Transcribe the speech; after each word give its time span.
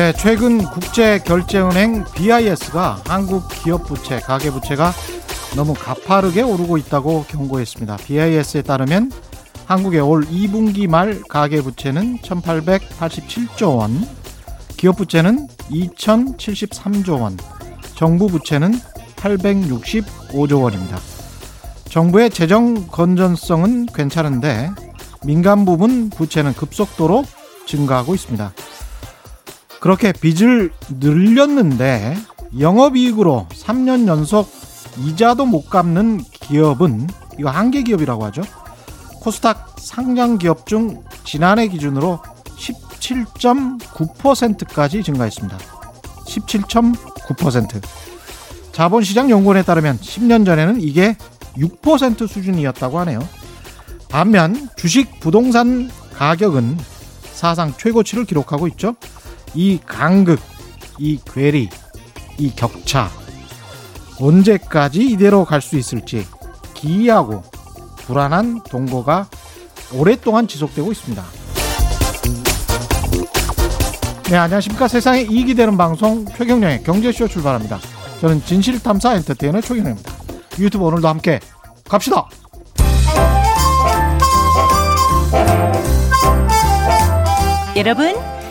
네, 0.00 0.14
최근 0.14 0.64
국제결제은행 0.64 2.06
BIS가 2.14 3.02
한국 3.06 3.46
기업 3.50 3.84
부채, 3.84 4.18
가계 4.18 4.50
부채가 4.50 4.94
너무 5.54 5.74
가파르게 5.74 6.40
오르고 6.40 6.78
있다고 6.78 7.26
경고했습니다. 7.28 7.98
BIS에 7.98 8.62
따르면 8.62 9.12
한국의 9.66 10.00
올 10.00 10.24
2분기 10.24 10.88
말 10.88 11.20
가계 11.28 11.60
부채는 11.60 12.16
1887조 12.20 13.76
원, 13.76 14.08
기업 14.78 14.96
부채는 14.96 15.48
2073조 15.70 17.20
원, 17.20 17.36
정부 17.94 18.28
부채는 18.28 18.72
865조 19.16 20.62
원입니다. 20.62 20.98
정부의 21.90 22.30
재정 22.30 22.86
건전성은 22.86 23.88
괜찮은데 23.92 24.70
민간 25.26 25.66
부분 25.66 26.08
부채는 26.08 26.54
급속도로 26.54 27.22
증가하고 27.66 28.14
있습니다. 28.14 28.54
그렇게 29.80 30.12
빚을 30.12 30.70
늘렸는데 31.00 32.16
영업이익으로 32.58 33.46
3년 33.50 34.06
연속 34.06 34.50
이자도 34.98 35.46
못 35.46 35.70
갚는 35.70 36.20
기업은 36.32 37.06
이거 37.38 37.48
한계 37.50 37.82
기업이라고 37.82 38.24
하죠. 38.26 38.42
코스닥 39.20 39.76
상장 39.78 40.36
기업 40.38 40.66
중 40.66 41.02
지난해 41.24 41.68
기준으로 41.68 42.20
17.9%까지 42.44 45.02
증가했습니다. 45.02 45.58
17.9%. 46.26 47.82
자본시장연구원에 48.72 49.62
따르면 49.62 49.98
10년 49.98 50.44
전에는 50.46 50.80
이게 50.80 51.16
6% 51.56 52.28
수준이었다고 52.28 52.98
하네요. 53.00 53.20
반면 54.08 54.68
주식 54.76 55.18
부동산 55.20 55.90
가격은 56.14 56.78
사상 57.32 57.74
최고치를 57.76 58.24
기록하고 58.26 58.68
있죠. 58.68 58.94
이 59.54 59.78
간극, 59.84 60.40
이 60.98 61.18
괴리, 61.24 61.68
이 62.38 62.54
격차 62.54 63.10
언제까지 64.20 65.02
이대로 65.02 65.44
갈 65.44 65.60
수 65.60 65.76
있을지 65.76 66.26
기이하고 66.74 67.42
불안한 68.06 68.62
동거가 68.68 69.28
오랫동안 69.92 70.46
지속되고 70.46 70.92
있습니다. 70.92 71.24
네, 74.30 74.36
안녕하십니까. 74.36 74.86
세상에 74.88 75.22
이익이 75.22 75.54
되는 75.54 75.76
방송 75.76 76.24
최경령의 76.24 76.84
경제쇼 76.84 77.26
출발합니다. 77.28 77.80
저는 78.20 78.44
진실탐사 78.44 79.14
엔터테이너 79.16 79.60
최경령입니다. 79.60 80.12
유튜브 80.58 80.84
오늘도 80.84 81.08
함께 81.08 81.40
갑시다. 81.88 82.28
여러분, 87.76 88.14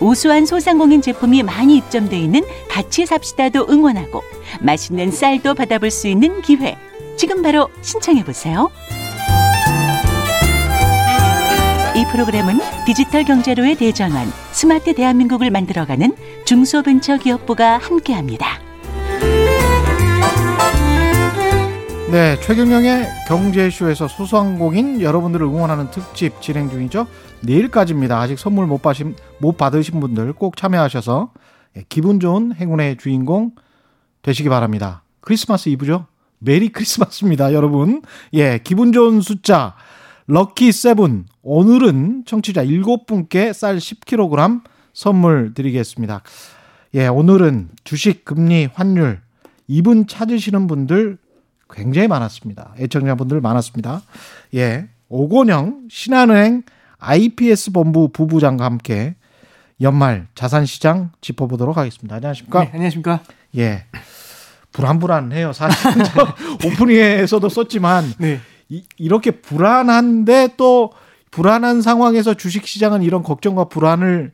우수한 0.00 0.46
소상공인 0.46 1.02
제품이 1.02 1.42
많이 1.42 1.76
입점돼 1.76 2.18
있는 2.18 2.42
같이 2.68 3.06
삽시다도 3.06 3.66
응원하고 3.68 4.22
맛있는 4.60 5.10
쌀도 5.10 5.54
받아볼 5.54 5.90
수 5.90 6.08
있는 6.08 6.42
기회. 6.42 6.76
지금 7.16 7.42
바로 7.42 7.68
신청해 7.82 8.24
보세요. 8.24 8.70
이 11.94 12.06
프로그램은 12.10 12.58
디지털 12.86 13.22
경제로의 13.24 13.76
대전환, 13.76 14.26
스마트 14.52 14.94
대한민국을 14.94 15.50
만들어가는 15.50 16.16
중소벤처기업부가 16.46 17.76
함께합니다. 17.76 18.60
네, 22.10 22.38
최경영의 22.40 23.06
경제쇼에서 23.26 24.08
소상공인 24.08 25.00
여러분들을 25.00 25.46
응원하는 25.46 25.90
특집 25.90 26.42
진행 26.42 26.68
중이죠. 26.68 27.06
내일까지입니다. 27.42 28.20
아직 28.20 28.38
선물 28.38 28.66
못 28.66 28.82
받으신, 28.82 29.16
못 29.38 29.56
받으신 29.56 30.00
분들 30.00 30.32
꼭 30.34 30.56
참여하셔서 30.56 31.32
예, 31.76 31.84
기분 31.88 32.20
좋은 32.20 32.54
행운의 32.54 32.98
주인공 32.98 33.52
되시기 34.22 34.48
바랍니다. 34.48 35.02
크리스마스 35.20 35.68
이브죠? 35.70 36.06
메리 36.38 36.70
크리스마스입니다, 36.70 37.52
여러분. 37.52 38.02
예, 38.34 38.58
기분 38.62 38.92
좋은 38.92 39.20
숫자 39.20 39.74
럭키 40.26 40.72
세븐. 40.72 41.26
오늘은 41.42 42.24
청취자 42.26 42.64
7분께 42.64 43.52
쌀 43.52 43.76
10kg 43.76 44.62
선물 44.92 45.54
드리겠습니다. 45.54 46.22
예, 46.94 47.06
오늘은 47.08 47.70
주식 47.84 48.24
금리 48.24 48.68
환율 48.72 49.20
이분 49.66 50.06
찾으시는 50.06 50.66
분들 50.66 51.18
굉장히 51.70 52.06
많았습니다. 52.08 52.74
애청자분들 52.78 53.40
많았습니다. 53.40 54.02
예. 54.54 54.88
오건영 55.08 55.88
신한은행 55.90 56.62
IPS 57.02 57.72
본부 57.72 58.08
부부장과 58.08 58.64
함께 58.64 59.14
연말 59.80 60.28
자산 60.34 60.64
시장 60.64 61.10
짚어보도록 61.20 61.76
하겠습니다. 61.76 62.16
안녕하십니까? 62.16 62.60
네, 62.64 62.70
안녕하십니까? 62.72 63.20
예. 63.58 63.84
불안불안해요. 64.72 65.52
사실 65.52 65.76
오프닝에서도 66.64 67.48
썼지만 67.48 68.14
네. 68.18 68.40
이, 68.68 69.08
렇게 69.08 69.32
불안한데 69.32 70.50
또 70.56 70.92
불안한 71.30 71.82
상황에서 71.82 72.34
주식 72.34 72.66
시장은 72.66 73.02
이런 73.02 73.22
걱정과 73.22 73.64
불안을 73.64 74.32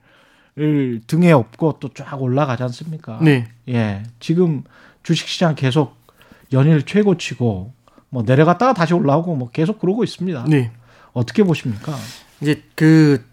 등에 1.07 1.33
업고 1.33 1.79
또 1.81 1.89
쫙 1.95 2.21
올라가지 2.21 2.63
않습니까? 2.65 3.19
네. 3.23 3.49
예. 3.69 4.03
지금 4.21 4.63
주식 5.03 5.27
시장 5.29 5.55
계속 5.55 5.97
연일 6.53 6.83
최고치고 6.85 7.73
뭐 8.11 8.23
내려갔다가 8.23 8.75
다시 8.75 8.95
올라오고 8.95 9.35
뭐 9.37 9.51
계속 9.51 9.79
그러고 9.81 10.05
있습니다. 10.05 10.45
네. 10.49 10.71
어떻게 11.13 11.43
보십니까? 11.43 11.95
이제 12.41 12.63
그 12.75 13.25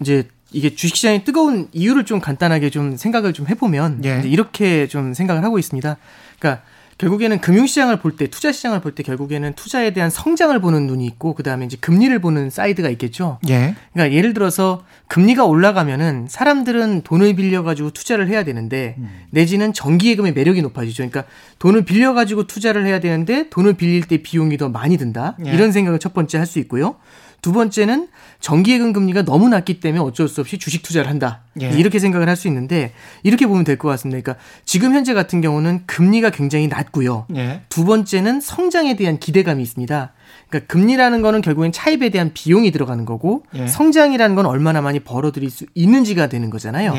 이제 0.00 0.28
이게 0.52 0.74
주식시장이 0.74 1.24
뜨거운 1.24 1.68
이유를 1.72 2.04
좀 2.04 2.20
간단하게 2.20 2.70
좀 2.70 2.96
생각을 2.96 3.32
좀 3.32 3.46
해보면 3.48 4.04
예. 4.04 4.22
이렇게 4.24 4.88
좀 4.88 5.14
생각을 5.14 5.44
하고 5.44 5.58
있습니다. 5.58 5.96
그러니까 6.38 6.62
결국에는 6.98 7.40
금융시장을 7.40 7.98
볼 8.00 8.16
때, 8.16 8.26
투자시장을 8.26 8.80
볼 8.82 8.94
때 8.94 9.02
결국에는 9.02 9.54
투자에 9.54 9.94
대한 9.94 10.10
성장을 10.10 10.60
보는 10.60 10.86
눈이 10.86 11.06
있고, 11.06 11.32
그 11.34 11.42
다음에 11.42 11.64
이제 11.64 11.78
금리를 11.80 12.18
보는 12.18 12.50
사이드가 12.50 12.90
있겠죠. 12.90 13.38
예. 13.48 13.74
그러니까 13.94 14.14
예를 14.14 14.34
들어서 14.34 14.84
금리가 15.06 15.46
올라가면은 15.46 16.26
사람들은 16.28 17.00
돈을 17.02 17.36
빌려가지고 17.36 17.92
투자를 17.92 18.28
해야 18.28 18.44
되는데, 18.44 18.96
음. 18.98 19.08
내지는 19.30 19.72
정기예금의 19.72 20.34
매력이 20.34 20.60
높아지죠. 20.60 21.08
그러니까 21.08 21.24
돈을 21.58 21.86
빌려가지고 21.86 22.46
투자를 22.46 22.84
해야 22.84 23.00
되는데, 23.00 23.48
돈을 23.48 23.74
빌릴 23.74 24.02
때 24.06 24.18
비용이 24.18 24.58
더 24.58 24.68
많이 24.68 24.98
든다. 24.98 25.38
예. 25.46 25.52
이런 25.52 25.72
생각을 25.72 26.00
첫 26.00 26.12
번째 26.12 26.36
할 26.36 26.46
수 26.46 26.58
있고요. 26.58 26.96
두 27.42 27.52
번째는 27.52 28.08
정기예금 28.40 28.92
금리가 28.92 29.22
너무 29.22 29.48
낮기 29.48 29.80
때문에 29.80 30.02
어쩔 30.02 30.28
수 30.28 30.40
없이 30.40 30.58
주식 30.58 30.82
투자를 30.82 31.08
한다. 31.10 31.40
예. 31.60 31.70
이렇게 31.70 31.98
생각을 31.98 32.28
할 32.28 32.36
수 32.36 32.48
있는데 32.48 32.92
이렇게 33.22 33.46
보면 33.46 33.64
될 33.64 33.76
것 33.76 33.88
같습니다. 33.88 34.20
그러니까 34.20 34.42
지금 34.64 34.94
현재 34.94 35.14
같은 35.14 35.40
경우는 35.40 35.84
금리가 35.86 36.30
굉장히 36.30 36.68
낮고요. 36.68 37.26
예. 37.36 37.62
두 37.68 37.84
번째는 37.84 38.40
성장에 38.40 38.96
대한 38.96 39.18
기대감이 39.18 39.62
있습니다. 39.62 40.12
그러니까 40.50 40.72
금리라는 40.72 41.22
거는 41.22 41.40
결국엔 41.40 41.72
차입에 41.72 42.08
대한 42.10 42.32
비용이 42.34 42.72
들어가는 42.72 43.04
거고 43.04 43.44
예. 43.54 43.66
성장이라는 43.68 44.34
건 44.36 44.46
얼마나 44.46 44.80
많이 44.80 45.00
벌어들일 45.00 45.48
수 45.50 45.64
있는지가 45.74 46.28
되는 46.28 46.50
거잖아요. 46.50 46.92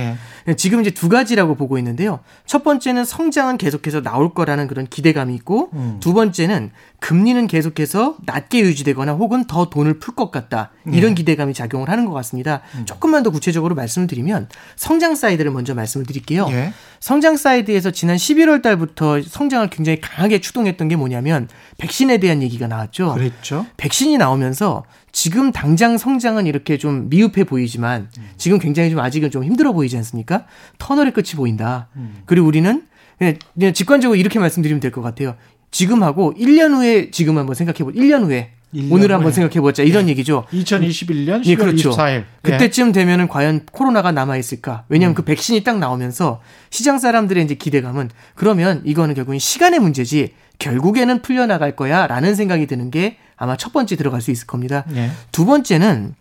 예. 0.47 0.53
지금 0.55 0.81
이제 0.81 0.89
두 0.91 1.09
가지라고 1.09 1.55
보고 1.55 1.77
있는데요. 1.77 2.19
첫 2.45 2.63
번째는 2.63 3.05
성장은 3.05 3.57
계속해서 3.57 4.01
나올 4.01 4.33
거라는 4.33 4.67
그런 4.67 4.87
기대감이 4.87 5.35
있고 5.35 5.69
음. 5.73 5.97
두 5.99 6.13
번째는 6.13 6.71
금리는 6.99 7.45
계속해서 7.47 8.17
낮게 8.25 8.61
유지되거나 8.61 9.13
혹은 9.13 9.45
더 9.45 9.69
돈을 9.69 9.99
풀 9.99 10.15
것 10.15 10.29
같다. 10.31 10.71
이런 10.85 11.11
예. 11.11 11.15
기대감이 11.15 11.53
작용을 11.53 11.89
하는 11.89 12.05
것 12.05 12.13
같습니다. 12.13 12.61
음. 12.75 12.85
조금만 12.85 13.23
더 13.23 13.29
구체적으로 13.31 13.75
말씀을 13.75 14.07
드리면 14.07 14.49
성장 14.75 15.15
사이드를 15.15 15.51
먼저 15.51 15.73
말씀을 15.73 16.05
드릴게요. 16.05 16.47
예. 16.51 16.73
성장 16.99 17.37
사이드에서 17.37 17.91
지난 17.91 18.15
11월 18.17 18.61
달부터 18.61 19.21
성장을 19.23 19.69
굉장히 19.69 19.99
강하게 19.99 20.39
추동했던 20.39 20.87
게 20.87 20.95
뭐냐면 20.95 21.47
백신에 21.77 22.17
대한 22.19 22.41
얘기가 22.43 22.67
나왔죠. 22.67 23.13
그랬죠. 23.13 23.40
백신이 23.77 24.17
나오면서 24.17 24.83
지금 25.11 25.51
당장 25.51 25.97
성장은 25.97 26.47
이렇게 26.47 26.77
좀 26.77 27.09
미흡해 27.09 27.43
보이지만 27.43 28.09
지금 28.37 28.59
굉장히 28.59 28.89
좀 28.89 28.99
아직은 28.99 29.29
좀 29.31 29.43
힘들어 29.43 29.73
보이지 29.73 29.97
않습니까? 29.97 30.45
터널의 30.77 31.13
끝이 31.13 31.31
보인다. 31.35 31.87
음. 31.95 32.21
그리고 32.25 32.47
우리는 32.47 32.83
그냥, 33.17 33.35
그냥 33.53 33.73
직관적으로 33.73 34.15
이렇게 34.17 34.39
말씀드리면 34.39 34.79
될 34.79 34.91
것 34.91 35.01
같아요. 35.01 35.35
지금하고 35.71 36.33
1년 36.37 36.73
후에 36.75 37.11
지금 37.11 37.37
한번 37.37 37.55
생각해 37.55 37.79
보 37.79 37.91
1년 37.91 38.23
후에 38.25 38.51
오늘 38.89 39.11
한번 39.11 39.31
생각해 39.33 39.59
보자 39.59 39.83
이런 39.83 40.05
예. 40.05 40.11
얘기죠. 40.11 40.45
2021년 40.53 41.41
10월 41.41 41.45
예, 41.45 41.55
그렇죠. 41.55 41.91
24일. 41.91 42.23
그때쯤 42.41 42.91
되면은 42.93 43.27
과연 43.27 43.65
코로나가 43.71 44.11
남아 44.13 44.37
있을까? 44.37 44.85
왜냐하면 44.87 45.11
음. 45.11 45.15
그 45.15 45.23
백신이 45.23 45.63
딱 45.63 45.77
나오면서 45.77 46.41
시장 46.69 46.97
사람들의 46.97 47.43
이제 47.43 47.55
기대감은 47.55 48.09
그러면 48.35 48.81
이거는 48.85 49.13
결국엔 49.15 49.39
시간의 49.39 49.79
문제지 49.81 50.33
결국에는 50.59 51.21
풀려나갈 51.21 51.75
거야라는 51.75 52.35
생각이 52.35 52.65
드는 52.67 52.91
게 52.91 53.17
아마 53.41 53.57
첫 53.57 53.73
번째 53.73 53.95
들어갈 53.95 54.21
수 54.21 54.29
있을 54.29 54.45
겁니다. 54.45 54.85
예. 54.93 55.09
두 55.31 55.45
번째는 55.45 56.13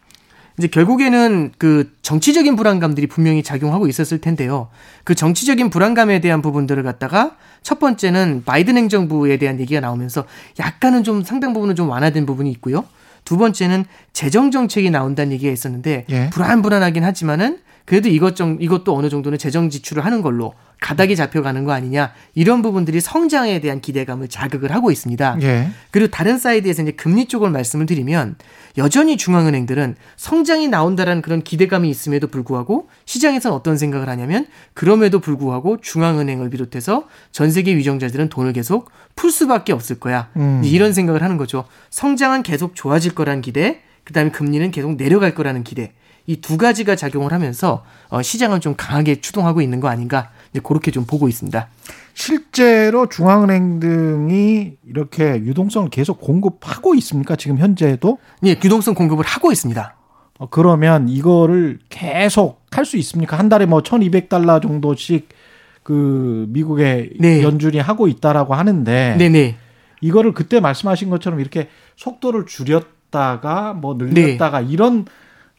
이제 0.59 0.69
결국에는 0.69 1.53
그 1.59 1.93
정치적인 2.01 2.57
불안감들이 2.57 3.09
분명히 3.09 3.43
작용하고 3.43 3.89
있었을 3.89 4.23
텐데요. 4.23 4.69
그 5.05 5.15
정치적인 5.15 5.69
불안감에 5.69 6.23
대한 6.23 6.41
부분들을 6.41 6.83
갖다가 6.83 7.37
첫 7.63 7.79
번째는 7.79 8.45
바이든 8.47 8.79
행정부에 8.79 9.37
대한 9.37 9.61
얘기가 9.61 9.81
나오면서 9.81 10.25
약간은 10.59 11.05
좀 11.05 11.23
상당 11.23 11.53
부분은 11.53 11.77
좀 11.77 11.91
완화된 11.91 12.25
부분이 12.25 12.51
있고요. 12.53 12.87
두 13.27 13.37
번째는 13.37 13.85
재정 14.15 14.51
정책이 14.51 14.89
나온다는 14.89 15.33
얘기가 15.33 15.53
있었는데 15.53 16.07
예. 16.09 16.31
불안불안하긴 16.31 17.05
하지만은 17.05 17.59
그래도 17.91 18.09
이것 18.09 18.37
좀 18.37 18.57
이것도 18.61 18.97
어느 18.97 19.09
정도는 19.09 19.37
재정 19.37 19.69
지출을 19.69 20.05
하는 20.05 20.23
걸로 20.23 20.55
가닥이 20.81 21.17
잡혀가는 21.17 21.65
거 21.65 21.73
아니냐 21.73 22.13
이런 22.37 22.63
부분들이 22.63 23.01
성장에 23.01 23.61
대한 23.61 23.81
기대감을 23.81 24.29
자극을 24.29 24.71
하고 24.71 24.93
있습니다. 24.93 25.39
예. 25.43 25.71
그리고 25.91 26.09
다른 26.09 26.39
사이드에서 26.39 26.83
이제 26.83 26.93
금리 26.93 27.27
쪽을 27.27 27.51
말씀을 27.51 27.87
드리면 27.87 28.37
여전히 28.79 29.17
중앙은행들은 29.17 29.97
성장이 30.15 30.69
나온다라는 30.69 31.21
그런 31.21 31.43
기대감이 31.43 31.91
있음에도 31.91 32.29
불구하고 32.29 32.89
시장에서는 33.07 33.57
어떤 33.57 33.77
생각을 33.77 34.09
하냐면 34.09 34.47
그럼에도 34.73 35.19
불구하고 35.19 35.79
중앙은행을 35.81 36.49
비롯해서 36.49 37.09
전 37.33 37.51
세계 37.51 37.75
위정자들은 37.75 38.29
돈을 38.29 38.53
계속 38.53 38.93
풀 39.17 39.33
수밖에 39.33 39.73
없을 39.73 39.99
거야 39.99 40.29
음. 40.37 40.63
이런 40.65 40.93
생각을 40.93 41.25
하는 41.25 41.39
거죠. 41.39 41.65
성장은 41.91 42.45
계속 42.45 42.77
좋아질 42.77 43.17
거라는 43.17 43.43
기대, 43.43 43.81
그다음에 44.05 44.31
금리는 44.31 44.71
계속 44.71 44.97
내려갈 44.97 45.35
거라는 45.35 45.65
기대. 45.65 45.93
이 46.31 46.41
두 46.41 46.57
가지가 46.57 46.95
작용을 46.97 47.33
하면서 47.33 47.85
어, 48.09 48.23
시장을 48.23 48.61
좀 48.61 48.75
강하게 48.77 49.21
추동하고 49.21 49.61
있는 49.63 49.81
거 49.81 49.89
아닌가 49.89 50.31
이제 50.53 50.61
그렇게 50.63 50.91
좀 50.91 51.05
보고 51.05 51.29
있습니다. 51.29 51.69
실제로 52.15 53.09
중앙은행 53.09 53.81
등이 53.81 54.73
이렇게 54.87 55.37
유동성을 55.45 55.89
계속 55.91 56.21
공급하고 56.21 56.95
있습니까? 56.97 57.35
지금 57.37 57.59
현재도? 57.59 58.19
예, 58.47 58.51
유동성 58.51 58.95
공급을 58.95 59.25
하고 59.25 59.51
있습니다. 59.51 59.97
어, 60.39 60.49
그러면 60.51 61.09
이거를 61.09 61.79
계속 61.89 62.61
할 62.71 62.85
수 62.85 62.97
있습니까? 62.99 63.37
한 63.39 63.49
달에 63.49 63.67
뭐 63.67 63.81
1200달러 63.83 64.63
정도씩 64.63 65.29
그 65.83 66.47
미국의 66.51 67.11
네. 67.19 67.43
연준이 67.43 67.79
하고 67.79 68.07
있다라고 68.07 68.55
하는데 68.55 69.17
네네. 69.19 69.29
네. 69.31 69.57
이거를 70.01 70.33
그때 70.33 70.61
말씀하신 70.61 71.11
것처럼 71.11 71.41
이렇게 71.41 71.69
속도를 71.97 72.47
줄였다가 72.47 73.75
뭐 73.75 73.95
늘렸다가 73.99 74.61
네. 74.61 74.67
이런 74.71 75.05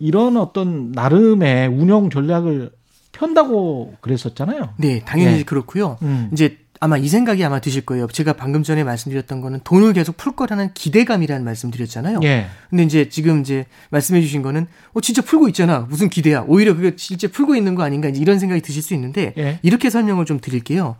이런 0.01 0.35
어떤 0.35 0.91
나름의 0.91 1.67
운영 1.67 2.09
전략을 2.09 2.71
편다고 3.11 3.93
그랬었잖아요. 4.01 4.73
네, 4.77 5.01
당연히 5.05 5.37
네. 5.37 5.43
그렇고요. 5.43 5.97
음. 6.01 6.29
이제 6.33 6.57
아마 6.79 6.97
이 6.97 7.07
생각이 7.07 7.45
아마 7.45 7.59
드실 7.61 7.85
거예요. 7.85 8.07
제가 8.07 8.33
방금 8.33 8.63
전에 8.63 8.83
말씀드렸던 8.83 9.41
거는 9.41 9.59
돈을 9.63 9.93
계속 9.93 10.17
풀 10.17 10.35
거라는 10.35 10.73
기대감이라는 10.73 11.45
말씀드렸잖아요. 11.45 12.21
예. 12.23 12.47
근데 12.71 12.83
이제 12.83 13.07
지금 13.07 13.41
이제 13.41 13.67
말씀해 13.91 14.19
주신 14.21 14.41
거는 14.41 14.65
어 14.93 15.01
진짜 15.01 15.21
풀고 15.21 15.47
있잖아. 15.49 15.85
무슨 15.87 16.09
기대야. 16.09 16.45
오히려 16.47 16.75
그게 16.75 16.93
실제 16.97 17.27
풀고 17.27 17.55
있는 17.55 17.75
거 17.75 17.83
아닌가 17.83 18.09
이런 18.09 18.39
생각이 18.39 18.61
드실 18.61 18.81
수 18.81 18.95
있는데 18.95 19.35
예. 19.37 19.59
이렇게 19.61 19.91
설명을 19.91 20.25
좀 20.25 20.39
드릴게요. 20.39 20.95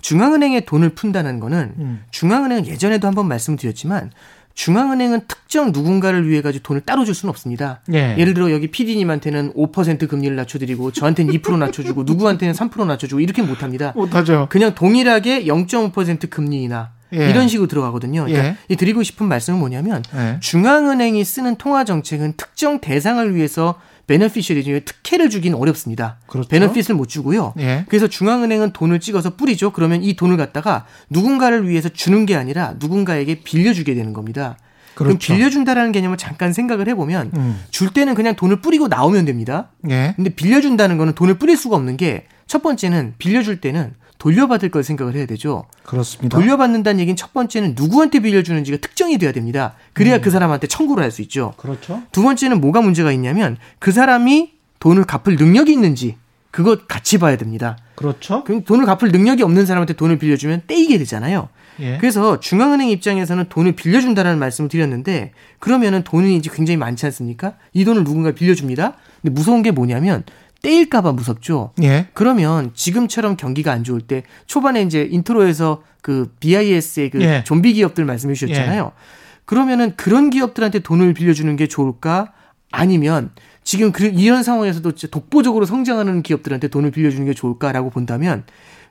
중앙은행에 0.00 0.60
돈을 0.60 0.90
푼다는 0.90 1.40
거는 1.40 1.74
음. 1.78 2.04
중앙은행은 2.10 2.66
예전에도 2.66 3.06
한번 3.06 3.28
말씀드렸지만 3.28 4.12
중앙은행은 4.56 5.20
특정 5.28 5.70
누군가를 5.70 6.28
위해 6.28 6.40
가지고 6.42 6.62
돈을 6.64 6.80
따로 6.80 7.04
줄 7.04 7.14
수는 7.14 7.30
없습니다. 7.30 7.80
예. 7.92 8.16
예를 8.18 8.34
들어 8.34 8.50
여기 8.50 8.68
PD님한테는 8.68 9.52
5% 9.52 10.08
금리를 10.08 10.34
낮춰드리고 10.34 10.90
저한테는 10.92 11.32
2% 11.34 11.58
낮춰주고 11.58 12.02
누구한테는 12.08 12.54
3% 12.54 12.86
낮춰주고 12.86 13.20
이렇게 13.20 13.42
못합니다. 13.42 13.92
못하죠. 13.94 14.48
그냥 14.50 14.74
동일하게 14.74 15.44
0.5% 15.44 16.30
금리나 16.30 16.90
예. 17.14 17.30
이런 17.30 17.48
식으로 17.48 17.68
들어가거든요. 17.68 18.24
그러니까 18.24 18.48
예. 18.48 18.56
이 18.70 18.76
드리고 18.76 19.02
싶은 19.02 19.28
말씀은 19.28 19.58
뭐냐면 19.58 20.02
예. 20.14 20.38
중앙은행이 20.40 21.22
쓰는 21.22 21.56
통화 21.56 21.84
정책은 21.84 22.34
특정 22.38 22.80
대상을 22.80 23.34
위해서 23.34 23.78
베너피셜이 24.06 24.62
중에 24.64 24.80
특혜를 24.80 25.30
주기는 25.30 25.58
어렵습니다. 25.58 26.18
그렇죠. 26.26 26.48
베너핏을 26.48 26.94
못 26.94 27.08
주고요. 27.08 27.54
예. 27.58 27.84
그래서 27.88 28.06
중앙은행은 28.06 28.72
돈을 28.72 29.00
찍어서 29.00 29.36
뿌리죠. 29.36 29.72
그러면 29.72 30.02
이 30.02 30.14
돈을 30.14 30.36
갖다가 30.36 30.86
누군가를 31.10 31.68
위해서 31.68 31.88
주는 31.88 32.26
게 32.26 32.36
아니라 32.36 32.74
누군가에게 32.78 33.40
빌려주게 33.42 33.94
되는 33.94 34.12
겁니다. 34.12 34.56
그렇죠. 34.94 35.18
그럼 35.18 35.18
빌려준다라는 35.18 35.92
개념을 35.92 36.16
잠깐 36.16 36.52
생각을 36.52 36.88
해보면 36.88 37.32
음. 37.36 37.60
줄 37.70 37.90
때는 37.92 38.14
그냥 38.14 38.34
돈을 38.36 38.60
뿌리고 38.60 38.88
나오면 38.88 39.24
됩니다. 39.26 39.70
예. 39.90 40.14
근데 40.16 40.30
빌려준다는 40.30 40.96
거는 40.98 41.14
돈을 41.14 41.34
뿌릴 41.38 41.56
수가 41.56 41.76
없는 41.76 41.96
게 41.96 42.26
첫 42.46 42.62
번째는 42.62 43.14
빌려줄 43.18 43.60
때는 43.60 43.94
돌려받을 44.18 44.70
걸 44.70 44.82
생각을 44.82 45.14
해야 45.14 45.26
되죠. 45.26 45.64
그렇습니다. 45.82 46.38
돌려받는다는 46.38 47.00
얘기는 47.00 47.16
첫 47.16 47.32
번째는 47.32 47.74
누구한테 47.76 48.20
빌려주는지가 48.20 48.78
특정이 48.78 49.18
돼야 49.18 49.32
됩니다. 49.32 49.74
그래야 49.92 50.16
음. 50.16 50.20
그 50.20 50.30
사람한테 50.30 50.66
청구를 50.66 51.02
할 51.02 51.10
수 51.10 51.22
있죠. 51.22 51.54
그렇죠. 51.56 52.02
두 52.12 52.22
번째는 52.22 52.60
뭐가 52.60 52.80
문제가 52.82 53.12
있냐면 53.12 53.56
그 53.78 53.92
사람이 53.92 54.52
돈을 54.80 55.04
갚을 55.04 55.36
능력이 55.36 55.72
있는지 55.72 56.16
그것 56.50 56.88
같이 56.88 57.18
봐야 57.18 57.36
됩니다. 57.36 57.76
그렇죠. 57.94 58.44
그럼 58.44 58.64
돈을 58.64 58.86
갚을 58.86 59.12
능력이 59.12 59.42
없는 59.42 59.66
사람한테 59.66 59.94
돈을 59.94 60.18
빌려주면 60.18 60.62
떼이게 60.66 60.98
되잖아요. 60.98 61.48
예. 61.80 61.98
그래서 61.98 62.40
중앙은행 62.40 62.88
입장에서는 62.88 63.46
돈을 63.50 63.72
빌려준다는 63.72 64.38
말씀을 64.38 64.68
드렸는데 64.70 65.32
그러면은 65.58 66.02
돈이 66.04 66.34
이제 66.36 66.50
굉장히 66.52 66.78
많지 66.78 67.04
않습니까? 67.06 67.54
이 67.74 67.84
돈을 67.84 68.04
누군가 68.04 68.32
빌려줍니다. 68.32 68.94
근데 69.20 69.32
무서운 69.34 69.62
게 69.62 69.70
뭐냐면 69.70 70.24
떼일까봐 70.66 71.12
무섭죠. 71.12 71.70
예. 71.84 72.08
그러면 72.12 72.72
지금처럼 72.74 73.36
경기가 73.36 73.70
안 73.70 73.84
좋을 73.84 74.00
때 74.00 74.24
초반에 74.46 74.82
이제 74.82 75.08
인트로에서 75.08 75.84
그 76.02 76.34
BIS의 76.40 77.10
그 77.10 77.20
예. 77.20 77.44
좀비 77.44 77.74
기업들 77.74 78.04
말씀해 78.04 78.34
주셨잖아요. 78.34 78.82
예. 78.84 79.00
그러면은 79.44 79.94
그런 79.94 80.28
기업들한테 80.28 80.80
돈을 80.80 81.14
빌려주는 81.14 81.54
게 81.54 81.68
좋을까? 81.68 82.32
아니면 82.72 83.30
지금 83.62 83.92
그 83.92 84.06
이런 84.06 84.42
상황에서도 84.42 84.90
독보적으로 85.08 85.66
성장하는 85.66 86.24
기업들한테 86.24 86.66
돈을 86.66 86.90
빌려주는 86.90 87.24
게 87.24 87.32
좋을까라고 87.32 87.90
본다면 87.90 88.42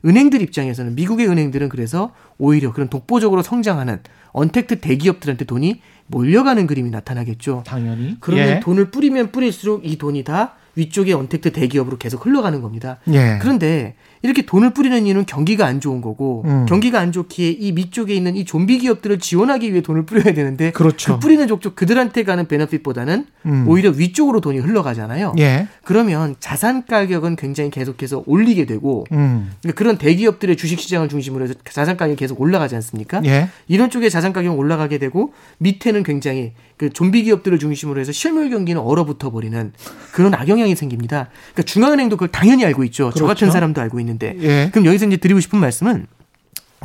은행들 0.05 0.41
입장에서는 0.41 0.95
미국의 0.95 1.27
은행들은 1.27 1.67
그래서 1.67 2.13
오히려 2.37 2.71
그런 2.71 2.87
독보적으로 2.87 3.41
성장하는 3.41 3.99
언택트 4.31 4.79
대기업들한테 4.79 5.43
돈이 5.43 5.81
몰려가는 6.07 6.67
그림이 6.67 6.89
나타나겠죠. 6.89 7.63
당연히. 7.65 8.15
그러면 8.21 8.47
예. 8.47 8.59
돈을 8.61 8.91
뿌리면 8.91 9.31
뿌릴수록 9.33 9.85
이 9.85 9.97
돈이 9.97 10.23
다 10.23 10.53
위쪽에 10.75 11.13
언택트 11.13 11.51
대기업으로 11.51 11.97
계속 11.97 12.25
흘러가는 12.25 12.61
겁니다. 12.61 12.99
예. 13.11 13.39
그런데 13.41 13.95
이렇게 14.21 14.41
돈을 14.43 14.73
뿌리는 14.73 15.05
이유는 15.05 15.25
경기가 15.25 15.65
안 15.65 15.79
좋은 15.79 16.01
거고 16.01 16.43
음. 16.45 16.65
경기가 16.67 16.99
안 16.99 17.11
좋기에 17.11 17.49
이 17.51 17.71
밑쪽에 17.71 18.13
있는 18.13 18.35
이 18.35 18.45
좀비 18.45 18.79
기업들을 18.79 19.19
지원하기 19.19 19.71
위해 19.71 19.81
돈을 19.81 20.05
뿌려야 20.05 20.33
되는데 20.33 20.71
그렇죠. 20.71 21.13
그 21.13 21.19
뿌리는 21.19 21.47
족족 21.47 21.75
그들한테 21.75 22.23
가는 22.23 22.47
베너핏보다는 22.47 23.25
음. 23.45 23.67
오히려 23.67 23.91
위쪽으로 23.91 24.41
돈이 24.41 24.59
흘러가잖아요. 24.59 25.33
예. 25.39 25.67
그러면 25.83 26.35
자산 26.39 26.85
가격은 26.85 27.35
굉장히 27.35 27.69
계속해서 27.69 28.23
올리게 28.25 28.65
되고 28.65 29.05
음. 29.11 29.51
그러니까 29.61 29.77
그런 29.77 29.97
대기업들의 29.97 30.55
주식 30.57 30.79
시장을 30.79 31.09
중심으로 31.09 31.43
해서 31.43 31.53
자산 31.69 31.97
가격이 31.97 32.17
계속 32.17 32.41
올라가지 32.41 32.75
않습니까? 32.75 33.21
예. 33.25 33.49
이런 33.67 33.89
쪽에 33.89 34.09
자산 34.09 34.33
가격이 34.33 34.55
올라가게 34.55 34.97
되고 34.97 35.33
밑에는 35.59 36.03
굉장히 36.03 36.53
그 36.77 36.89
좀비 36.89 37.23
기업들을 37.23 37.57
중심으로 37.57 37.99
해서 38.01 38.11
실물 38.11 38.49
경기는 38.49 38.81
얼어붙어 38.81 39.31
버리는 39.31 39.71
그런 40.11 40.33
악영향이 40.33 40.75
생깁니다. 40.75 41.29
그러니까 41.53 41.63
중앙은행도 41.63 42.17
그걸 42.17 42.29
당연히 42.29 42.65
알고 42.65 42.83
있죠. 42.85 43.05
그렇죠. 43.05 43.19
저 43.19 43.25
같은 43.25 43.39
그렇죠. 43.39 43.53
사람도 43.53 43.81
알고 43.81 43.99
있는 43.99 44.04
데. 44.17 44.35
예. 44.39 44.69
그럼 44.71 44.85
여기서 44.85 45.05
이제 45.07 45.17
드리고 45.17 45.39
싶은 45.39 45.59
말씀은 45.59 46.07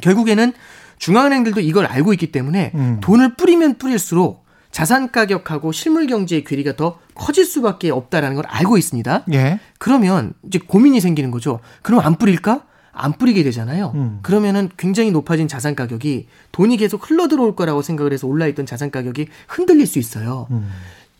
결국에는 0.02 0.52
중앙은행들도 0.98 1.60
이걸 1.60 1.86
알고 1.86 2.12
있기 2.14 2.32
때문에 2.32 2.72
음. 2.74 2.98
돈을 3.00 3.36
뿌리면 3.36 3.78
뿌릴수록 3.78 4.44
자산 4.70 5.10
가격하고 5.10 5.72
실물 5.72 6.06
경제의 6.06 6.44
괴리가 6.44 6.76
더 6.76 6.98
커질 7.14 7.44
수밖에 7.44 7.90
없다라는 7.90 8.36
걸 8.36 8.46
알고 8.46 8.78
있습니다. 8.78 9.24
예. 9.32 9.60
그러면 9.78 10.32
이제 10.46 10.58
고민이 10.58 11.00
생기는 11.00 11.30
거죠. 11.30 11.60
그럼 11.82 12.00
안 12.00 12.16
뿌릴까? 12.16 12.64
안 12.92 13.12
뿌리게 13.12 13.42
되잖아요. 13.44 13.92
음. 13.94 14.18
그러면은 14.22 14.68
굉장히 14.76 15.10
높아진 15.10 15.48
자산 15.48 15.74
가격이 15.74 16.26
돈이 16.52 16.76
계속 16.76 17.08
흘러 17.08 17.28
들어올 17.28 17.56
거라고 17.56 17.82
생각을 17.82 18.12
해서 18.12 18.26
올라 18.26 18.46
있던 18.48 18.66
자산 18.66 18.90
가격이 18.90 19.28
흔들릴 19.48 19.86
수 19.86 19.98
있어요. 19.98 20.48
음. 20.50 20.68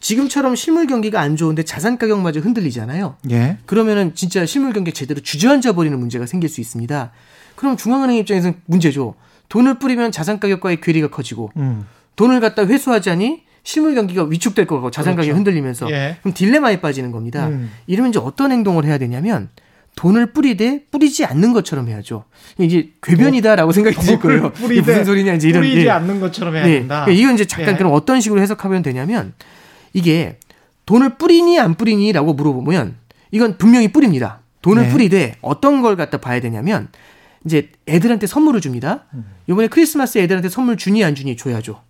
지금처럼 0.00 0.56
실물 0.56 0.86
경기가 0.86 1.20
안 1.20 1.36
좋은데 1.36 1.62
자산 1.62 1.98
가격마저 1.98 2.40
흔들리잖아요. 2.40 3.16
예. 3.30 3.58
그러면은 3.66 4.14
진짜 4.14 4.46
실물 4.46 4.72
경기 4.72 4.92
제대로 4.92 5.20
주저앉아 5.20 5.72
버리는 5.72 5.96
문제가 5.98 6.26
생길 6.26 6.48
수 6.48 6.60
있습니다. 6.60 7.12
그럼 7.54 7.76
중앙은행 7.76 8.16
입장에서는 8.16 8.60
문제죠. 8.64 9.14
돈을 9.50 9.78
뿌리면 9.78 10.10
자산 10.12 10.40
가격과의 10.40 10.80
괴리가 10.80 11.08
커지고 11.08 11.50
음. 11.56 11.86
돈을 12.16 12.40
갖다 12.40 12.66
회수하자니 12.66 13.42
실물 13.62 13.94
경기가 13.94 14.24
위축될 14.24 14.66
거고 14.66 14.90
자산 14.90 15.14
그렇죠. 15.14 15.28
가격이 15.28 15.36
흔들리면서 15.36 15.90
예. 15.90 16.16
그럼 16.22 16.32
딜레마에 16.32 16.80
빠지는 16.80 17.12
겁니다. 17.12 17.48
음. 17.48 17.70
이러면 17.86 18.10
이제 18.10 18.18
어떤 18.18 18.52
행동을 18.52 18.86
해야 18.86 18.96
되냐면 18.96 19.50
돈을 19.96 20.32
뿌리되 20.32 20.84
뿌리지 20.90 21.26
않는 21.26 21.52
것처럼 21.52 21.88
해야죠. 21.88 22.24
이제 22.58 22.90
궤변이다라고 23.02 23.72
생각이 23.72 23.96
들 23.96 24.18
거예요. 24.18 24.50
뿌리되, 24.52 24.80
무슨 24.80 25.04
소리냐 25.04 25.34
이제 25.34 25.50
이런 25.50 25.62
뿌리지 25.62 25.84
예. 25.84 25.90
않는 25.90 26.20
것처럼 26.20 26.56
해야 26.56 26.64
네. 26.64 26.78
된다. 26.78 27.04
그러니까 27.04 27.20
이건 27.20 27.34
이제 27.34 27.44
잠깐 27.44 27.74
예. 27.74 27.76
그럼 27.76 27.92
어떤 27.92 28.22
식으로 28.22 28.40
해석하면 28.40 28.82
되냐면 28.82 29.34
이게 29.92 30.38
돈을 30.86 31.16
뿌리니 31.16 31.58
안 31.58 31.74
뿌리니라고 31.74 32.34
물어보면 32.34 32.96
이건 33.30 33.58
분명히 33.58 33.92
뿌립니다. 33.92 34.40
돈을 34.62 34.84
네. 34.84 34.88
뿌리되 34.90 35.36
어떤 35.40 35.82
걸 35.82 35.96
갖다 35.96 36.18
봐야 36.18 36.40
되냐면 36.40 36.88
이제 37.44 37.70
애들한테 37.88 38.26
선물을 38.26 38.60
줍니다. 38.60 39.06
음. 39.14 39.24
이번에 39.46 39.68
크리스마스 39.68 40.18
애들한테 40.18 40.48
선물 40.48 40.76
주니 40.76 41.02
안 41.04 41.14
주니 41.14 41.36
줘야죠. 41.36 41.80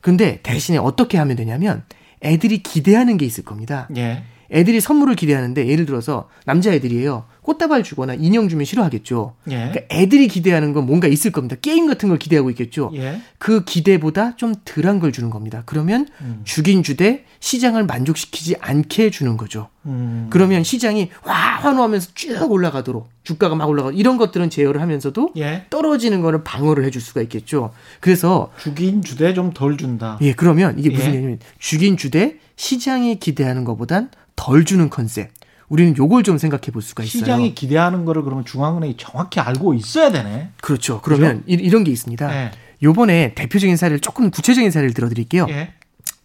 근데 0.00 0.40
대신에 0.42 0.78
어떻게 0.78 1.16
하면 1.18 1.36
되냐면 1.36 1.84
애들이 2.22 2.62
기대하는 2.62 3.16
게 3.16 3.24
있을 3.24 3.44
겁니다. 3.44 3.88
예. 3.96 4.24
애들이 4.50 4.80
선물을 4.80 5.14
기대하는데 5.14 5.66
예를 5.66 5.86
들어서 5.86 6.28
남자애들이에요. 6.44 7.24
꽃다발 7.42 7.82
주거나 7.82 8.14
인형 8.14 8.48
주면 8.48 8.64
싫어하겠죠. 8.64 9.34
예. 9.50 9.70
그러니까 9.70 9.80
애들이 9.90 10.28
기대하는 10.28 10.72
건 10.72 10.86
뭔가 10.86 11.08
있을 11.08 11.32
겁니다. 11.32 11.56
게임 11.60 11.86
같은 11.86 12.08
걸 12.08 12.18
기대하고 12.18 12.50
있겠죠. 12.50 12.90
예. 12.94 13.20
그 13.38 13.64
기대보다 13.64 14.36
좀 14.36 14.54
덜한 14.64 15.00
걸 15.00 15.12
주는 15.12 15.28
겁니다. 15.28 15.62
그러면 15.66 16.06
음. 16.20 16.42
주긴 16.44 16.82
주되 16.82 17.24
시장을 17.40 17.84
만족시키지 17.84 18.56
않게 18.60 19.10
주는 19.10 19.36
거죠. 19.36 19.68
음. 19.86 20.28
그러면 20.30 20.62
시장이 20.62 21.10
와 21.24 21.34
환호하면서 21.34 22.10
쭉 22.14 22.50
올라가도록 22.50 23.08
주가가 23.24 23.56
막 23.56 23.68
올라가 23.68 23.90
이런 23.90 24.16
것들은 24.16 24.48
제어를 24.48 24.80
하면서도 24.80 25.30
예. 25.36 25.66
떨어지는 25.68 26.20
거는 26.22 26.44
방어를 26.44 26.84
해줄 26.84 27.02
수가 27.02 27.22
있겠죠. 27.22 27.72
그래서 27.98 28.52
주긴 28.58 29.02
주되 29.02 29.34
좀덜 29.34 29.76
준다. 29.76 30.18
예, 30.22 30.32
그러면 30.32 30.78
이게 30.78 30.90
무슨 30.90 31.10
예. 31.10 31.14
얘기냐면 31.14 31.38
주긴 31.58 31.96
주되 31.96 32.38
시장이 32.54 33.18
기대하는 33.18 33.64
것보단 33.64 34.10
덜 34.36 34.64
주는 34.64 34.88
컨셉. 34.88 35.30
우리는 35.72 35.96
요걸 35.96 36.22
좀 36.22 36.36
생각해 36.36 36.64
볼 36.70 36.82
수가 36.82 37.02
있어요. 37.02 37.20
시장이 37.20 37.54
기대하는 37.54 38.04
거를 38.04 38.24
그러면 38.24 38.44
중앙은행이 38.44 38.98
정확히 38.98 39.40
알고 39.40 39.72
있어야 39.72 40.12
되네. 40.12 40.50
그렇죠. 40.60 41.00
그러면 41.00 41.44
그렇죠? 41.46 41.64
이, 41.64 41.70
런게 41.70 41.90
있습니다. 41.90 42.28
네. 42.28 42.50
요번에 42.82 43.32
대표적인 43.34 43.78
사례를 43.78 44.00
조금 44.00 44.30
구체적인 44.30 44.70
사례를 44.70 44.92
들어 44.92 45.08
드릴게요. 45.08 45.46
예. 45.48 45.72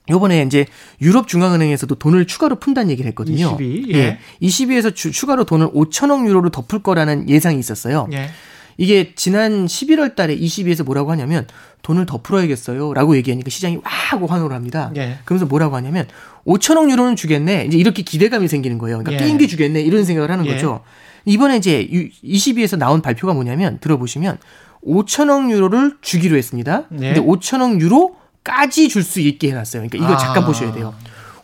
요번에 0.09 0.41
이제 0.41 0.65
유럽 1.01 1.29
중앙은행에서도 1.29 1.95
돈을 1.95 2.27
추가로 2.27 2.57
푼다는 2.57 2.91
얘기를 2.91 3.07
했거든요. 3.07 3.55
22. 3.57 3.85
예. 3.93 3.97
예. 3.97 4.19
22에서 4.41 4.93
주, 4.93 5.11
추가로 5.11 5.45
돈을 5.45 5.69
5천억 5.69 6.27
유로를 6.27 6.51
덮을 6.51 6.83
거라는 6.83 7.29
예상이 7.29 7.57
있었어요. 7.57 8.09
예. 8.11 8.27
이게 8.75 9.13
지난 9.15 9.65
11월 9.65 10.15
달에 10.15 10.37
22에서 10.37 10.83
뭐라고 10.83 11.11
하냐면 11.11 11.47
돈을 11.83 12.05
더 12.05 12.17
풀어야겠어요. 12.21 12.93
라고 12.93 13.15
얘기하니까 13.15 13.49
시장이 13.49 13.75
와 13.77 13.81
하고 13.85 14.27
환호를 14.27 14.55
합니다. 14.55 14.91
예. 14.97 15.19
그러면서 15.25 15.45
뭐라고 15.45 15.75
하냐면 15.75 16.07
5천억 16.45 16.89
유로는 16.91 17.15
주겠네. 17.15 17.65
이제 17.65 17.77
이렇게 17.77 18.01
기대감이 18.01 18.47
생기는 18.47 18.77
거예요. 18.77 18.97
그러니까 18.99 19.13
예. 19.21 19.25
게임기 19.25 19.47
주겠네. 19.47 19.81
이런 19.81 20.03
생각을 20.03 20.31
하는 20.31 20.45
예. 20.45 20.53
거죠. 20.53 20.81
이번에 21.25 21.57
이제 21.57 21.87
22에서 22.23 22.77
나온 22.77 23.01
발표가 23.01 23.33
뭐냐면 23.33 23.79
들어보시면 23.79 24.37
5천억 24.85 25.49
유로를 25.51 25.97
주기로 26.01 26.37
했습니다. 26.37 26.83
네. 26.89 27.13
근데 27.13 27.21
5천억 27.21 27.79
유로까지 27.81 28.89
줄 28.89 29.03
수 29.03 29.19
있게 29.19 29.49
해놨어요. 29.49 29.83
그러니까 29.87 29.97
이거 29.97 30.13
아. 30.13 30.17
잠깐 30.17 30.45
보셔야 30.45 30.71
돼요. 30.73 30.93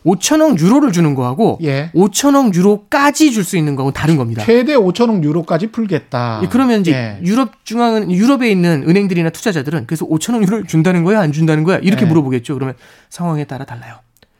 5천억 0.04 0.58
유로를 0.58 0.92
주는 0.92 1.14
거하고 1.14 1.58
예. 1.62 1.90
5천억 1.94 2.54
유로까지 2.54 3.32
줄 3.32 3.44
수 3.44 3.56
있는 3.58 3.76
거하고 3.76 3.92
다른 3.92 4.16
겁니다. 4.16 4.42
최대 4.44 4.74
5천억 4.74 5.22
유로까지 5.22 5.66
풀겠다. 5.68 6.40
예, 6.42 6.48
그러면 6.48 6.80
이제 6.80 6.92
예. 6.92 7.18
유럽 7.26 7.64
중앙은 7.64 8.10
유럽에 8.10 8.50
있는 8.50 8.84
은행들이나 8.88 9.30
투자자들은 9.30 9.86
그래서 9.86 10.06
5천억 10.06 10.42
유로를 10.42 10.64
준다는 10.66 11.04
거야, 11.04 11.20
안 11.20 11.30
준다는 11.32 11.62
거야 11.64 11.78
이렇게 11.78 12.04
예. 12.04 12.08
물어보겠죠. 12.08 12.54
그러면 12.54 12.74
상황에 13.10 13.44
따라 13.44 13.64
달라요. 13.64 13.96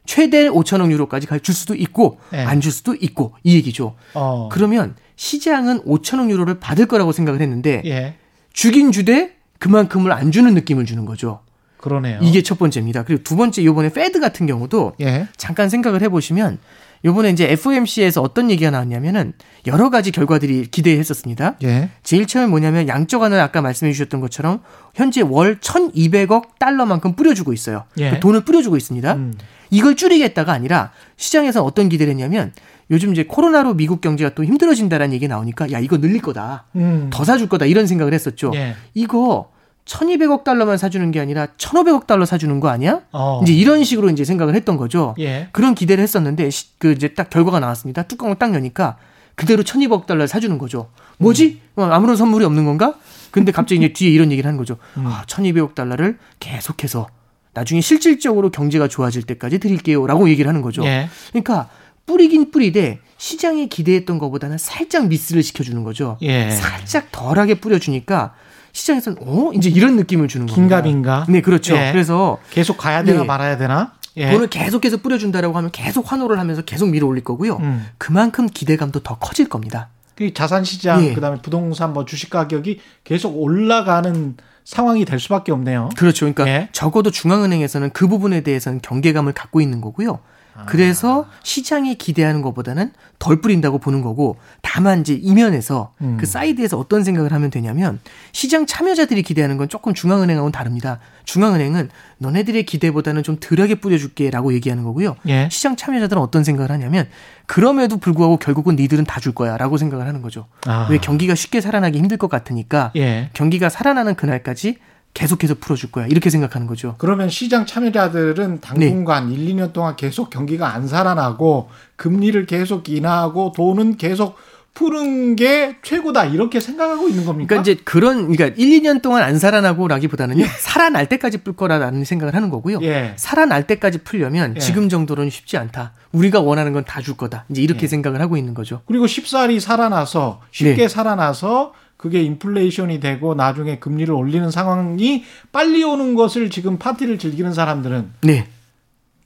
최대 0.06 0.48
5천억 0.48 0.90
유로까지 0.90 1.26
줄 1.42 1.54
수도 1.54 1.74
있고 1.74 2.18
예. 2.32 2.38
안줄 2.40 2.72
수도 2.72 2.94
있고 2.94 3.34
이 3.42 3.54
얘기죠. 3.56 3.94
어. 4.14 4.48
그러면 4.52 4.96
시장은 5.16 5.82
5천억 5.84 6.30
유로를 6.30 6.60
받을 6.60 6.86
거라고 6.86 7.12
생각을 7.12 7.40
했는데 7.40 7.82
예. 7.84 8.14
주긴 8.52 8.92
주되 8.92 9.34
그만큼을 9.58 10.12
안 10.12 10.30
주는 10.30 10.52
느낌을 10.54 10.84
주는 10.84 11.04
거죠. 11.06 11.40
그러네요. 11.84 12.18
이게 12.22 12.42
첫 12.42 12.58
번째입니다. 12.58 13.04
그리고 13.04 13.22
두 13.22 13.36
번째 13.36 13.62
요번에 13.62 13.90
페드 13.90 14.18
같은 14.18 14.46
경우도 14.46 14.94
예. 15.02 15.28
잠깐 15.36 15.68
생각을 15.68 16.00
해 16.00 16.08
보시면 16.08 16.58
요번에 17.04 17.28
이제 17.28 17.44
FOMC에서 17.50 18.22
어떤 18.22 18.50
얘기가 18.50 18.70
나왔냐면은 18.70 19.34
여러 19.66 19.90
가지 19.90 20.10
결과들이 20.10 20.68
기대했었습니다. 20.70 21.56
예. 21.62 21.90
제일 22.02 22.26
처음에 22.26 22.46
뭐냐면 22.46 22.88
양적 22.88 23.20
완을 23.20 23.38
아까 23.38 23.60
말씀해 23.60 23.92
주셨던 23.92 24.22
것처럼 24.22 24.60
현재 24.94 25.20
월 25.20 25.60
1,200억 25.60 26.58
달러만큼 26.58 27.16
뿌려주고 27.16 27.52
있어요. 27.52 27.84
예. 27.98 28.12
그 28.12 28.20
돈을 28.20 28.46
뿌려주고 28.46 28.78
있습니다. 28.78 29.12
음. 29.12 29.34
이걸 29.70 29.94
줄이겠다가 29.94 30.52
아니라 30.52 30.90
시장에서 31.18 31.62
어떤 31.62 31.90
기대를 31.90 32.12
했냐면 32.12 32.54
요즘 32.90 33.12
이제 33.12 33.24
코로나로 33.24 33.74
미국 33.74 34.00
경제가 34.00 34.34
또 34.34 34.42
힘들어진다라는 34.42 35.12
얘기 35.12 35.28
나오니까 35.28 35.70
야 35.72 35.80
이거 35.80 35.98
늘릴 35.98 36.22
거다. 36.22 36.64
음. 36.76 37.10
더 37.12 37.24
사줄 37.24 37.50
거다 37.50 37.66
이런 37.66 37.86
생각을 37.86 38.14
했었죠. 38.14 38.52
예. 38.54 38.74
이거 38.94 39.52
1200억 39.86 40.44
달러만 40.44 40.78
사주는 40.78 41.10
게 41.10 41.20
아니라 41.20 41.46
1500억 41.58 42.06
달러 42.06 42.24
사주는 42.24 42.58
거 42.60 42.68
아니야? 42.68 43.02
어. 43.12 43.40
이제 43.42 43.52
이런 43.52 43.84
식으로 43.84 44.08
이제 44.10 44.24
생각을 44.24 44.54
했던 44.54 44.76
거죠. 44.76 45.14
예. 45.18 45.48
그런 45.52 45.74
기대를 45.74 46.02
했었는데 46.02 46.48
그 46.78 46.92
이제 46.92 47.08
딱 47.08 47.28
결과가 47.30 47.60
나왔습니다. 47.60 48.02
뚜껑을 48.04 48.36
딱 48.36 48.54
여니까 48.54 48.96
그대로 49.34 49.62
1200억 49.62 50.06
달러 50.06 50.26
사주는 50.26 50.56
거죠. 50.58 50.90
뭐지? 51.18 51.60
음. 51.74 51.82
어, 51.82 51.84
아무런 51.86 52.16
선물이 52.16 52.44
없는 52.44 52.64
건가? 52.64 52.94
근데 53.30 53.52
갑자기 53.52 53.80
이제 53.80 53.92
뒤에 53.94 54.10
이런 54.10 54.30
얘기를 54.32 54.48
하는 54.48 54.56
거죠. 54.56 54.78
음. 54.96 55.06
아, 55.06 55.24
1200억 55.26 55.74
달러를 55.74 56.18
계속해서 56.40 57.08
나중에 57.52 57.80
실질적으로 57.80 58.50
경제가 58.50 58.88
좋아질 58.88 59.24
때까지 59.24 59.58
드릴게요라고 59.58 60.28
얘기를 60.28 60.48
하는 60.48 60.62
거죠. 60.62 60.84
예. 60.84 61.08
그러니까 61.30 61.68
뿌리긴 62.06 62.50
뿌리되 62.50 63.00
시장이 63.16 63.68
기대했던 63.68 64.18
것보다는 64.18 64.58
살짝 64.58 65.08
미스를 65.08 65.42
시켜주는 65.42 65.82
거죠. 65.84 66.18
예. 66.22 66.50
살짝 66.50 67.10
덜하게 67.12 67.60
뿌려주니까 67.60 68.34
시장에서는 68.74 69.18
어 69.22 69.52
이제 69.54 69.70
이런 69.70 69.96
느낌을 69.96 70.28
주는 70.28 70.46
거예요. 70.46 70.54
긴가민가. 70.54 71.26
네, 71.28 71.40
그렇죠. 71.40 71.74
예. 71.76 71.90
그래서 71.92 72.38
계속 72.50 72.76
가야 72.76 73.02
되나 73.04 73.20
네. 73.20 73.26
말아야 73.26 73.56
되나? 73.56 73.92
예. 74.16 74.30
돈을 74.30 74.48
계속해서 74.48 74.98
뿌려준다라고 74.98 75.56
하면 75.56 75.70
계속 75.70 76.10
환호를 76.10 76.38
하면서 76.38 76.62
계속 76.62 76.88
밀어 76.90 77.06
올릴 77.06 77.24
거고요. 77.24 77.56
음. 77.56 77.86
그만큼 77.98 78.46
기대감도 78.46 79.00
더 79.00 79.16
커질 79.16 79.48
겁니다. 79.48 79.88
그 80.16 80.32
자산 80.34 80.64
시장, 80.64 81.04
예. 81.04 81.14
그다음에 81.14 81.38
부동산 81.40 81.92
뭐 81.92 82.04
주식 82.04 82.30
가격이 82.30 82.80
계속 83.04 83.30
올라가는 83.40 84.36
상황이 84.64 85.04
될 85.04 85.20
수밖에 85.20 85.52
없네요. 85.52 85.90
그렇죠. 85.96 86.26
그러니까 86.26 86.46
예. 86.48 86.68
적어도 86.72 87.10
중앙은행에서는 87.10 87.90
그 87.90 88.08
부분에 88.08 88.42
대해서는 88.42 88.80
경계감을 88.82 89.32
갖고 89.34 89.60
있는 89.60 89.80
거고요. 89.80 90.18
그래서 90.66 91.26
시장이 91.42 91.96
기대하는 91.96 92.40
것보다는 92.42 92.92
덜 93.18 93.40
뿌린다고 93.40 93.78
보는 93.78 94.02
거고 94.02 94.36
다만 94.62 95.00
이제 95.00 95.14
이면에서 95.14 95.92
음. 96.00 96.16
그 96.20 96.26
사이드에서 96.26 96.78
어떤 96.78 97.02
생각을 97.02 97.32
하면 97.32 97.50
되냐면 97.50 97.98
시장 98.32 98.64
참여자들이 98.66 99.22
기대하는 99.22 99.56
건 99.56 99.68
조금 99.68 99.94
중앙은행하고는 99.94 100.52
다릅니다. 100.52 101.00
중앙은행은 101.24 101.88
너네들의 102.18 102.64
기대보다는 102.66 103.22
좀 103.22 103.36
덜하게 103.40 103.76
뿌려줄게라고 103.76 104.52
얘기하는 104.54 104.84
거고요. 104.84 105.16
예. 105.28 105.48
시장 105.50 105.74
참여자들은 105.76 106.20
어떤 106.22 106.44
생각을 106.44 106.70
하냐면 106.70 107.08
그럼에도 107.46 107.96
불구하고 107.96 108.36
결국은 108.36 108.76
니들은 108.76 109.04
다 109.04 109.20
줄 109.24 109.32
거야라고 109.32 109.78
생각을 109.78 110.06
하는 110.06 110.20
거죠. 110.20 110.46
아. 110.66 110.86
왜 110.90 110.98
경기가 110.98 111.34
쉽게 111.34 111.62
살아나기 111.62 111.98
힘들 111.98 112.18
것 112.18 112.28
같으니까 112.28 112.92
예. 112.96 113.30
경기가 113.32 113.70
살아나는 113.70 114.14
그날까지 114.16 114.76
계속해서 115.14 115.54
풀어줄 115.60 115.90
거야. 115.92 116.06
이렇게 116.06 116.28
생각하는 116.28 116.66
거죠. 116.66 116.96
그러면 116.98 117.30
시장 117.30 117.66
참여자들은 117.66 118.60
당분간 118.60 119.28
네. 119.28 119.34
1, 119.34 119.54
2년 119.54 119.72
동안 119.72 119.94
계속 119.96 120.28
경기가 120.28 120.74
안 120.74 120.88
살아나고 120.88 121.68
금리를 121.96 122.44
계속 122.46 122.88
인하하고 122.88 123.52
돈은 123.56 123.96
계속 123.96 124.36
푸는 124.74 125.36
게 125.36 125.76
최고다 125.84 126.24
이렇게 126.24 126.58
생각하고 126.58 127.08
있는 127.08 127.24
겁니까? 127.24 127.46
그러니까 127.50 127.70
이제 127.70 127.80
그런 127.84 128.32
그러니까 128.32 128.46
1, 128.60 128.82
2년 128.82 129.02
동안 129.02 129.22
안 129.22 129.38
살아나고라기보다는 129.38 130.40
예. 130.40 130.46
살아날 130.46 131.08
때까지 131.08 131.38
풀 131.38 131.54
거라는 131.54 132.02
생각을 132.04 132.34
하는 132.34 132.50
거고요. 132.50 132.80
예. 132.82 133.12
살아날 133.16 133.68
때까지 133.68 133.98
풀려면 133.98 134.54
예. 134.56 134.58
지금 134.58 134.88
정도로는 134.88 135.30
쉽지 135.30 135.56
않다. 135.58 135.92
우리가 136.10 136.40
원하는 136.40 136.72
건 136.72 136.82
다 136.84 137.00
줄 137.02 137.16
거다. 137.16 137.44
이제 137.50 137.62
이렇게 137.62 137.84
예. 137.84 137.86
생각을 137.86 138.20
하고 138.20 138.36
있는 138.36 138.52
거죠. 138.52 138.80
그리고 138.86 139.06
쉽사리 139.06 139.60
살아나서 139.60 140.40
쉽게 140.50 140.74
네. 140.74 140.88
살아나서 140.88 141.72
그게 142.04 142.20
인플레이션이 142.20 143.00
되고 143.00 143.34
나중에 143.34 143.78
금리를 143.78 144.12
올리는 144.12 144.50
상황이 144.50 145.24
빨리 145.52 145.82
오는 145.82 146.14
것을 146.14 146.50
지금 146.50 146.76
파티를 146.76 147.18
즐기는 147.18 147.54
사람들은 147.54 148.10
네. 148.24 148.46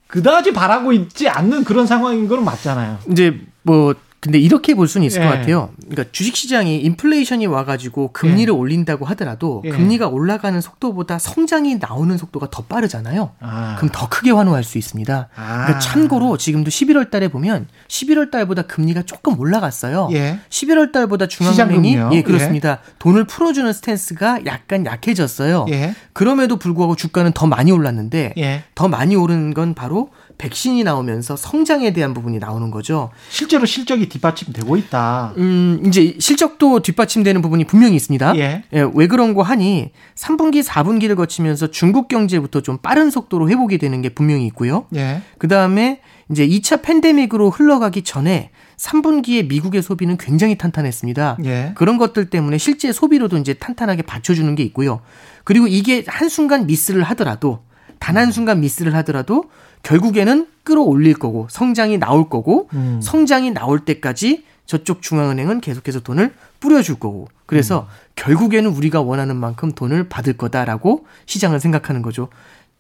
그다지 0.06 0.52
바라고 0.52 0.92
있지 0.92 1.28
않는 1.28 1.64
그런 1.64 1.88
상황인 1.88 2.28
건 2.28 2.44
맞잖아요. 2.44 2.99
이제 3.11 3.40
뭐 3.62 3.97
근데 4.21 4.39
이렇게 4.39 4.75
볼 4.75 4.89
수는 4.89 5.07
있을 5.07 5.23
예. 5.23 5.27
것 5.27 5.31
같아요. 5.31 5.71
그러니까 5.79 6.05
주식 6.11 6.37
시장이 6.37 6.81
인플레이션이 6.81 7.47
와가지고 7.47 8.13
금리를 8.13 8.53
예. 8.53 8.57
올린다고 8.57 9.05
하더라도 9.07 9.63
예. 9.65 9.71
금리가 9.71 10.09
올라가는 10.09 10.61
속도보다 10.61 11.21
성장이 11.21 11.77
나오는 11.77 12.17
속도가 12.17 12.49
더 12.51 12.65
빠르잖아요. 12.65 13.31
아. 13.39 13.77
그럼 13.77 13.91
더 13.93 14.09
크게 14.09 14.33
환호할 14.33 14.65
수 14.65 14.77
있습니다. 14.77 15.29
아. 15.35 15.47
그러니까 15.47 15.79
참고로 15.79 16.37
지금도 16.37 16.71
11월 16.71 17.11
달에 17.11 17.29
보면 17.29 17.69
11월 17.87 18.33
달보다 18.33 18.63
금리가 18.63 19.03
조금 19.03 19.39
올라갔어요. 19.39 20.09
11월 20.51 20.89
예. 20.89 20.93
달보다 20.93 21.29
중앙은행이 21.29 21.99
예 22.13 22.23
그렇습니다. 22.23 22.81
예. 22.85 22.93
돈을 22.99 23.25
풀어주는 23.25 23.73
스탠스가 23.73 24.41
약간 24.47 24.85
약해졌어요. 24.85 25.67
예. 25.71 25.95
그럼에도 26.13 26.57
불구하고 26.57 26.97
주가는 26.97 27.31
더 27.33 27.47
많이 27.47 27.71
올랐는데 27.71 28.65
더 28.75 28.89
많이 28.89 29.15
오른 29.15 29.55
건 29.55 29.75
바로 29.75 30.11
백신이 30.38 30.85
나오면서 30.85 31.37
성장에 31.37 31.92
대한 31.92 32.14
부분이 32.14 32.38
나오는 32.38 32.71
거죠. 32.71 33.11
실제로 33.28 33.66
실적이 33.66 34.09
뒷받침되고 34.09 34.76
있다. 34.76 35.35
음, 35.37 35.83
이제 35.85 36.16
실적도 36.21 36.80
뒷받침되는 36.80 37.42
부분이 37.42 37.64
분명히 37.64 37.97
있습니다. 37.97 38.37
예. 38.37 38.62
예. 38.73 38.87
왜 38.95 39.09
그런 39.09 39.35
거 39.35 39.42
하니 39.42 39.90
3분기, 40.14 40.62
4분기를 40.64 41.16
거치면서 41.16 41.71
중국 41.73 42.09
경제부터 42.09 42.61
좀 42.61 42.78
빠른 42.78 43.11
속도로 43.11 43.50
회복이 43.50 43.78
되는 43.78 44.00
게 44.00 44.09
분명히 44.11 44.47
있고요. 44.47 44.87
예. 44.95 45.23
그 45.38 45.49
다음에 45.49 46.00
이제 46.30 46.47
2차 46.47 46.83
팬데믹으로 46.83 47.50
흘러가기 47.50 48.02
전에 48.02 48.50
3분기에 48.76 49.49
미국의 49.49 49.83
소비는 49.83 50.18
굉장히 50.18 50.57
탄탄했습니다. 50.57 51.38
예. 51.45 51.73
그런 51.75 51.99
것들 51.99 52.30
때문에 52.30 52.59
실제 52.59 52.92
소비로도 52.92 53.38
이제 53.38 53.54
탄탄하게 53.54 54.02
받쳐주는 54.02 54.54
게 54.54 54.62
있고요. 54.64 55.00
그리고 55.45 55.66
이게 55.66 56.04
한순간 56.07 56.66
미스를 56.66 57.02
하더라도 57.02 57.61
단 57.99 58.17
한 58.17 58.33
순간 58.33 58.61
미스를 58.61 58.95
하더라도 58.97 59.45
결국에는 59.83 60.47
끌어올릴 60.64 61.14
거고 61.14 61.47
성장이 61.50 61.99
나올 61.99 62.28
거고 62.28 62.69
음. 62.75 63.00
성장이 63.02 63.52
나올 63.52 63.81
때까지 63.85 64.45
저쪽 64.67 65.00
중앙은행은 65.02 65.61
계속해서 65.61 66.00
돈을 66.00 66.33
뿌려줄 66.61 66.97
거고 66.99 67.28
그래서 67.47 67.81
음. 67.88 68.12
결국에는 68.17 68.71
우리가 68.71 69.00
원하는 69.00 69.37
만큼 69.37 69.73
돈을 69.73 70.09
받을 70.09 70.35
거다라고 70.35 71.07
시장을 71.26 71.61
생각하는 71.61 72.02
거죠. 72.02 72.28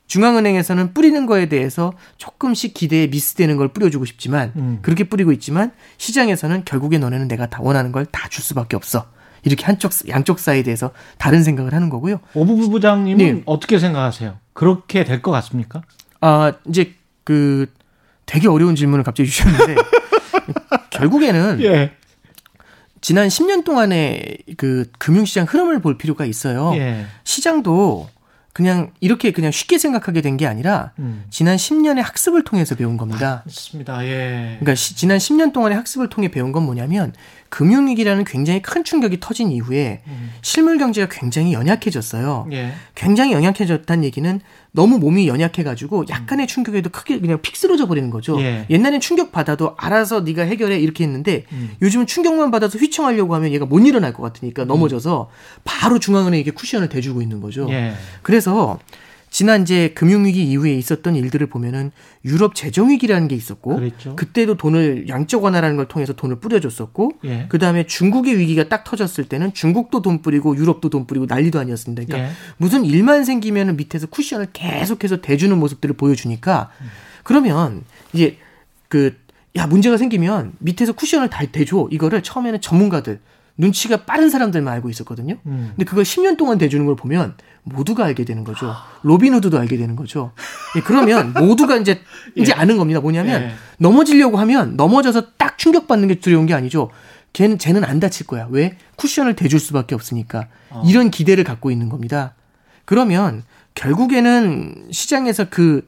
중앙은행에서는 0.08 0.94
뿌리는 0.94 1.26
거에 1.26 1.48
대해서 1.48 1.92
조금씩 2.16 2.72
기대에 2.74 3.08
미스되는 3.08 3.56
걸 3.56 3.68
뿌려주고 3.68 4.04
싶지만 4.06 4.52
음. 4.56 4.78
그렇게 4.82 5.04
뿌리고 5.04 5.32
있지만 5.32 5.72
시장에서는 5.98 6.64
결국에 6.64 6.98
너네는 6.98 7.28
내가 7.28 7.46
다 7.46 7.58
원하는 7.62 7.92
걸 7.92 8.06
다 8.06 8.28
줄 8.28 8.42
수밖에 8.42 8.74
없어. 8.76 9.06
이렇게 9.44 9.64
한쪽 9.64 9.92
양쪽 10.08 10.38
사이드에서 10.40 10.90
다른 11.18 11.42
생각을 11.44 11.72
하는 11.72 11.90
거고요. 11.90 12.20
오 12.34 12.70
부부장님은 12.70 13.18
네. 13.18 13.42
어떻게 13.46 13.78
생각하세요? 13.78 14.36
그렇게 14.58 15.04
될 15.04 15.22
것 15.22 15.30
같습니까? 15.30 15.82
아 16.20 16.52
이제 16.68 16.94
그 17.22 17.72
되게 18.26 18.48
어려운 18.48 18.74
질문을 18.74 19.04
갑자기 19.04 19.28
주셨는데 19.30 19.76
결국에는 20.90 21.62
예. 21.62 21.92
지난 23.00 23.28
10년 23.28 23.64
동안의 23.64 24.38
그 24.56 24.90
금융시장 24.98 25.46
흐름을 25.48 25.80
볼 25.80 25.96
필요가 25.96 26.24
있어요. 26.24 26.72
예. 26.74 27.06
시장도 27.22 28.08
그냥 28.52 28.90
이렇게 29.00 29.30
그냥 29.30 29.52
쉽게 29.52 29.78
생각하게 29.78 30.20
된 30.22 30.36
게 30.36 30.44
아니라 30.48 30.90
음. 30.98 31.24
지난 31.30 31.56
10년의 31.56 32.02
학습을 32.02 32.42
통해서 32.42 32.74
배운 32.74 32.96
겁니다. 32.96 33.42
맞습니다. 33.46 34.04
예. 34.04 34.56
그러니까 34.58 34.74
시, 34.74 34.96
지난 34.96 35.18
10년 35.18 35.52
동안의 35.52 35.76
학습을 35.76 36.08
통해 36.08 36.28
배운 36.28 36.50
건 36.50 36.64
뭐냐면 36.64 37.12
금융위기라는 37.50 38.24
굉장히 38.24 38.60
큰 38.62 38.84
충격이 38.84 39.18
터진 39.20 39.50
이후에 39.50 40.02
음. 40.06 40.30
실물 40.42 40.78
경제가 40.78 41.08
굉장히 41.10 41.52
연약해졌어요. 41.52 42.48
예. 42.52 42.72
굉장히 42.94 43.32
연약해졌다는 43.32 44.04
얘기는 44.04 44.40
너무 44.72 44.98
몸이 44.98 45.26
연약해가지고 45.28 46.06
약간의 46.10 46.46
충격에도 46.46 46.90
크게 46.90 47.20
그냥 47.20 47.40
픽 47.40 47.56
쓰러져 47.56 47.86
버리는 47.86 48.10
거죠. 48.10 48.40
예. 48.40 48.66
옛날엔 48.70 49.00
충격 49.00 49.32
받아도 49.32 49.74
알아서 49.78 50.20
네가 50.20 50.42
해결해 50.42 50.78
이렇게 50.78 51.04
했는데 51.04 51.44
음. 51.52 51.70
요즘은 51.80 52.06
충격만 52.06 52.50
받아서 52.50 52.78
휘청하려고 52.78 53.34
하면 53.34 53.52
얘가 53.52 53.64
못 53.66 53.80
일어날 53.80 54.12
것 54.12 54.22
같으니까 54.22 54.64
음. 54.64 54.68
넘어져서 54.68 55.30
바로 55.64 55.98
중앙은행에게 55.98 56.50
쿠션을 56.50 56.88
대주고 56.88 57.22
있는 57.22 57.40
거죠. 57.40 57.66
예. 57.70 57.94
그래서 58.22 58.78
지난 59.30 59.62
이제 59.62 59.90
금융위기 59.94 60.42
이후에 60.44 60.74
있었던 60.74 61.14
일들을 61.16 61.46
보면은 61.48 61.90
유럽 62.24 62.54
재정위기라는 62.54 63.28
게 63.28 63.36
있었고 63.36 63.76
그랬죠. 63.76 64.16
그때도 64.16 64.56
돈을 64.56 65.08
양적 65.08 65.44
완화라는 65.44 65.76
걸 65.76 65.86
통해서 65.86 66.12
돈을 66.12 66.40
뿌려줬었고 66.40 67.12
예. 67.24 67.46
그다음에 67.48 67.86
중국의 67.86 68.38
위기가 68.38 68.68
딱 68.68 68.84
터졌을 68.84 69.24
때는 69.24 69.52
중국도 69.54 70.02
돈 70.02 70.22
뿌리고 70.22 70.56
유럽도 70.56 70.90
돈 70.90 71.06
뿌리고 71.06 71.26
난리도 71.28 71.58
아니었습니다. 71.58 72.04
그러니까 72.04 72.30
예. 72.30 72.32
무슨 72.56 72.84
일만 72.84 73.24
생기면은 73.24 73.76
밑에서 73.76 74.06
쿠션을 74.06 74.48
계속해서 74.52 75.20
대주는 75.20 75.56
모습들을 75.58 75.96
보여주니까 75.96 76.70
그러면 77.22 77.84
이제 78.12 78.38
그 78.88 79.28
야 79.58 79.66
문제가 79.66 79.96
생기면 79.96 80.52
밑에서 80.58 80.92
쿠션을 80.92 81.30
다 81.30 81.44
대줘 81.50 81.88
이거를 81.90 82.22
처음에는 82.22 82.60
전문가들 82.60 83.20
눈치가 83.56 84.04
빠른 84.04 84.30
사람들만 84.30 84.72
알고 84.72 84.88
있었거든요. 84.88 85.36
음. 85.46 85.72
근데 85.74 85.84
그걸 85.84 86.04
10년 86.04 86.36
동안 86.36 86.58
대주는 86.58 86.86
걸 86.86 86.94
보면 86.94 87.34
모두가 87.68 88.04
알게 88.04 88.24
되는 88.24 88.44
거죠. 88.44 88.74
로빈 89.02 89.34
후드도 89.34 89.58
알게 89.58 89.76
되는 89.76 89.96
거죠. 89.96 90.32
예, 90.76 90.80
그러면 90.80 91.32
모두가 91.38 91.76
이제 91.76 92.00
예. 92.36 92.42
이제 92.42 92.52
아는 92.52 92.76
겁니다. 92.76 93.00
뭐냐면 93.00 93.42
예. 93.42 93.52
넘어지려고 93.78 94.38
하면 94.38 94.76
넘어져서 94.76 95.32
딱 95.36 95.58
충격받는 95.58 96.08
게 96.08 96.14
두려운 96.16 96.46
게 96.46 96.54
아니죠. 96.54 96.90
걔는 97.32 97.58
쟤는 97.58 97.84
안 97.84 98.00
다칠 98.00 98.26
거야. 98.26 98.46
왜? 98.50 98.76
쿠션을 98.96 99.36
대줄 99.36 99.60
수밖에 99.60 99.94
없으니까. 99.94 100.48
어. 100.70 100.82
이런 100.86 101.10
기대를 101.10 101.44
갖고 101.44 101.70
있는 101.70 101.88
겁니다. 101.88 102.34
그러면 102.84 103.44
결국에는 103.74 104.88
시장에서 104.90 105.46
그 105.50 105.84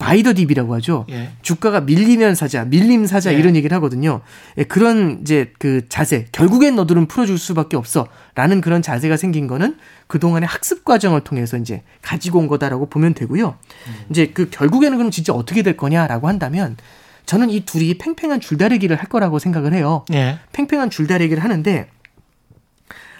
바이더 0.00 0.32
딥이라고 0.32 0.74
하죠. 0.76 1.04
예. 1.10 1.30
주가가 1.42 1.82
밀리면 1.82 2.34
사자, 2.34 2.64
밀림 2.64 3.06
사자 3.06 3.34
예. 3.34 3.38
이런 3.38 3.54
얘기를 3.54 3.74
하거든요. 3.76 4.22
예, 4.56 4.64
그런 4.64 5.18
이제 5.20 5.52
그 5.58 5.88
자세, 5.90 6.26
결국엔 6.32 6.74
너들은 6.74 7.06
풀어줄 7.06 7.38
수밖에 7.38 7.76
없어라는 7.76 8.62
그런 8.62 8.80
자세가 8.80 9.18
생긴 9.18 9.46
거는 9.46 9.76
그 10.06 10.18
동안의 10.18 10.48
학습 10.48 10.86
과정을 10.86 11.20
통해서 11.20 11.58
이제 11.58 11.82
가지고 12.00 12.38
온 12.38 12.48
거다라고 12.48 12.88
보면 12.88 13.12
되고요. 13.12 13.58
음. 13.88 13.94
이제 14.08 14.28
그 14.28 14.48
결국에는 14.48 14.96
그럼 14.96 15.10
진짜 15.10 15.34
어떻게 15.34 15.62
될 15.62 15.76
거냐라고 15.76 16.28
한다면 16.28 16.78
저는 17.26 17.50
이 17.50 17.66
둘이 17.66 17.98
팽팽한 17.98 18.40
줄다리기를 18.40 18.96
할 18.96 19.04
거라고 19.04 19.38
생각을 19.38 19.74
해요. 19.74 20.06
예. 20.14 20.38
팽팽한 20.52 20.88
줄다리기를 20.88 21.44
하는데 21.44 21.90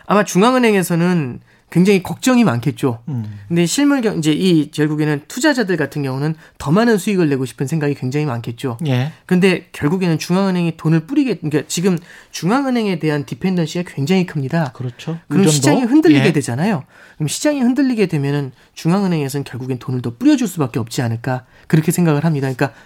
아마 0.07 0.25
중앙은행에서는 0.25 1.41
굉장히 1.71 2.03
걱정이 2.03 2.43
많겠죠. 2.45 3.03
음. 3.09 3.39
근데 3.49 3.65
실물 3.65 4.01
경 4.01 4.19
이제 4.19 4.33
이 4.33 4.71
결국에는 4.71 5.23
투자자들 5.29 5.77
같은 5.77 6.03
경우는 6.03 6.35
더 6.59 6.73
많은 6.73 6.99
수익을 6.99 7.29
내고 7.29 7.45
싶은 7.45 7.67
생각이 7.67 7.95
굉장히 7.95 8.27
많겠죠. 8.27 8.77
예. 8.87 9.13
근데 9.25 9.69
결국에는 9.73 10.19
중앙은행이 10.19 10.77
돈을 10.77 11.07
뿌리게 11.07 11.37
그러니까 11.37 11.63
지금 11.69 11.97
중앙은행에 12.33 12.99
대한 12.99 13.25
디펜던시가 13.25 13.91
굉장히 13.95 14.27
큽니다. 14.27 14.73
그렇죠. 14.73 15.19
그럼 15.29 15.47
시장이 15.47 15.83
흔들리게 15.83 16.27
예. 16.27 16.33
되잖아요. 16.33 16.85
그럼 17.17 17.29
시장이 17.29 17.61
흔들리게 17.61 18.07
되면은 18.07 18.51
중앙은행에서는 18.75 19.45
결국엔 19.45 19.79
돈을 19.79 20.03
더 20.03 20.17
뿌려줄 20.17 20.49
수밖에 20.49 20.81
없지 20.81 21.03
않을까 21.03 21.45
그렇게 21.69 21.93
생각을 21.93 22.25
합니다. 22.25 22.53
그러니까 22.53 22.77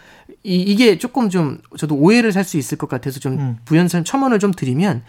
이, 0.42 0.60
이게 0.60 0.98
조금 0.98 1.30
좀 1.30 1.58
저도 1.76 1.94
오해를 1.96 2.32
살 2.32 2.44
수 2.44 2.58
있을 2.58 2.76
것 2.76 2.88
같아서 2.88 3.18
좀 3.18 3.38
음. 3.38 3.58
부연선 3.64 4.04
첨언을 4.04 4.38
좀 4.38 4.52
드리면 4.52 5.02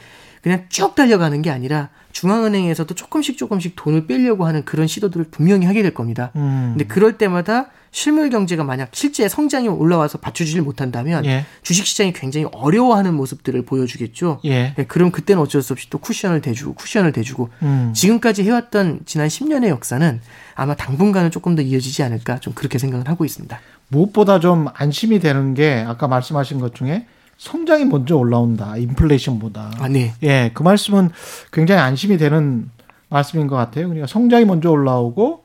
그냥 0.45 0.65
쭉 0.69 0.93
달려가는 0.93 1.41
게 1.41 1.49
아니라 1.49 1.89
중앙은행에서도 2.11 2.93
조금씩 2.93 3.35
조금씩 3.35 3.73
돈을 3.75 4.05
빼려고 4.05 4.45
하는 4.45 4.63
그런 4.63 4.85
시도들을 4.85 5.25
분명히 5.31 5.65
하게 5.65 5.81
될 5.81 5.91
겁니다. 5.91 6.29
음. 6.35 6.75
근데 6.77 6.85
그럴 6.85 7.17
때마다 7.17 7.71
실물 7.89 8.29
경제가 8.29 8.63
만약 8.63 8.89
실제 8.91 9.27
성장이 9.27 9.67
올라와서 9.69 10.19
받쳐주질 10.19 10.61
못한다면 10.61 11.25
예. 11.25 11.45
주식시장이 11.63 12.13
굉장히 12.13 12.45
어려워하는 12.51 13.15
모습들을 13.15 13.65
보여주겠죠. 13.65 14.39
예. 14.45 14.75
네, 14.75 14.85
그럼 14.85 15.09
그때는 15.09 15.41
어쩔 15.41 15.63
수 15.63 15.73
없이 15.73 15.89
또 15.89 15.97
쿠션을 15.97 16.41
대주고 16.41 16.75
쿠션을 16.75 17.11
대주고 17.11 17.49
음. 17.63 17.91
지금까지 17.95 18.43
해왔던 18.43 18.99
지난 19.07 19.27
10년의 19.27 19.69
역사는 19.69 20.21
아마 20.53 20.75
당분간은 20.75 21.31
조금 21.31 21.55
더 21.55 21.63
이어지지 21.63 22.03
않을까 22.03 22.39
좀 22.39 22.53
그렇게 22.53 22.77
생각을 22.77 23.09
하고 23.09 23.25
있습니다. 23.25 23.59
무엇보다 23.87 24.39
좀 24.39 24.67
안심이 24.75 25.19
되는 25.19 25.55
게 25.55 25.83
아까 25.87 26.07
말씀하신 26.07 26.59
것 26.59 26.75
중에 26.75 27.07
성장이 27.37 27.85
먼저 27.85 28.15
올라온다. 28.15 28.77
인플레이션보다. 28.77 29.71
아, 29.79 29.87
네. 29.87 30.13
예, 30.23 30.51
그 30.53 30.63
말씀은 30.63 31.09
굉장히 31.51 31.81
안심이 31.81 32.17
되는 32.17 32.69
말씀인 33.09 33.47
것 33.47 33.55
같아요. 33.55 33.87
그러니까 33.87 34.07
성장이 34.07 34.45
먼저 34.45 34.71
올라오고 34.71 35.43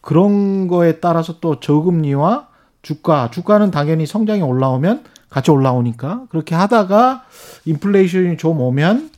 그런 0.00 0.68
거에 0.68 1.00
따라서 1.00 1.40
또 1.40 1.60
저금리와 1.60 2.48
주가, 2.82 3.30
주가는 3.30 3.70
당연히 3.70 4.06
성장이 4.06 4.42
올라오면 4.42 5.04
같이 5.30 5.50
올라오니까 5.50 6.24
그렇게 6.30 6.54
하다가 6.54 7.24
인플레이션이 7.64 8.36
좀 8.36 8.60
오면 8.60 9.10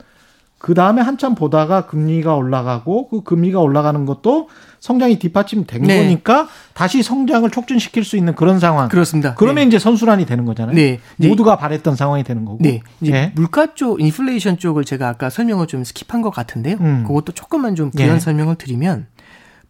그 0.65 0.73
다음에 0.73 1.03
한참 1.03 1.35
보다가 1.35 1.85
금리가 1.85 2.37
올라가고 2.37 3.09
그 3.09 3.23
금리가 3.23 3.61
올라가는 3.61 4.07
것도 4.07 4.49
성장이 4.81 5.19
뒷받침된 5.19 5.83
네. 5.83 6.03
거니까 6.03 6.49
다시 6.73 7.03
성장을 7.03 7.51
촉진시킬 7.51 8.03
수 8.03 8.17
있는 8.17 8.35
그런 8.35 8.59
상황. 8.61 8.89
그렇습니다. 8.89 9.35
그러면 9.35 9.65
네. 9.65 9.69
이제 9.69 9.79
선순환이 9.79 10.25
되는 10.25 10.47
거잖아요. 10.47 10.75
네. 10.75 11.01
모두가 11.19 11.59
바랬던 11.59 11.97
상황이 11.97 12.25
되는 12.25 12.47
거고. 12.47 12.61
네. 12.63 12.81
이제 13.03 13.13
네. 13.13 13.33
물가 13.35 13.75
쪽, 13.75 14.01
인플레이션 14.01 14.57
쪽을 14.57 14.87
제가 14.87 15.07
아까 15.07 15.29
설명을 15.29 15.67
좀 15.67 15.83
skip한 15.83 16.23
것 16.23 16.31
같은데요. 16.31 16.79
음. 16.81 17.05
그것도 17.07 17.33
조금만 17.33 17.75
좀 17.75 17.91
부연 17.91 18.15
네. 18.15 18.19
설명을 18.19 18.55
드리면 18.55 19.09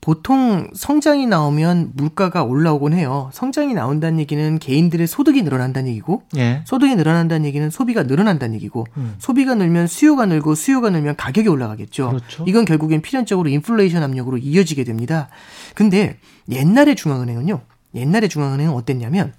보통 0.05 0.69
성장이 0.75 1.27
나오면 1.27 1.93
물가가 1.95 2.43
올라오곤 2.43 2.93
해요. 2.93 3.31
성장이 3.33 3.73
나온다는 3.73 4.19
얘기는 4.19 4.59
개인들의 4.59 5.07
소득이 5.07 5.41
늘어난다는 5.41 5.89
얘기고, 5.89 6.25
예. 6.37 6.61
소득이 6.67 6.95
늘어난다는 6.95 7.47
얘기는 7.47 7.71
소비가 7.71 8.03
늘어난다는 8.03 8.55
얘기고, 8.57 8.85
음. 8.99 9.15
소비가 9.17 9.55
늘면 9.55 9.87
수요가 9.87 10.27
늘고 10.27 10.57
수요가 10.57 10.91
늘면 10.91 11.17
가격이 11.17 11.49
올라가겠죠. 11.49 12.09
그렇죠. 12.11 12.45
이건 12.47 12.67
결국엔 12.67 13.01
필연적으로 13.01 13.49
인플레이션 13.49 14.03
압력으로 14.03 14.37
이어지게 14.37 14.85
됩니다. 14.85 15.31
근데 15.75 16.19
옛날의 16.51 16.97
중앙은행은요. 16.97 17.63
옛날의 17.95 18.29
중앙은행은 18.29 18.75
어땠냐면 18.75 19.33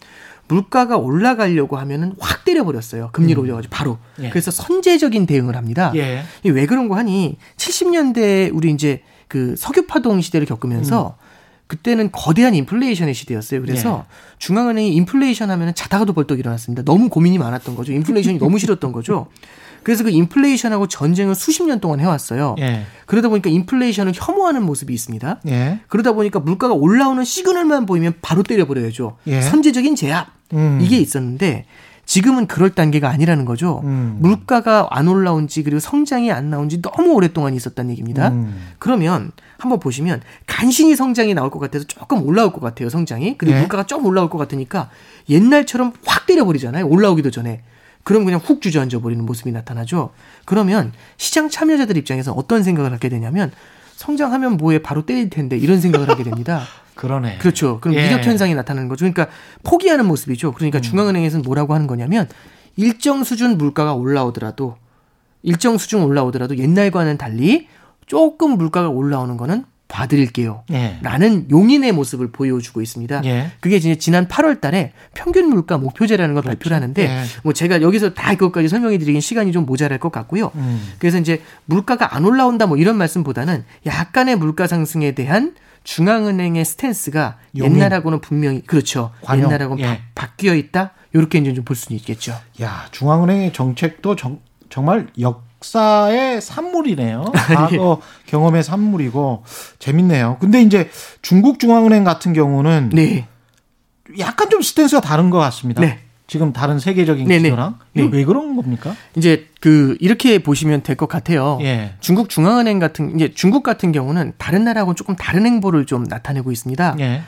물가가 0.47 0.97
올라가려고 0.97 1.77
하면은 1.77 2.15
확 2.19 2.43
때려버렸어요. 2.43 3.11
금리를 3.11 3.37
음. 3.37 3.43
올려가지고 3.43 3.71
바로. 3.71 3.99
예. 4.19 4.31
그래서 4.31 4.49
선제적인 4.49 5.27
대응을 5.27 5.55
합니다. 5.55 5.91
예. 5.93 6.23
왜 6.43 6.65
그런 6.65 6.87
거 6.87 6.95
하니 6.95 7.37
70년대 7.57 8.49
우리 8.51 8.71
이제 8.71 9.03
그 9.27 9.55
석유 9.57 9.87
파동 9.87 10.21
시대를 10.21 10.47
겪으면서 10.47 11.17
음. 11.19 11.25
그때는 11.67 12.11
거대한 12.11 12.53
인플레이션의 12.53 13.13
시대였어요. 13.13 13.61
그래서 13.61 14.05
예. 14.05 14.35
중앙은행이 14.37 14.93
인플레이션 14.95 15.49
하면 15.49 15.73
자다가도 15.73 16.13
벌떡 16.13 16.37
일어났습니다. 16.37 16.83
너무 16.83 17.09
고민이 17.09 17.39
많았던 17.39 17.75
거죠. 17.75 17.91
인플레이션이 17.93 18.37
너무 18.37 18.59
싫었던 18.59 18.91
거죠. 18.91 19.27
그래서 19.81 20.03
그 20.03 20.09
인플레이션하고 20.09 20.87
전쟁을 20.87 21.35
수십 21.35 21.63
년 21.63 21.79
동안 21.79 21.99
해왔어요. 21.99 22.55
예. 22.59 22.85
그러다 23.05 23.29
보니까 23.29 23.49
인플레이션을 23.49 24.13
혐오하는 24.15 24.63
모습이 24.63 24.93
있습니다. 24.93 25.41
예. 25.47 25.79
그러다 25.87 26.13
보니까 26.13 26.39
물가가 26.39 26.73
올라오는 26.73 27.23
시그널만 27.23 27.85
보이면 27.85 28.15
바로 28.21 28.43
때려버려야죠. 28.43 29.17
예. 29.27 29.41
선제적인 29.41 29.95
제압 29.95 30.27
음. 30.53 30.79
이게 30.81 30.97
있었는데 30.97 31.65
지금은 32.05 32.47
그럴 32.47 32.69
단계가 32.69 33.09
아니라는 33.09 33.45
거죠. 33.45 33.81
음. 33.83 34.17
물가가 34.19 34.87
안 34.91 35.07
올라온 35.07 35.47
지 35.47 35.63
그리고 35.63 35.79
성장이 35.79 36.31
안 36.31 36.49
나온 36.49 36.69
지 36.69 36.81
너무 36.81 37.13
오랫동안 37.13 37.53
있었다는 37.53 37.91
얘기입니다. 37.91 38.29
음. 38.29 38.73
그러면 38.79 39.31
한번 39.57 39.79
보시면 39.79 40.21
간신히 40.45 40.95
성장이 40.95 41.33
나올 41.33 41.49
것 41.49 41.59
같아서 41.59 41.85
조금 41.85 42.23
올라올 42.23 42.53
것 42.53 42.61
같아요, 42.61 42.89
성장이. 42.89 43.37
그리고 43.37 43.55
네. 43.55 43.61
물가가 43.61 43.85
좀 43.85 44.05
올라올 44.05 44.29
것 44.29 44.37
같으니까 44.37 44.89
옛날처럼 45.29 45.93
확 46.05 46.25
때려버리잖아요. 46.25 46.87
올라오기도 46.87 47.31
전에. 47.31 47.63
그럼 48.03 48.23
그냥 48.23 48.39
훅 48.43 48.61
주저앉아 48.61 48.99
버리는 48.99 49.25
모습이 49.25 49.51
나타나죠. 49.51 50.11
그러면 50.45 50.93
시장 51.17 51.49
참여자들 51.49 51.97
입장에서 51.97 52.33
어떤 52.33 52.61
생각을 52.61 52.93
하게 52.93 53.09
되냐면 53.09 53.51
성장하면 53.95 54.57
뭐에 54.57 54.79
바로 54.79 55.05
때릴 55.05 55.29
텐데 55.29 55.57
이런 55.57 55.79
생각을 55.79 56.09
하게 56.09 56.23
됩니다. 56.23 56.63
그러네. 56.95 57.39
그렇죠. 57.39 57.79
그럼 57.81 57.95
예. 57.95 58.05
위력 58.05 58.23
현상이 58.23 58.55
나타나는 58.55 58.87
거죠. 58.87 58.99
그러니까 59.01 59.27
포기하는 59.63 60.05
모습이죠. 60.05 60.53
그러니까 60.53 60.79
음. 60.79 60.81
중앙은행에서는 60.81 61.43
뭐라고 61.43 61.73
하는 61.73 61.87
거냐면 61.87 62.27
일정 62.77 63.23
수준 63.23 63.57
물가가 63.57 63.93
올라오더라도 63.93 64.77
일정 65.43 65.77
수준 65.77 66.03
올라오더라도 66.03 66.57
옛날과는 66.57 67.17
달리 67.17 67.67
조금 68.05 68.57
물가가 68.57 68.89
올라오는 68.89 69.35
거는 69.37 69.65
봐드릴게요. 69.95 70.63
예. 70.71 70.99
라는 71.01 71.49
용인의 71.49 71.93
모습을 71.93 72.31
보여주고 72.31 72.81
있습니다. 72.81 73.21
예. 73.25 73.51
그게 73.61 73.77
이제 73.77 73.95
지난 73.95 74.27
8월 74.27 74.59
달에 74.59 74.91
평균 75.13 75.47
물가 75.49 75.77
목표제라는 75.77 76.33
걸 76.33 76.43
그렇죠. 76.43 76.57
발표를 76.57 76.75
하는데 76.75 77.01
예. 77.03 77.23
뭐 77.43 77.53
제가 77.53 77.81
여기서 77.81 78.13
다 78.13 78.33
이것까지 78.33 78.67
설명해 78.67 78.97
드리긴 78.97 79.21
시간이 79.21 79.53
좀 79.53 79.65
모자랄 79.65 79.99
것 79.99 80.11
같고요. 80.11 80.51
음. 80.55 80.81
그래서 80.99 81.17
이제 81.17 81.41
물가가 81.65 82.15
안 82.15 82.25
올라온다 82.25 82.65
뭐 82.65 82.77
이런 82.77 82.97
말씀보다는 82.97 83.63
약간의 83.85 84.35
물가 84.35 84.67
상승에 84.67 85.13
대한 85.13 85.55
중앙은행의 85.85 86.65
스탠스가 86.65 87.37
용인. 87.57 87.75
옛날하고는 87.75 88.19
분명히 88.19 88.61
그렇죠. 88.61 89.11
관용. 89.21 89.45
옛날하고는 89.49 89.83
예. 89.83 90.01
바, 90.13 90.31
뀌어 90.35 90.55
있다. 90.55 90.91
이렇게 91.13 91.37
이제 91.37 91.53
좀 91.53 91.63
볼 91.63 91.75
수는 91.77 91.97
있겠죠. 91.99 92.35
야, 92.61 92.85
중앙은행의 92.91 93.53
정책도 93.53 94.15
정, 94.17 94.39
정말 94.69 95.07
역 95.21 95.45
역사의 95.69 96.41
산물이네요. 96.41 97.25
과거 97.33 98.01
경험의 98.27 98.63
산물이고 98.63 99.43
재밌네요. 99.79 100.37
근데 100.39 100.61
이제 100.61 100.89
중국 101.21 101.59
중앙은행 101.59 102.03
같은 102.03 102.33
경우는 102.33 102.91
네. 102.93 103.27
약간 104.19 104.49
좀 104.49 104.61
스탠스가 104.61 105.01
다른 105.01 105.29
것 105.29 105.39
같습니다. 105.39 105.81
네. 105.81 105.99
지금 106.27 106.53
다른 106.53 106.79
세계적인 106.79 107.27
네네. 107.27 107.43
기조랑 107.49 107.77
네. 107.93 108.09
왜 108.11 108.25
그런 108.25 108.55
겁니까? 108.55 108.95
이제 109.15 109.47
그 109.61 109.95
이렇게 109.99 110.39
보시면 110.39 110.81
될 110.81 110.95
것 110.95 111.07
같아요. 111.07 111.59
예. 111.61 111.93
중국 111.99 112.29
중앙은행 112.29 112.79
같은 112.79 113.15
이제 113.15 113.31
중국 113.33 113.61
같은 113.61 113.91
경우는 113.91 114.33
다른 114.37 114.63
나라하고는 114.63 114.95
조금 114.95 115.15
다른 115.15 115.45
행보를 115.45 115.85
좀 115.85 116.03
나타내고 116.03 116.51
있습니다. 116.51 116.95
예. 116.99 117.21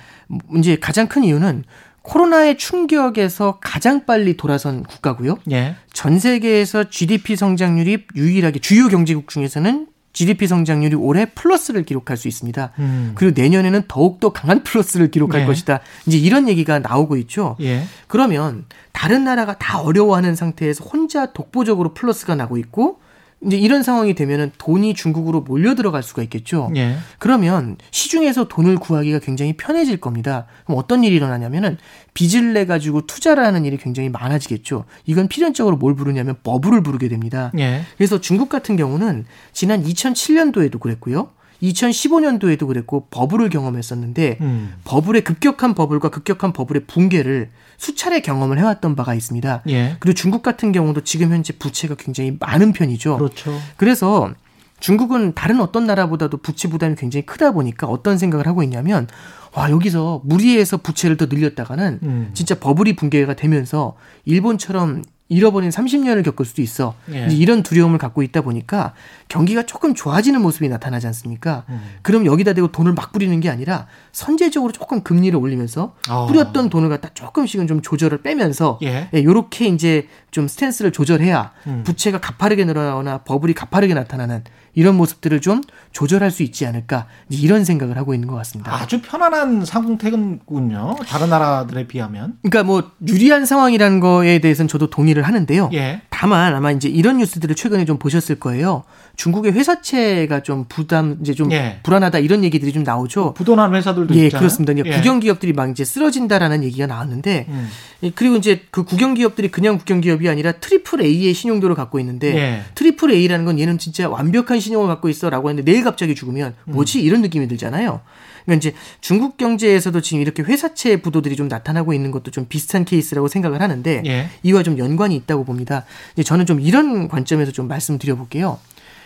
이제 0.58 0.78
가장 0.78 1.08
큰 1.08 1.23
이유는 1.23 1.63
코로나의 2.08 2.58
충격에서 2.58 3.60
가장 3.62 4.06
빨리 4.06 4.38
돌아선 4.38 4.84
국가고요. 4.84 5.38
예. 5.52 5.76
전 5.91 6.20
세계에서 6.20 6.86
GDP 6.86 7.36
성장률이 7.36 8.06
유일하게 8.15 8.60
주요 8.60 8.88
경제국 8.88 9.28
중에서는 9.28 9.88
GDP 10.13 10.48
성장률이 10.48 10.96
올해 10.96 11.26
플러스를 11.26 11.84
기록할 11.84 12.17
수 12.17 12.28
있습니다. 12.28 12.72
음. 12.80 13.12
그리고 13.13 13.39
내년에는 13.39 13.84
더욱더 13.88 14.32
강한 14.32 14.63
플러스를 14.63 15.12
기록할 15.12 15.41
예. 15.41 15.46
것이다. 15.46 15.82
이제 16.08 16.17
이런 16.17 16.48
얘기가 16.48 16.80
나오고 16.80 17.17
있죠. 17.17 17.56
예. 17.62 17.84
그러면 18.08 18.65
다른 18.93 19.26
나라가 19.26 19.56
다 19.58 19.80
어려워하는 19.80 20.36
상태에서 20.36 20.86
혼자 20.86 21.34
독보적으로 21.34 21.93
플러스가 21.93 22.36
나고 22.36 22.58
있고 22.58 23.00
이제 23.45 23.58
이런 23.58 23.84
상황이 23.84 24.15
되면은 24.15 24.52
돈이 24.58 24.95
중국으로 24.95 25.41
몰려 25.41 25.76
들어갈 25.76 26.02
수가 26.02 26.23
있겠죠. 26.23 26.71
예. 26.76 26.97
그러면 27.19 27.78
시중에서 27.91 28.47
돈을 28.47 28.78
구하기가 28.78 29.19
굉장히 29.19 29.54
편해질 29.54 29.97
겁니다. 29.97 30.47
그럼 30.65 30.80
어떤 30.80 31.04
일이 31.04 31.15
일어나냐면은 31.15 31.78
빚을 32.15 32.54
내 32.54 32.65
가지고 32.65 33.06
투자를 33.06 33.45
하는 33.45 33.63
일이 33.63 33.78
굉장히 33.78 34.10
많아지겠죠. 34.10 34.86
이건 35.06 35.28
필연적으로 35.28 35.78
뭘 35.78 35.95
부르냐면 35.95 36.36
버블을 36.43 36.82
부르게 36.82 37.10
됩니다. 37.10 37.52
예. 37.60 37.84
그래서 37.97 38.19
중국 38.19 38.50
같은 38.50 38.76
경우는 38.76 39.26
지난 39.54 39.84
2007년도에도 39.84 40.80
그랬고요. 40.80 41.30
2015년도에도 41.62 42.67
그랬고 42.67 43.08
버블을 43.10 43.50
경험했었는데 43.50 44.38
음. 44.41 44.73
버블의 44.84 45.23
급격한 45.23 45.73
버블과 45.73 46.10
급격한 46.10 46.54
버블의 46.54 46.84
붕괴를 46.86 47.50
수차례 47.77 48.19
경험을 48.21 48.57
해왔던 48.59 48.95
바가 48.95 49.13
있습니다. 49.13 49.63
예. 49.69 49.95
그리고 49.99 50.15
중국 50.15 50.41
같은 50.41 50.71
경우도 50.71 51.01
지금 51.01 51.31
현재 51.31 51.53
부채가 51.57 51.95
굉장히 51.95 52.35
많은 52.39 52.73
편이죠. 52.73 53.17
그렇죠. 53.17 53.57
그래서 53.77 54.33
중국은 54.79 55.33
다른 55.33 55.59
어떤 55.59 55.85
나라보다도 55.85 56.37
부채 56.37 56.67
부담이 56.67 56.95
굉장히 56.95 57.25
크다 57.25 57.51
보니까 57.51 57.87
어떤 57.87 58.17
생각을 58.17 58.47
하고 58.47 58.63
있냐면 58.63 59.07
와 59.53 59.71
여기서 59.71 60.21
무리해서 60.23 60.77
부채를 60.77 61.17
더 61.17 61.25
늘렸다가는 61.25 61.99
음. 62.03 62.29
진짜 62.33 62.55
버블이 62.59 62.95
붕괴가 62.95 63.35
되면서 63.35 63.95
일본처럼 64.25 65.03
잃어버린 65.29 65.69
30년을 65.69 66.23
겪을 66.23 66.45
수도 66.45 66.61
있어. 66.61 66.95
예. 67.11 67.27
이런 67.31 67.63
두려움을 67.63 67.97
갖고 67.97 68.23
있다 68.23 68.41
보니까 68.41 68.93
경기가 69.27 69.63
조금 69.63 69.93
좋아지는 69.93 70.41
모습이 70.41 70.69
나타나지 70.69 71.05
않습니까? 71.07 71.65
음. 71.69 71.81
그럼 72.01 72.25
여기다 72.25 72.53
대고 72.53 72.71
돈을 72.71 72.93
막 72.93 73.11
뿌리는 73.11 73.37
게 73.39 73.49
아니라 73.49 73.87
선제적으로 74.13 74.71
조금 74.71 75.01
금리를 75.01 75.37
올리면서 75.37 75.95
어. 76.09 76.27
뿌렸던 76.27 76.69
돈을 76.69 76.89
갖다 76.89 77.09
조금씩은 77.13 77.67
좀 77.67 77.81
조절을 77.81 78.21
빼면서 78.21 78.79
예. 78.83 79.09
예, 79.13 79.23
요렇게 79.23 79.67
이제 79.67 80.07
좀 80.31 80.47
스탠스를 80.47 80.91
조절해야 80.91 81.51
음. 81.67 81.83
부채가 81.85 82.19
가파르게 82.19 82.63
늘어나거나 82.65 83.19
버블이 83.19 83.53
가파르게 83.53 83.93
나타나는 83.93 84.43
이런 84.77 84.95
모습들을 84.95 85.41
좀 85.41 85.63
조절할 85.91 86.29
수 86.29 86.43
있지 86.43 86.67
않을까 86.67 87.07
이런 87.29 87.65
생각을 87.65 87.97
하고 87.97 88.13
있는 88.13 88.27
것 88.27 88.35
같습니다. 88.35 88.75
아주 88.75 89.01
편안한 89.01 89.65
상태군요. 89.65 90.97
다른 91.07 91.31
나라들에 91.31 91.87
비하면. 91.87 92.37
그러니까 92.43 92.63
뭐 92.63 92.91
유리한 93.07 93.47
상황이라는 93.47 93.99
거에 93.99 94.37
대해서는 94.37 94.67
저도 94.67 94.91
동의를 94.91 95.23
하는데요. 95.23 95.71
예. 95.73 96.03
다만 96.17 96.56
아마 96.56 96.71
이제 96.71 96.89
이런 96.89 97.17
뉴스들을 97.17 97.53
최근에 97.53 97.86
좀 97.86 97.99
보셨을 97.99 98.39
거예요. 98.39 98.84
중국의 99.17 99.51
회사채가 99.51 100.41
좀 100.41 100.65
부담 100.67 101.17
이제 101.21 101.36
좀 101.36 101.51
예. 101.51 101.80
불안하다 101.84 102.17
이런 102.17 102.43
얘기들이 102.43 102.73
좀 102.73 102.82
나오죠. 102.82 103.36
부도난 103.36 103.75
회사들도 103.75 104.15
예, 104.15 104.25
있잖아요. 104.25 104.39
그렇습니다. 104.39 104.73
예. 104.84 104.97
국영 104.99 105.19
기업들이 105.19 105.53
막 105.53 105.69
이제 105.69 105.86
쓰러진다라는 105.86 106.63
얘기가 106.63 106.88
나왔는데 106.88 107.45
음. 107.49 107.69
그리고 108.15 108.36
이제 108.36 108.63
그 108.71 108.84
국영 108.84 109.13
기업들이 109.13 109.49
그냥 109.49 109.77
국영 109.77 110.01
기업이 110.01 110.27
아니라 110.27 110.53
triple 110.53 111.01
A의 111.01 111.36
신용도를 111.36 111.75
갖고 111.75 111.99
있는데 111.99 112.36
예. 112.36 112.62
triple 112.73 113.12
A라는 113.12 113.45
건 113.45 113.60
얘는 113.60 113.77
진짜 113.77 114.10
완벽한 114.10 114.60
신용을 114.60 114.88
갖고 114.88 115.10
있어라고 115.10 115.51
했는데 115.51 115.71
내일 115.71 115.84
갑자기 115.84 116.15
죽으면 116.15 116.56
뭐지 116.65 116.99
이런 116.99 117.21
느낌이 117.21 117.47
들잖아요. 117.47 118.01
그러니까 118.47 118.55
이제 118.55 118.77
중국 119.01 119.36
경제에서도 119.36 119.99
지금 120.01 120.21
이렇게 120.21 120.41
회사채 120.41 121.01
부도들이 121.01 121.36
좀 121.36 121.49
나타나고 121.49 121.93
있는 121.93 122.12
것도 122.12 122.31
좀 122.31 122.45
비슷한 122.47 122.86
케이스라고 122.86 123.27
생각을 123.27 123.62
하는데 123.62 124.01
예. 124.05 124.29
이와 124.43 124.63
좀 124.63 124.79
연관이 124.79 125.15
있다고 125.17 125.43
봅니다. 125.43 125.83
이제 126.13 126.23
저는 126.23 126.45
좀 126.45 126.62
이런 126.62 127.10
관점에서 127.10 127.51
좀 127.51 127.67
말씀드려 127.67 128.15
볼게요. 128.15 128.57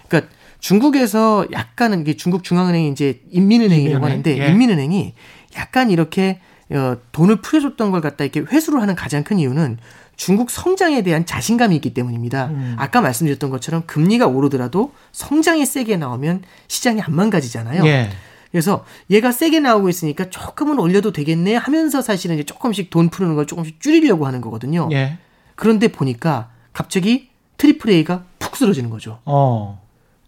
그러니까 0.07 0.31
중국에서 0.59 1.47
약간은 1.51 2.01
이게 2.01 2.15
중국 2.15 2.43
중앙은행이 2.43 2.89
이제 2.89 3.19
인민은행이라고 3.31 4.05
인민은행? 4.05 4.11
하는데 4.11 4.39
예. 4.39 4.51
인민은행이 4.51 5.13
약간 5.57 5.89
이렇게 5.89 6.39
어, 6.69 6.97
돈을 7.11 7.41
풀어줬던 7.41 7.91
걸 7.91 7.99
갖다 7.99 8.23
이렇게 8.23 8.41
회수를 8.41 8.79
하는 8.79 8.95
가장 8.95 9.23
큰 9.23 9.39
이유는 9.39 9.79
중국 10.15 10.51
성장에 10.51 11.01
대한 11.01 11.25
자신감이 11.25 11.75
있기 11.77 11.95
때문입니다. 11.95 12.45
음. 12.45 12.75
아까 12.77 13.01
말씀드렸던 13.01 13.49
것처럼 13.49 13.83
금리가 13.87 14.27
오르더라도 14.27 14.93
성장이 15.11 15.65
세게 15.65 15.97
나오면 15.97 16.43
시장이 16.67 17.01
안 17.01 17.15
망가지잖아요. 17.15 17.83
예. 17.87 18.11
그래서 18.51 18.85
얘가 19.09 19.31
세게 19.31 19.59
나오고 19.61 19.89
있으니까 19.89 20.29
조금은 20.29 20.79
올려도 20.79 21.13
되겠네 21.13 21.55
하면서 21.55 22.01
사실은 22.01 22.35
이제 22.35 22.43
조금씩 22.43 22.89
돈 22.89 23.09
푸는 23.09 23.35
걸 23.35 23.47
조금씩 23.47 23.79
줄이려고 23.79 24.27
하는 24.27 24.41
거거든요. 24.41 24.89
예. 24.91 25.17
그런데 25.55 25.87
보니까 25.87 26.51
갑자기 26.73 27.29
triple 27.57 27.89
A가 27.91 28.23
푹 28.39 28.57
쓰러지는 28.57 28.89
거죠. 28.89 29.19
어. 29.25 29.81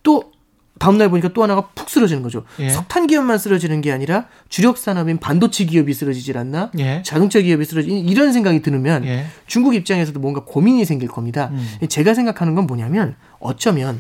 또 0.04 0.32
다음날 0.80 1.10
보니까 1.10 1.30
또 1.30 1.44
하나가 1.44 1.68
푹 1.76 1.90
쓰러지는 1.90 2.24
거죠. 2.24 2.44
예. 2.60 2.70
석탄 2.70 3.08
기업만 3.08 3.38
쓰러지는 3.38 3.82
게 3.82 3.92
아니라 3.92 4.28
주력 4.50 4.78
산업인 4.78 5.18
반도체 5.18 5.66
기업이 5.66 5.94
쓰러지질 5.94 6.38
않나? 6.38 6.72
예. 6.78 7.02
자동차 7.06 7.40
기업이 7.40 7.64
쓰러지 7.66 7.90
이런 7.90 8.34
생각이 8.34 8.62
들으면 8.62 9.06
예. 9.06 9.26
중국 9.48 9.76
입장에서도 9.76 10.20
뭔가 10.20 10.44
고민이 10.44 10.86
생길 10.86 11.10
겁니다. 11.10 11.50
음. 11.52 11.88
제가 11.88 12.14
생각하는 12.14 12.56
건 12.56 12.68
뭐냐면 12.68 13.16
어쩌면 13.40 14.00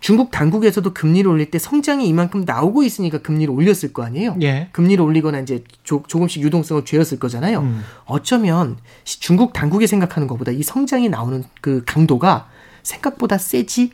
중국 0.00 0.30
당국에서도 0.30 0.94
금리를 0.94 1.28
올릴 1.30 1.50
때 1.50 1.58
성장이 1.58 2.06
이만큼 2.06 2.44
나오고 2.46 2.82
있으니까 2.84 3.18
금리를 3.18 3.52
올렸을 3.52 3.92
거 3.92 4.04
아니에요. 4.04 4.36
예. 4.42 4.68
금리를 4.72 5.02
올리거나 5.04 5.40
이제 5.40 5.64
조, 5.82 6.02
금씩 6.02 6.42
유동성을 6.42 6.84
죄었을 6.84 7.18
거잖아요. 7.18 7.60
음. 7.60 7.82
어쩌면 8.04 8.76
중국 9.04 9.52
당국이 9.52 9.86
생각하는 9.86 10.28
것보다 10.28 10.52
이 10.52 10.62
성장이 10.62 11.08
나오는 11.08 11.42
그 11.60 11.82
강도가 11.86 12.48
생각보다 12.82 13.38
세지 13.38 13.90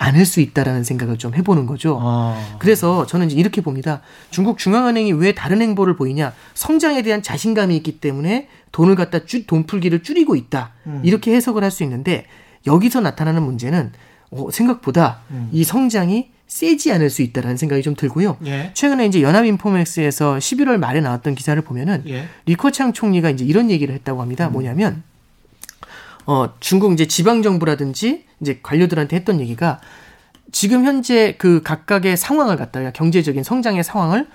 않을 0.00 0.26
수 0.26 0.40
있다라는 0.40 0.84
생각을 0.84 1.18
좀 1.18 1.34
해보는 1.34 1.66
거죠. 1.66 1.98
아. 2.00 2.56
그래서 2.60 3.04
저는 3.04 3.32
이렇게 3.32 3.60
봅니다. 3.60 4.00
중국 4.30 4.56
중앙은행이 4.58 5.12
왜 5.14 5.32
다른 5.34 5.60
행보를 5.60 5.96
보이냐? 5.96 6.32
성장에 6.54 7.02
대한 7.02 7.20
자신감이 7.20 7.76
있기 7.78 7.98
때문에 7.98 8.46
돈을 8.70 8.94
갖다 8.94 9.24
줄, 9.24 9.44
돈 9.46 9.64
풀기를 9.66 10.04
줄이고 10.04 10.36
있다. 10.36 10.70
음. 10.86 11.00
이렇게 11.02 11.34
해석을 11.34 11.64
할 11.64 11.72
수 11.72 11.82
있는데 11.82 12.26
여기서 12.66 13.00
나타나는 13.00 13.42
문제는 13.42 13.92
어, 14.30 14.50
생각보다 14.50 15.20
음. 15.30 15.48
이 15.52 15.64
성장이 15.64 16.30
세지 16.46 16.90
않을 16.92 17.10
수 17.10 17.22
있다라는 17.22 17.56
생각이 17.56 17.82
좀 17.82 17.94
들고요. 17.94 18.38
예. 18.46 18.70
최근에 18.74 19.06
이제 19.06 19.22
연합인포맥스에서 19.22 20.36
11월 20.36 20.78
말에 20.78 21.00
나왔던 21.00 21.34
기사를 21.34 21.60
보면은 21.62 22.02
예. 22.08 22.26
리커창 22.46 22.94
총리가 22.94 23.30
이제 23.30 23.44
이런 23.44 23.70
얘기를 23.70 23.94
했다고 23.94 24.22
합니다. 24.22 24.48
음. 24.48 24.52
뭐냐면 24.52 25.02
어 26.24 26.54
중국 26.60 26.92
이제 26.92 27.06
지방 27.06 27.42
정부라든지 27.42 28.24
이제 28.40 28.60
관료들한테 28.62 29.16
했던 29.16 29.40
얘기가 29.40 29.80
지금 30.50 30.84
현재 30.84 31.34
그 31.38 31.62
각각의 31.62 32.16
상황을 32.16 32.56
갖다가 32.56 32.90
경제적인 32.92 33.42
성장의 33.42 33.84
상황을 33.84 34.26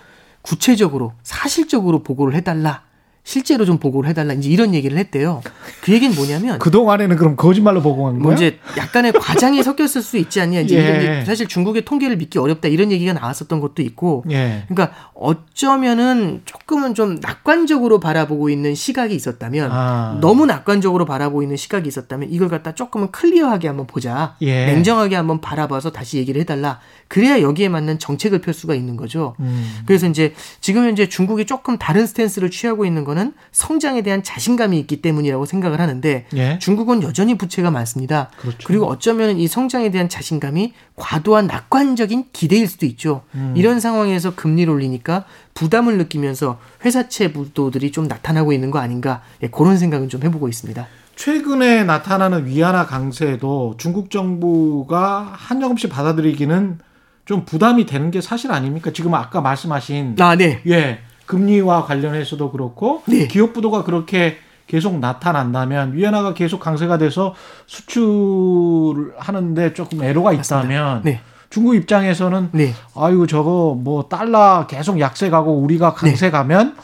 구체적으로 0.43 1.13
사실적으로 1.23 2.03
보고를 2.03 2.35
해달라. 2.35 2.83
실제로 3.25 3.63
좀 3.63 3.77
보고를 3.77 4.09
해달라 4.09 4.33
이제 4.33 4.49
이런 4.49 4.73
얘기를 4.73 4.97
했대요. 4.97 5.41
그 5.81 5.93
얘기는 5.93 6.13
뭐냐면 6.13 6.59
그 6.59 6.69
동안에는 6.71 7.15
그럼 7.15 7.35
거짓말로 7.37 7.81
보고한 7.81 8.15
거예요? 8.15 8.23
뭐 8.23 8.33
이제 8.33 8.59
약간의 8.77 9.13
과장이 9.13 9.63
섞였을 9.63 10.01
수 10.01 10.17
있지 10.17 10.41
않냐 10.41 10.59
이제 10.59 10.77
예. 10.77 11.25
사실 11.25 11.47
중국의 11.47 11.85
통계를 11.85 12.17
믿기 12.17 12.37
어렵다 12.37 12.67
이런 12.67 12.91
얘기가 12.91 13.13
나왔었던 13.13 13.61
것도 13.61 13.81
있고, 13.81 14.25
예. 14.29 14.65
그러니까 14.67 14.95
어쩌면은 15.13 16.41
조금은 16.43 16.95
좀 16.95 17.15
낙관적으로 17.21 18.01
바라보고 18.01 18.49
있는 18.49 18.75
시각이 18.75 19.15
있었다면 19.15 19.69
아. 19.71 20.17
너무 20.19 20.45
낙관적으로 20.45 21.05
바라보고 21.05 21.43
있는 21.43 21.55
시각이 21.55 21.87
있었다면 21.87 22.29
이걸 22.29 22.49
갖다 22.49 22.75
조금은 22.75 23.11
clear하게 23.11 23.69
한번 23.69 23.87
보자, 23.87 24.35
예. 24.41 24.65
냉정하게 24.65 25.15
한번 25.15 25.39
바라봐서 25.39 25.91
다시 25.91 26.17
얘기를 26.17 26.41
해달라. 26.41 26.79
그래야 27.07 27.41
여기에 27.41 27.69
맞는 27.69 27.99
정책을 27.99 28.41
펼 28.41 28.53
수가 28.53 28.75
있는 28.75 28.97
거죠. 28.97 29.35
음. 29.39 29.81
그래서 29.85 30.07
이제 30.07 30.33
지금 30.59 30.83
현재 30.85 31.07
중국이 31.07 31.45
조금 31.45 31.77
다른 31.77 32.05
스탠스를 32.05 32.49
취하고 32.49 32.85
있는 32.85 33.03
거는 33.13 33.33
성장에 33.51 34.01
대한 34.01 34.23
자신감이 34.23 34.77
있기 34.79 35.01
때문이라고 35.01 35.45
생각을 35.45 35.79
하는데 35.79 36.25
예. 36.35 36.59
중국은 36.59 37.03
여전히 37.03 37.37
부채가 37.37 37.71
많습니다. 37.71 38.29
그렇죠. 38.37 38.57
그리고 38.65 38.87
어쩌면 38.87 39.37
이 39.37 39.47
성장에 39.47 39.91
대한 39.91 40.09
자신감이 40.09 40.73
과도한 40.95 41.47
낙관적인 41.47 42.25
기대일 42.33 42.67
수도 42.67 42.85
있죠. 42.85 43.21
음. 43.35 43.53
이런 43.55 43.79
상황에서 43.79 44.35
금리를 44.35 44.71
올리니까 44.71 45.25
부담을 45.53 45.97
느끼면서 45.97 46.59
회사채 46.83 47.31
부도들이 47.33 47.91
좀 47.91 48.07
나타나고 48.07 48.53
있는 48.53 48.71
거 48.71 48.79
아닌가 48.79 49.21
예, 49.41 49.47
그런 49.47 49.77
생각은 49.77 50.09
좀 50.09 50.23
해보고 50.23 50.49
있습니다. 50.49 50.87
최근에 51.15 51.83
나타나는 51.83 52.47
위안화 52.47 52.87
강세도 52.87 53.75
중국 53.77 54.09
정부가 54.09 55.31
한정 55.35 55.71
없이 55.71 55.87
받아들이기는 55.87 56.79
좀 57.25 57.45
부담이 57.45 57.85
되는 57.85 58.11
게 58.11 58.19
사실 58.19 58.51
아닙니까? 58.51 58.91
지금 58.91 59.13
아까 59.13 59.39
말씀하신 59.39 60.15
아, 60.19 60.35
네. 60.35 60.61
예. 60.67 60.99
금리와 61.25 61.85
관련해서도 61.85 62.51
그렇고 62.51 63.01
네. 63.07 63.27
기업 63.27 63.53
부도가 63.53 63.83
그렇게 63.83 64.37
계속 64.67 64.99
나타난다면 64.99 65.93
위안화가 65.93 66.33
계속 66.33 66.59
강세가 66.59 66.97
돼서 66.97 67.35
수출하는데 67.67 69.73
조금 69.73 70.03
애로가 70.03 70.33
있다면 70.33 71.01
네. 71.03 71.21
중국 71.49 71.75
입장에서는 71.75 72.49
네. 72.53 72.73
아이고 72.95 73.27
저거 73.27 73.77
뭐 73.79 74.07
달러 74.07 74.65
계속 74.67 74.99
약세 74.99 75.29
가고 75.29 75.53
우리가 75.59 75.93
강세 75.93 76.27
네. 76.27 76.31
가면 76.31 76.75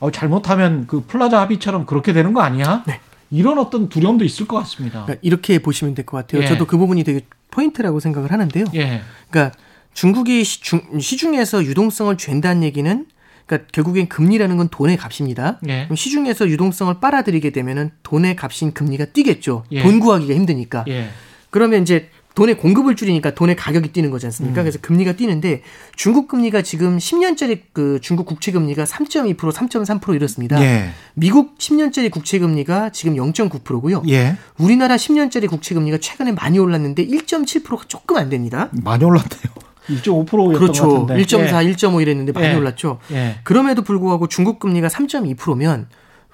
어, 0.00 0.10
잘못하면 0.10 0.86
그 0.86 1.02
플라자 1.06 1.40
합의처럼 1.42 1.86
그렇게 1.86 2.12
되는 2.12 2.32
거 2.32 2.40
아니야? 2.40 2.82
네. 2.86 3.00
이런 3.30 3.58
어떤 3.58 3.88
두려움도 3.88 4.24
있을 4.24 4.46
것 4.46 4.56
같습니다. 4.58 5.02
그러니까 5.04 5.20
이렇게 5.22 5.58
보시면 5.58 5.94
될 5.94 6.06
것 6.06 6.16
같아요. 6.18 6.42
예. 6.42 6.46
저도 6.46 6.66
그 6.66 6.78
부분이 6.78 7.04
되게 7.04 7.22
포인트라고 7.50 8.00
생각을 8.00 8.32
하는데요. 8.32 8.64
예. 8.74 9.02
그러니까 9.30 9.56
중국이 9.92 10.44
시중, 10.44 10.80
시중에서 11.00 11.64
유동성을 11.64 12.16
쥔다는 12.16 12.62
얘기는 12.62 13.06
그러니까 13.46 13.68
결국엔 13.72 14.08
금리라는 14.08 14.56
건 14.56 14.68
돈의 14.68 14.96
값입니다. 14.96 15.60
예. 15.68 15.84
그럼 15.84 15.96
시중에서 15.96 16.48
유동성을 16.48 16.94
빨아들이게 17.00 17.50
되면은 17.50 17.90
돈의 18.02 18.36
값인 18.36 18.72
금리가 18.72 19.06
뛰겠죠. 19.06 19.64
예. 19.72 19.82
돈 19.82 20.00
구하기가 20.00 20.34
힘드니까. 20.34 20.84
예. 20.88 21.08
그러면 21.50 21.82
이제 21.82 22.08
돈의 22.34 22.58
공급을 22.58 22.96
줄이니까 22.96 23.34
돈의 23.34 23.54
가격이 23.54 23.92
뛰는 23.92 24.10
거지 24.10 24.26
않습니까? 24.26 24.62
음. 24.62 24.64
그래서 24.64 24.78
금리가 24.80 25.12
뛰는데 25.12 25.62
중국 25.94 26.26
금리가 26.26 26.62
지금 26.62 26.98
10년짜리 26.98 27.60
그 27.72 28.00
중국 28.02 28.26
국채 28.26 28.50
금리가 28.50 28.84
3.2% 28.84 29.36
3.3% 29.36 30.14
이렇습니다. 30.16 30.60
예. 30.60 30.90
미국 31.14 31.58
10년짜리 31.58 32.10
국채 32.10 32.40
금리가 32.40 32.90
지금 32.90 33.14
0.9%고요. 33.14 34.02
예. 34.08 34.36
우리나라 34.58 34.96
10년짜리 34.96 35.48
국채 35.48 35.74
금리가 35.74 35.98
최근에 35.98 36.32
많이 36.32 36.58
올랐는데 36.58 37.06
1.7%가 37.06 37.84
조금 37.86 38.16
안 38.16 38.30
됩니다. 38.30 38.68
많이 38.72 39.04
올랐대요. 39.04 39.52
1.5%였던 39.88 40.52
그렇죠. 40.54 40.88
것 40.88 41.06
같은데. 41.06 41.22
1.4, 41.22 41.64
예. 41.66 41.72
1.5 41.72 42.00
이랬는데 42.02 42.32
많이 42.32 42.48
예. 42.48 42.54
올랐죠. 42.54 42.98
예. 43.12 43.36
그럼에도 43.44 43.82
불구하고 43.82 44.28
중국 44.28 44.58
금리가 44.58 44.88
3.2%면 44.88 45.88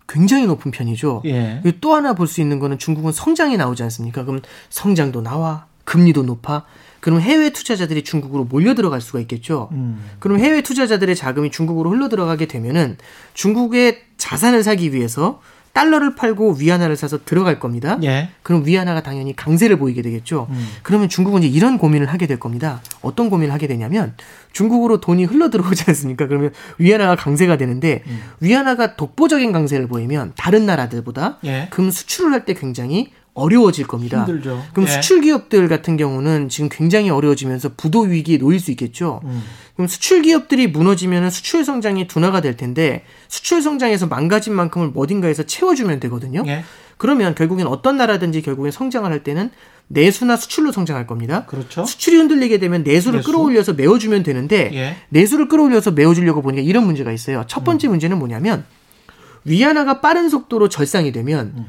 굉장히 0.08 0.46
높은 0.46 0.70
편이죠. 0.70 1.22
예. 1.26 1.62
또 1.80 1.94
하나 1.94 2.14
볼 2.14 2.26
수 2.26 2.40
있는 2.40 2.58
거는 2.58 2.78
중국은 2.78 3.12
성장이 3.12 3.56
나오지 3.56 3.82
않습니까? 3.84 4.24
그럼 4.24 4.40
성장도 4.68 5.20
나와, 5.22 5.66
금리도 5.84 6.22
높아. 6.24 6.64
그럼 7.00 7.20
해외 7.20 7.50
투자자들이 7.50 8.04
중국으로 8.04 8.44
몰려 8.44 8.74
들어갈 8.74 9.00
수가 9.00 9.20
있겠죠. 9.20 9.70
음. 9.72 10.04
그럼 10.18 10.38
해외 10.38 10.60
투자자들의 10.62 11.16
자금이 11.16 11.50
중국으로 11.50 11.90
흘러 11.90 12.08
들어가게 12.08 12.46
되면은 12.46 12.98
중국의 13.34 14.02
자산을 14.18 14.62
사기 14.62 14.92
위해서 14.92 15.40
달러를 15.72 16.14
팔고 16.16 16.56
위안화를 16.58 16.96
사서 16.96 17.20
들어갈 17.24 17.60
겁니다. 17.60 17.98
예. 18.02 18.30
그럼 18.42 18.66
위안화가 18.66 19.02
당연히 19.02 19.34
강세를 19.36 19.78
보이게 19.78 20.02
되겠죠. 20.02 20.48
음. 20.50 20.68
그러면 20.82 21.08
중국은 21.08 21.42
이제 21.42 21.56
이런 21.56 21.78
고민을 21.78 22.06
하게 22.08 22.26
될 22.26 22.38
겁니다. 22.40 22.80
어떤 23.02 23.30
고민을 23.30 23.54
하게 23.54 23.66
되냐면 23.68 24.14
중국으로 24.52 25.00
돈이 25.00 25.24
흘러 25.24 25.48
들어오지 25.48 25.84
않습니까? 25.88 26.26
그러면 26.26 26.52
위안화가 26.78 27.14
강세가 27.16 27.56
되는데 27.56 28.02
음. 28.08 28.20
위안화가 28.40 28.96
독보적인 28.96 29.52
강세를 29.52 29.86
보이면 29.86 30.32
다른 30.36 30.66
나라들보다 30.66 31.38
예. 31.44 31.68
금 31.70 31.90
수출을 31.90 32.32
할 32.32 32.40
때 32.44 32.54
굉장히 32.54 33.12
어려워질 33.34 33.86
겁니다. 33.86 34.24
힘들죠. 34.24 34.64
그럼 34.72 34.88
예. 34.88 34.92
수출 34.92 35.20
기업들 35.20 35.68
같은 35.68 35.96
경우는 35.96 36.48
지금 36.48 36.68
굉장히 36.70 37.10
어려워지면서 37.10 37.70
부도 37.76 38.00
위기에 38.00 38.38
놓일 38.38 38.60
수 38.60 38.70
있겠죠. 38.72 39.20
음. 39.24 39.42
그럼 39.74 39.88
수출 39.88 40.22
기업들이 40.22 40.66
무너지면 40.66 41.30
수출 41.30 41.64
성장이 41.64 42.06
둔화가 42.06 42.40
될 42.40 42.56
텐데 42.56 43.04
수출 43.28 43.62
성장에서 43.62 44.06
망가진 44.06 44.52
만큼을 44.54 44.92
어딘가에서 44.94 45.44
채워주면 45.44 46.00
되거든요. 46.00 46.42
예. 46.46 46.64
그러면 46.96 47.34
결국엔 47.34 47.66
어떤 47.66 47.96
나라든지 47.96 48.42
결국엔 48.42 48.72
성장을 48.72 49.10
할 49.10 49.22
때는 49.22 49.50
내수나 49.86 50.36
수출로 50.36 50.70
성장할 50.70 51.06
겁니다. 51.06 51.46
그렇죠. 51.46 51.84
수출이 51.84 52.16
흔들리게 52.16 52.58
되면 52.58 52.82
내수를 52.82 53.20
내수? 53.20 53.30
끌어올려서 53.30 53.72
메워주면 53.72 54.22
되는데 54.22 54.70
예. 54.74 54.96
내수를 55.08 55.48
끌어올려서 55.48 55.92
메워주려고 55.92 56.42
보니까 56.42 56.62
이런 56.62 56.84
문제가 56.84 57.10
있어요. 57.10 57.44
첫 57.46 57.64
번째 57.64 57.88
음. 57.88 57.90
문제는 57.90 58.18
뭐냐면 58.18 58.66
위안화가 59.44 60.00
빠른 60.00 60.28
속도로 60.28 60.68
절상이 60.68 61.10
되면 61.12 61.54
음. 61.56 61.66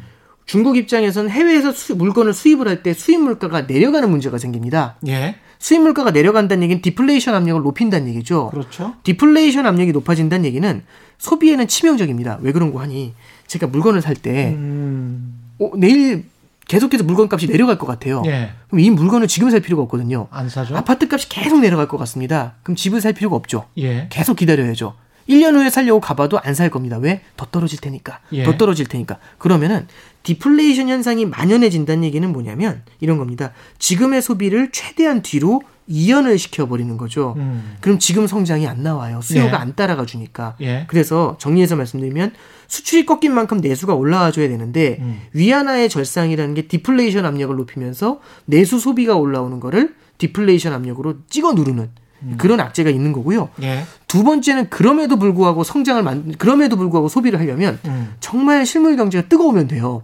중국 0.52 0.76
입장에서는 0.76 1.30
해외에서 1.32 1.72
수, 1.72 1.96
물건을 1.96 2.34
수입을 2.34 2.68
할 2.68 2.84
때 2.84 2.94
수입 2.94 3.22
물가가 3.22 3.62
내려가는 3.62 4.10
문제가 4.10 4.38
생깁니다. 4.38 4.98
예. 5.08 5.36
수입 5.60 5.80
물가가 5.82 6.12
내려간다는 6.12 6.64
얘기는 6.64 6.82
디플레이션 6.82 7.34
압력을 7.36 7.62
높인다는 7.62 8.10
얘기죠. 8.10 8.50
그렇죠. 8.50 8.96
디플레이션 9.04 9.66
압력이 9.66 9.94
높아진다는 9.94 10.44
얘기는 10.44 10.84
소비에는 11.20 11.68
치명적입니다. 11.70 12.40
왜 12.42 12.52
그런 12.52 12.74
거 12.74 12.82
하니? 12.82 13.14
제가 13.48 13.68
물건을 13.68 14.02
살때 14.02 14.50
음... 14.58 15.40
어, 15.60 15.72
내일 15.78 16.26
계속해서 16.68 17.06
물건값이 17.06 17.48
내려갈 17.48 17.78
것 17.78 17.86
같아요. 17.88 18.22
예. 18.26 18.52
그럼 18.68 18.80
이 18.82 18.90
물건을 18.90 19.28
지금 19.30 19.50
살 19.52 19.62
필요가 19.62 19.84
없거든요. 19.84 20.28
안 20.32 20.50
사죠? 20.50 20.76
아파트 20.76 21.08
값이 21.10 21.30
계속 21.30 21.60
내려갈 21.62 21.88
것 21.88 21.96
같습니다. 21.98 22.56
그럼 22.64 22.76
집을 22.76 23.00
살 23.00 23.14
필요가 23.14 23.38
없죠. 23.38 23.68
예. 23.78 24.08
계속 24.10 24.36
기다려야죠. 24.36 24.96
1년 25.30 25.54
후에 25.56 25.70
살려고 25.70 26.02
가봐도 26.02 26.40
안 26.44 26.56
살 26.56 26.70
겁니다. 26.70 26.98
왜? 26.98 27.22
더 27.38 27.46
떨어질 27.46 27.80
테니까. 27.80 28.20
예. 28.34 28.44
더 28.44 28.58
떨어질 28.58 28.88
테니까. 28.88 29.18
그러면은 29.38 29.88
디플레이션 30.24 30.90
현상이 30.90 31.26
만연해진다는 31.26 32.04
얘기는 32.04 32.32
뭐냐면 32.32 32.84
이런 33.00 33.18
겁니다. 33.18 33.52
지금의 33.80 34.22
소비를 34.22 34.72
최대한 34.72 35.22
뒤로 35.22 35.62
이연을 35.88 36.38
시켜버리는 36.38 36.96
거죠. 36.98 37.34
음. 37.38 37.76
그럼 37.82 38.00
지금 38.00 38.28
성장이 38.28 38.68
안 38.68 38.84
나와요. 38.84 39.20
수요가 39.22 39.58
예. 39.58 39.62
안 39.62 39.76
따라가 39.76 40.06
주니까. 40.06 40.56
예. 40.62 40.86
그래서 40.88 41.36
정리해서 41.40 41.76
말씀드리면 41.76 42.32
수출이 42.68 43.06
꺾인 43.06 43.34
만큼 43.34 43.58
내수가 43.58 43.96
올라와 43.96 44.32
줘야 44.32 44.48
되는데 44.48 44.98
음. 45.02 45.20
위안화의 45.34 45.90
절상이라는 45.90 46.54
게 46.54 46.68
디플레이션 46.68 47.26
압력을 47.26 47.54
높이면서 47.56 48.22
내수 48.46 48.80
소비가 48.80 49.16
올라오는 49.16 49.60
거를 49.60 49.96
디플레이션 50.20 50.72
압력으로 50.72 51.16
찍어 51.30 51.54
누르는 51.54 51.90
음. 52.24 52.36
그런 52.38 52.60
악재가 52.60 52.90
있는 52.90 53.12
거고요. 53.12 53.50
예. 53.64 53.84
두 54.08 54.24
번째는 54.24 54.70
그럼에도 54.70 55.18
불구하고 55.18 55.64
성장을 55.64 56.02
만 56.04 56.34
그럼에도 56.38 56.78
불구하고 56.78 57.10
소비를 57.10 57.40
하려면 57.40 57.80
음. 57.86 58.14
정말 58.20 58.66
실물 58.66 58.96
경제가 58.96 59.28
뜨거우면 59.28 59.68
돼요. 59.68 60.04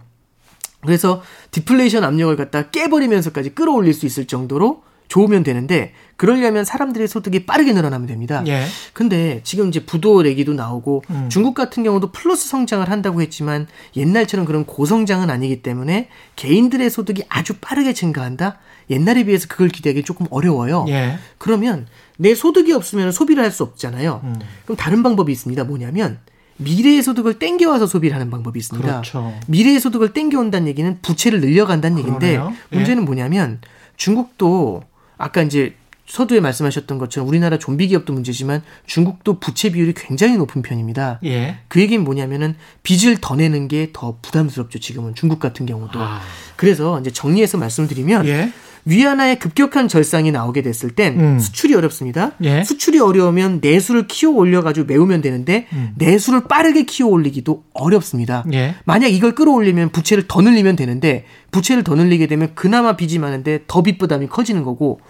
그래서 0.82 1.22
디플레이션 1.50 2.04
압력을 2.04 2.34
갖다 2.36 2.70
깨버리면서까지 2.70 3.54
끌어올릴 3.54 3.92
수 3.94 4.06
있을 4.06 4.26
정도로 4.26 4.82
좋으면 5.08 5.42
되는데 5.42 5.94
그러려면 6.16 6.64
사람들의 6.66 7.08
소득이 7.08 7.46
빠르게 7.46 7.72
늘어나면 7.72 8.06
됩니다. 8.06 8.44
예. 8.46 8.66
근데 8.92 9.40
지금 9.42 9.68
이제 9.68 9.84
부도 9.86 10.26
얘기도 10.26 10.52
나오고 10.52 11.02
음. 11.10 11.28
중국 11.30 11.54
같은 11.54 11.82
경우도 11.82 12.12
플러스 12.12 12.46
성장을 12.48 12.88
한다고 12.90 13.22
했지만 13.22 13.66
옛날처럼 13.96 14.44
그런 14.44 14.66
고성장은 14.66 15.30
아니기 15.30 15.62
때문에 15.62 16.08
개인들의 16.36 16.90
소득이 16.90 17.24
아주 17.30 17.54
빠르게 17.58 17.94
증가한다? 17.94 18.58
옛날에 18.90 19.24
비해서 19.24 19.46
그걸 19.48 19.68
기대하기 19.68 20.02
조금 20.02 20.26
어려워요. 20.30 20.84
예. 20.88 21.18
그러면 21.38 21.86
내 22.18 22.34
소득이 22.34 22.72
없으면 22.74 23.10
소비를 23.10 23.42
할 23.42 23.50
수 23.50 23.62
없잖아요. 23.62 24.20
음. 24.24 24.34
그럼 24.64 24.76
다른 24.76 25.02
방법이 25.02 25.32
있습니다. 25.32 25.64
뭐냐면 25.64 26.18
미래의 26.58 27.02
소득을 27.02 27.38
땡겨와서 27.38 27.86
소비를 27.86 28.14
하는 28.14 28.30
방법이 28.30 28.58
있습니다. 28.58 28.88
그렇죠. 28.88 29.34
미래의 29.46 29.80
소득을 29.80 30.12
땡겨온다는 30.12 30.68
얘기는 30.68 30.98
부채를 31.02 31.40
늘려간다는 31.40 31.98
얘기인데 31.98 32.40
예. 32.72 32.76
문제는 32.76 33.04
뭐냐면 33.04 33.60
중국도 33.96 34.82
아까 35.16 35.42
이제 35.42 35.74
서두에 36.06 36.40
말씀하셨던 36.40 36.96
것처럼 36.98 37.28
우리나라 37.28 37.58
좀비 37.58 37.88
기업도 37.88 38.14
문제지만 38.14 38.62
중국도 38.86 39.38
부채 39.40 39.70
비율이 39.70 39.92
굉장히 39.94 40.38
높은 40.38 40.62
편입니다. 40.62 41.20
예. 41.24 41.58
그 41.68 41.80
얘기는 41.80 42.02
뭐냐면은 42.02 42.56
빚을 42.82 43.18
더 43.20 43.36
내는 43.36 43.68
게 43.68 43.90
더 43.92 44.16
부담스럽죠. 44.22 44.78
지금은 44.78 45.14
중국 45.14 45.38
같은 45.38 45.66
경우도. 45.66 46.00
아. 46.00 46.20
그래서 46.56 46.98
이제 47.00 47.10
정리해서 47.10 47.58
말씀을 47.58 47.88
드리면 47.88 48.26
예. 48.26 48.52
위안화의 48.88 49.38
급격한 49.38 49.86
절상이 49.88 50.32
나오게 50.32 50.62
됐을 50.62 50.90
땐 50.90 51.20
음. 51.20 51.38
수출이 51.38 51.74
어렵습니다. 51.74 52.32
예. 52.42 52.64
수출이 52.64 52.98
어려우면 53.00 53.58
내수를 53.62 54.08
키워 54.08 54.34
올려가지고 54.34 54.86
메우면 54.86 55.20
되는데 55.20 55.66
음. 55.74 55.92
내수를 55.96 56.44
빠르게 56.44 56.84
키워 56.84 57.10
올리기도 57.10 57.64
어렵습니다. 57.74 58.44
예. 58.52 58.76
만약 58.86 59.08
이걸 59.08 59.34
끌어올리면 59.34 59.90
부채를 59.90 60.24
더 60.26 60.40
늘리면 60.40 60.76
되는데 60.76 61.26
부채를 61.50 61.84
더 61.84 61.94
늘리게 61.94 62.26
되면 62.26 62.52
그나마 62.54 62.96
빚이 62.96 63.18
많은데 63.18 63.60
더 63.66 63.82
빚 63.82 63.98
부담이 63.98 64.26
커지는 64.28 64.64
거고 64.64 65.00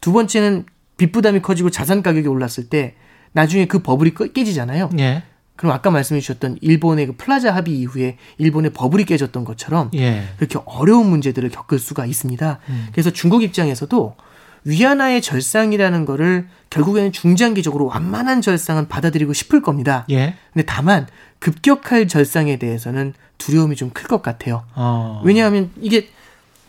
두 0.00 0.12
번째는 0.12 0.64
빚 0.96 1.10
부담이 1.12 1.42
커지고 1.42 1.70
자산 1.70 2.02
가격이 2.02 2.28
올랐을 2.28 2.68
때 2.70 2.94
나중에 3.32 3.66
그 3.66 3.80
버블이 3.80 4.12
깨지잖아요. 4.32 4.90
예. 4.98 5.22
그럼 5.56 5.72
아까 5.72 5.90
말씀해 5.90 6.20
주셨던 6.20 6.58
일본의 6.60 7.06
그 7.06 7.12
플라자 7.16 7.54
합의 7.54 7.74
이후에 7.78 8.18
일본의 8.38 8.72
버블이 8.72 9.04
깨졌던 9.04 9.44
것처럼 9.44 9.90
예. 9.94 10.24
그렇게 10.36 10.58
어려운 10.66 11.08
문제들을 11.08 11.48
겪을 11.50 11.78
수가 11.78 12.06
있습니다. 12.06 12.58
음. 12.68 12.86
그래서 12.92 13.10
중국 13.10 13.42
입장에서도 13.42 14.16
위안화의 14.64 15.22
절상이라는 15.22 16.04
거를 16.04 16.48
결국에는 16.70 17.12
중장기적으로 17.12 17.86
완만한 17.86 18.42
절상은 18.42 18.88
받아들이고 18.88 19.32
싶을 19.32 19.62
겁니다. 19.62 20.04
예. 20.10 20.34
근데 20.52 20.66
다만 20.66 21.06
급격한 21.38 22.08
절상에 22.08 22.56
대해서는 22.58 23.14
두려움이 23.38 23.76
좀 23.76 23.90
클 23.94 24.08
것 24.08 24.22
같아요. 24.22 24.64
어. 24.74 25.22
왜냐하면 25.24 25.70
이게 25.80 26.08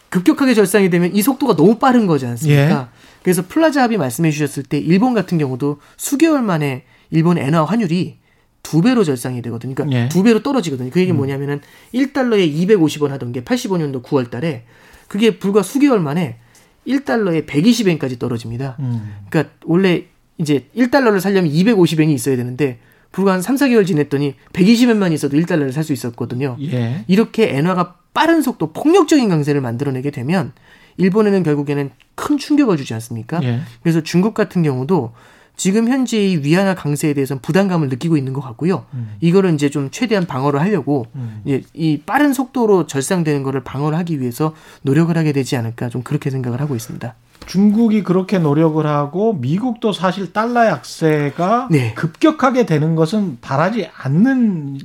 급격하게 0.09 0.53
절상이 0.53 0.89
되면 0.89 1.13
이 1.15 1.21
속도가 1.21 1.55
너무 1.55 1.79
빠른 1.79 2.07
거지 2.07 2.25
않습니까? 2.25 2.89
예. 2.93 2.97
그래서 3.23 3.43
플라자 3.45 3.83
합의 3.83 3.97
말씀해 3.97 4.31
주셨을 4.31 4.63
때 4.63 4.77
일본 4.77 5.13
같은 5.13 5.37
경우도 5.37 5.79
수개월 5.97 6.41
만에 6.41 6.83
일본 7.09 7.37
엔화 7.37 7.65
환율이 7.65 8.17
두 8.67 8.81
배로 8.81 9.05
절상이 9.05 9.41
되거든요. 9.43 9.73
그러니까 9.73 9.97
예. 9.97 10.09
두 10.09 10.23
배로 10.23 10.43
떨어지거든요. 10.43 10.89
그 10.89 10.99
얘기 10.99 11.11
음. 11.11 11.15
뭐냐면은 11.15 11.61
1달러에 11.93 12.53
250원 12.53 13.07
하던 13.11 13.31
게 13.31 13.41
85년도 13.41 14.03
9월 14.03 14.29
달에 14.29 14.65
그게 15.07 15.39
불과 15.39 15.63
수개월 15.63 16.01
만에 16.01 16.35
1달러에 16.85 17.45
120엔까지 17.47 18.19
떨어집니다. 18.19 18.75
음. 18.79 19.15
그러니까 19.29 19.53
원래 19.63 20.03
이제 20.37 20.67
1달러를 20.75 21.21
살려면 21.21 21.49
250엔이 21.49 22.09
있어야 22.09 22.35
되는데 22.35 22.79
불과 23.13 23.31
한 23.31 23.41
3, 23.41 23.55
4개월 23.55 23.87
지냈더니 23.87 24.35
120엔만 24.51 25.13
있어도 25.13 25.37
1달러를 25.37 25.71
살 25.71 25.85
수 25.85 25.93
있었거든요. 25.93 26.57
예. 26.59 27.05
이렇게 27.07 27.55
엔화가 27.55 27.95
빠른 28.13 28.41
속도 28.41 28.73
폭력적인 28.73 29.29
강세를 29.29 29.61
만들어내게 29.61 30.11
되면 30.11 30.51
일본에는 30.97 31.43
결국에는 31.43 31.91
큰 32.15 32.37
충격을 32.37 32.75
주지 32.75 32.93
않습니까? 32.95 33.41
예. 33.43 33.61
그래서 33.81 34.01
중국 34.03 34.33
같은 34.33 34.61
경우도 34.61 35.13
지금 35.57 35.89
현재 35.89 36.23
이 36.23 36.37
위안화 36.37 36.75
강세에 36.75 37.13
대해서는 37.15 37.41
부담감을 37.41 37.89
느끼고 37.89 38.15
있는 38.15 38.31
것 38.31 38.41
같고요. 38.41 38.85
음. 38.93 39.15
이거를 39.19 39.55
이제 39.55 39.69
좀 39.69 39.89
최대한 39.91 40.27
방어를 40.27 40.61
하려고 40.61 41.07
음. 41.15 41.41
이제 41.45 41.63
이 41.73 41.99
빠른 42.05 42.31
속도로 42.31 42.85
절상되는 42.85 43.41
거를 43.41 43.63
방어를 43.63 43.97
하기 43.97 44.21
위해서 44.21 44.53
노력을 44.83 45.15
하게 45.17 45.33
되지 45.33 45.57
않을까 45.57 45.89
좀 45.89 46.03
그렇게 46.03 46.29
생각을 46.29 46.61
하고 46.61 46.75
있습니다. 46.75 47.15
중국이 47.47 48.03
그렇게 48.03 48.37
노력을 48.37 48.85
하고 48.85 49.33
미국도 49.33 49.93
사실 49.93 50.31
달러 50.31 50.67
약세가 50.67 51.69
네. 51.71 51.93
급격하게 51.95 52.67
되는 52.67 52.95
것은 52.95 53.39
바라지 53.41 53.89
않는 53.97 54.77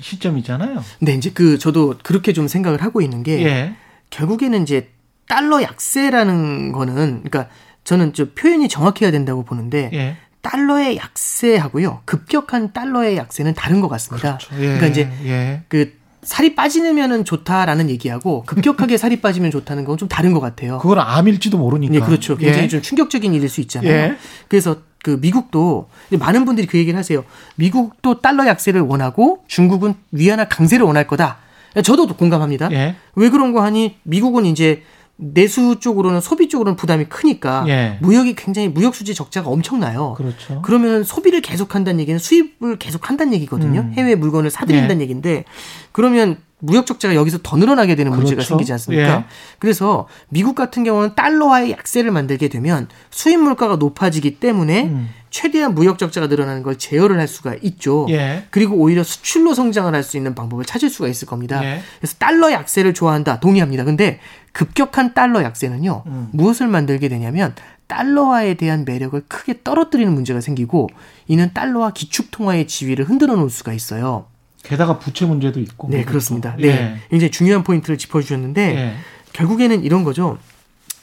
시점이잖아요. 0.00 0.82
네, 1.00 1.14
이제 1.14 1.30
그 1.34 1.58
저도 1.58 1.96
그렇게 2.02 2.32
좀 2.32 2.46
생각을 2.46 2.82
하고 2.82 3.00
있는 3.00 3.22
게 3.22 3.44
예. 3.44 3.74
결국에는 4.10 4.62
이제 4.62 4.90
달러 5.28 5.62
약세라는 5.62 6.72
거는 6.72 7.22
그러니까 7.22 7.48
저는 7.90 8.12
좀 8.12 8.30
표현이 8.36 8.68
정확해야 8.68 9.10
된다고 9.10 9.42
보는데 9.42 9.90
예. 9.92 10.16
달러의 10.42 10.96
약세하고요 10.96 12.02
급격한 12.04 12.72
달러의 12.72 13.16
약세는 13.16 13.54
다른 13.54 13.80
것 13.80 13.88
같습니다. 13.88 14.38
그렇죠. 14.38 14.54
예. 14.54 14.66
그러니까 14.66 14.86
이제 14.86 15.10
예. 15.24 15.62
그 15.66 15.98
살이 16.22 16.54
빠지면은 16.54 17.24
좋다라는 17.24 17.90
얘기하고 17.90 18.44
급격하게 18.44 18.96
살이 18.96 19.20
빠지면 19.20 19.50
좋다는 19.50 19.84
건 19.84 19.98
좀 19.98 20.06
다른 20.06 20.32
것 20.32 20.38
같아요. 20.38 20.78
그건 20.78 21.00
암일지도 21.00 21.58
모르니까. 21.58 21.92
네, 21.92 21.98
그렇죠. 22.00 22.36
굉장히 22.36 22.64
예. 22.64 22.68
좀 22.68 22.80
충격적인 22.80 23.34
일일 23.34 23.48
수 23.48 23.60
있잖아요. 23.62 23.92
예. 23.92 24.16
그래서 24.46 24.76
그 25.02 25.18
미국도 25.20 25.88
많은 26.16 26.44
분들이 26.44 26.68
그 26.68 26.78
얘기를 26.78 26.96
하세요. 26.96 27.24
미국도 27.56 28.20
달러 28.20 28.46
약세를 28.46 28.82
원하고 28.82 29.42
중국은 29.48 29.94
위안화 30.12 30.46
강세를 30.46 30.86
원할 30.86 31.08
거다. 31.08 31.38
저도 31.82 32.06
공감합니다. 32.06 32.70
예. 32.70 32.94
왜 33.16 33.30
그런 33.30 33.52
거 33.52 33.62
하니 33.62 33.96
미국은 34.04 34.46
이제 34.46 34.84
내수 35.20 35.76
쪽으로는 35.80 36.20
소비 36.20 36.48
쪽으로는 36.48 36.76
부담이 36.76 37.04
크니까 37.04 37.64
예. 37.68 37.98
무역이 38.00 38.34
굉장히 38.34 38.68
무역 38.68 38.94
수지 38.94 39.14
적자가 39.14 39.50
엄청나요. 39.50 40.14
그렇죠. 40.16 40.62
그러면 40.62 41.04
소비를 41.04 41.40
계속한다는 41.42 42.00
얘기는 42.00 42.18
수입을 42.18 42.78
계속한다는 42.78 43.34
얘기거든요. 43.34 43.80
음. 43.80 43.92
해외 43.92 44.14
물건을 44.14 44.50
사들인다는 44.50 44.98
예. 44.98 45.02
얘기인데 45.02 45.44
그러면 45.92 46.38
무역 46.62 46.86
적자가 46.86 47.14
여기서 47.14 47.38
더 47.42 47.56
늘어나게 47.56 47.94
되는 47.94 48.12
문제가 48.12 48.36
그렇죠. 48.36 48.48
생기지 48.48 48.72
않습니까? 48.72 49.02
예. 49.08 49.24
그래서 49.58 50.06
미국 50.28 50.54
같은 50.54 50.84
경우는 50.84 51.14
달러화의 51.14 51.70
약세를 51.70 52.10
만들게 52.10 52.48
되면 52.48 52.88
수입 53.10 53.40
물가가 53.40 53.76
높아지기 53.76 54.40
때문에 54.40 54.84
음. 54.84 55.08
최대한 55.30 55.74
무역 55.74 55.96
적자가 55.98 56.26
늘어나는 56.26 56.62
걸 56.62 56.76
제어를 56.76 57.18
할 57.18 57.28
수가 57.28 57.54
있죠. 57.62 58.06
예. 58.10 58.44
그리고 58.50 58.74
오히려 58.74 59.02
수출로 59.04 59.54
성장을 59.54 59.94
할 59.94 60.02
수 60.02 60.16
있는 60.16 60.34
방법을 60.34 60.64
찾을 60.64 60.90
수가 60.90 61.08
있을 61.08 61.26
겁니다. 61.28 61.64
예. 61.64 61.80
그래서 62.00 62.16
달러 62.18 62.50
약세를 62.52 62.94
좋아한다. 62.94 63.38
동의합니다. 63.40 63.84
근데 63.84 64.18
급격한 64.52 65.14
달러 65.14 65.42
약세는요. 65.42 66.04
음. 66.06 66.28
무엇을 66.32 66.66
만들게 66.66 67.08
되냐면 67.08 67.54
달러화에 67.86 68.54
대한 68.54 68.84
매력을 68.84 69.20
크게 69.28 69.62
떨어뜨리는 69.64 70.12
문제가 70.12 70.40
생기고 70.40 70.88
이는 71.26 71.52
달러화 71.52 71.92
기축 71.92 72.30
통화의 72.30 72.66
지위를 72.66 73.08
흔들어 73.08 73.34
놓을 73.36 73.50
수가 73.50 73.72
있어요. 73.72 74.26
게다가 74.62 74.98
부채 74.98 75.26
문제도 75.26 75.58
있고. 75.58 75.88
네, 75.90 76.04
그렇습니다. 76.04 76.54
네. 76.56 76.68
예. 76.68 76.96
굉장히 77.10 77.30
중요한 77.30 77.64
포인트를 77.64 77.98
짚어 77.98 78.20
주셨는데 78.20 78.76
예. 78.76 78.94
결국에는 79.32 79.82
이런 79.82 80.04
거죠. 80.04 80.38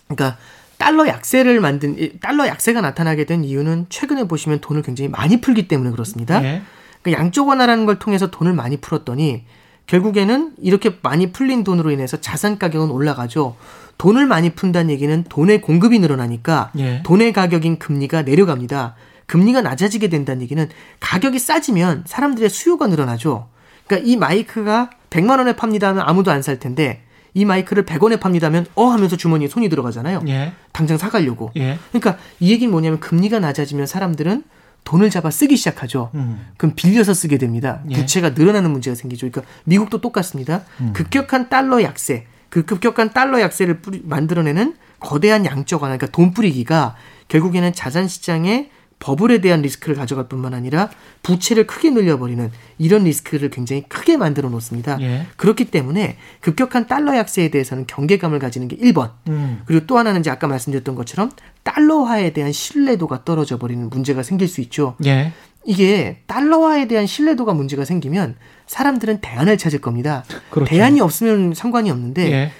그러니까 0.07 0.37
달러 0.77 1.07
약세를 1.07 1.59
만든 1.59 1.97
달러 2.21 2.47
약세가 2.47 2.81
나타나게 2.81 3.25
된 3.25 3.43
이유는 3.43 3.87
최근에 3.89 4.25
보시면 4.25 4.59
돈을 4.61 4.83
굉장히 4.83 5.09
많이 5.09 5.41
풀기 5.41 5.67
때문에 5.67 5.91
그렇습니다. 5.91 6.43
예. 6.43 6.61
그러니까 7.01 7.21
양쪽 7.23 7.47
완화라는 7.47 7.85
걸 7.85 7.99
통해서 7.99 8.29
돈을 8.29 8.53
많이 8.53 8.77
풀었더니 8.77 9.43
결국에는 9.87 10.53
이렇게 10.61 10.97
많이 11.01 11.31
풀린 11.31 11.63
돈으로 11.63 11.91
인해서 11.91 12.17
자산 12.17 12.59
가격은 12.59 12.91
올라가죠. 12.91 13.55
돈을 13.97 14.27
많이 14.27 14.51
푼다는 14.51 14.91
얘기는 14.91 15.23
돈의 15.27 15.61
공급이 15.61 15.97
늘어나니까 15.99 16.71
예. 16.77 17.01
돈의 17.03 17.33
가격인 17.33 17.79
금리가 17.79 18.21
내려갑니다. 18.21 18.95
금리가 19.25 19.61
낮아지게 19.61 20.09
된다는 20.09 20.41
얘기는 20.43 20.69
가격이 20.99 21.39
싸지면 21.39 22.03
사람들의 22.05 22.49
수요가 22.49 22.87
늘어나죠. 22.87 23.47
그러니까 23.87 24.07
이 24.09 24.15
마이크가 24.17 24.89
100만 25.09 25.39
원에 25.39 25.55
팝니다 25.55 25.87
하면 25.89 26.03
아무도 26.05 26.31
안 26.31 26.41
살 26.43 26.59
텐데 26.59 27.03
이 27.33 27.45
마이크를 27.45 27.85
100원에 27.85 28.19
팝니다 28.19 28.47
하면 28.47 28.65
어 28.75 28.85
하면서 28.87 29.15
주머니에 29.15 29.47
손이 29.47 29.69
들어가잖아요. 29.69 30.21
예. 30.27 30.53
당장 30.73 30.97
사가려고. 30.97 31.51
예. 31.55 31.79
그러니까 31.91 32.17
이 32.39 32.51
얘기는 32.51 32.69
뭐냐면 32.69 32.99
금리가 32.99 33.39
낮아지면 33.39 33.85
사람들은 33.87 34.43
돈을 34.87 35.09
잡아 35.09 35.29
쓰기 35.29 35.57
시작하죠. 35.57 36.11
음. 36.15 36.47
그럼 36.55 36.73
빌려서 36.73 37.13
쓰게 37.13 37.37
됩니다. 37.37 37.81
예. 37.89 37.95
부채가 37.95 38.29
늘어나는 38.29 38.71
문제가 38.71 38.95
생기죠. 38.95 39.29
그러니까 39.29 39.53
미국도 39.65 39.99
똑같습니다. 39.99 40.63
음. 40.79 40.93
급격한 40.93 41.49
달러 41.49 41.83
약세, 41.83 42.25
그 42.47 42.63
급격한 42.63 43.11
달러 43.11 43.41
약세를 43.41 43.81
뿌리, 43.81 44.01
만들어내는 44.05 44.75
거대한 45.01 45.45
양적 45.45 45.83
완화, 45.83 45.97
그러니까 45.97 46.15
돈 46.15 46.31
뿌리기가 46.31 46.95
결국에는 47.27 47.73
자산 47.73 48.07
시장에 48.07 48.69
버블에 48.99 49.41
대한 49.41 49.61
리스크를 49.61 49.95
가져갈 49.95 50.27
뿐만 50.27 50.53
아니라 50.53 50.89
부채를 51.21 51.67
크게 51.67 51.91
늘려버리는 51.91 52.51
이런 52.79 53.03
리스크를 53.03 53.49
굉장히 53.49 53.83
크게 53.87 54.17
만들어 54.17 54.49
놓습니다. 54.49 54.97
예. 55.01 55.27
그렇기 55.35 55.65
때문에 55.65 56.17
급격한 56.41 56.87
달러 56.87 57.15
약세에 57.15 57.49
대해서는 57.49 57.85
경계감을 57.85 58.39
가지는 58.39 58.67
게 58.67 58.75
1번. 58.77 59.11
음. 59.27 59.61
그리고 59.65 59.85
또 59.85 59.97
하나는 59.97 60.21
이제 60.21 60.31
아까 60.31 60.47
말씀드렸던 60.47 60.95
것처럼 60.95 61.31
달러화에 61.63 62.33
대한 62.33 62.51
신뢰도가 62.51 63.23
떨어져 63.23 63.57
버리는 63.59 63.87
문제가 63.89 64.23
생길 64.23 64.47
수 64.47 64.61
있죠. 64.61 64.95
예. 65.05 65.31
이게 65.63 66.21
달러화에 66.27 66.87
대한 66.87 67.05
신뢰도가 67.05 67.53
문제가 67.53 67.85
생기면 67.85 68.35
사람들은 68.65 69.19
대안을 69.21 69.57
찾을 69.57 69.79
겁니다. 69.79 70.23
그렇죠. 70.49 70.69
대안이 70.69 71.01
없으면 71.01 71.53
상관이 71.53 71.91
없는데 71.91 72.31
예. 72.31 72.51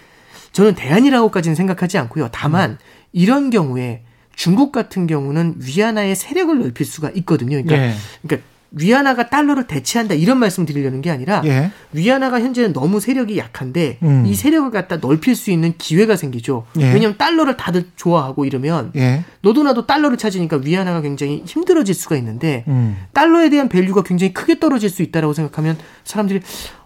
저는 0.52 0.76
대안이라고까지는 0.76 1.56
생각하지 1.56 1.98
않고요. 1.98 2.30
다만 2.32 2.72
음. 2.72 2.78
이런 3.12 3.50
경우에 3.50 4.04
중국 4.38 4.72
같은 4.72 5.08
경우는 5.08 5.56
위안화의 5.58 6.16
세력을 6.16 6.58
넓힐 6.60 6.86
수가 6.86 7.10
있거든요. 7.16 7.62
그러니까, 7.62 7.76
예. 7.76 7.94
그러니까 8.22 8.48
위안화가 8.70 9.30
달러를 9.30 9.66
대체한다 9.66 10.14
이런 10.14 10.38
말씀 10.38 10.66
드리려는 10.66 11.02
게 11.02 11.10
아니라 11.10 11.42
예. 11.46 11.72
위안화가 11.92 12.42
현재는 12.42 12.72
너무 12.72 13.00
세력이 13.00 13.38
약한데 13.38 13.98
음. 14.04 14.26
이 14.28 14.36
세력을 14.36 14.70
갖다 14.70 14.98
넓힐 14.98 15.36
수 15.36 15.50
있는 15.50 15.74
기회가 15.80 16.16
생기죠. 16.16 16.68
예. 16.78 16.94
왜냐하면 16.94 17.18
달러를 17.18 17.58
다들 17.58 17.86
좋아하고 17.96 18.46
이러면 18.46 18.92
예. 18.96 19.26
너도 19.42 19.64
나도 19.64 19.88
달러를 19.88 20.18
찾으니까 20.18 20.58
위안화가 20.58 21.02
굉장히 21.02 21.42
힘들어질 21.46 21.96
수가 21.96 22.16
있는데 22.18 22.64
음. 22.68 22.96
달러에 23.14 23.50
대한 23.50 23.70
value가 23.70 24.04
굉장히 24.04 24.34
크게 24.34 24.60
떨어질 24.60 24.92
수 24.92 25.02
있다라고 25.02 25.34
생각하면 25.34 25.78
사람들이 26.04 26.42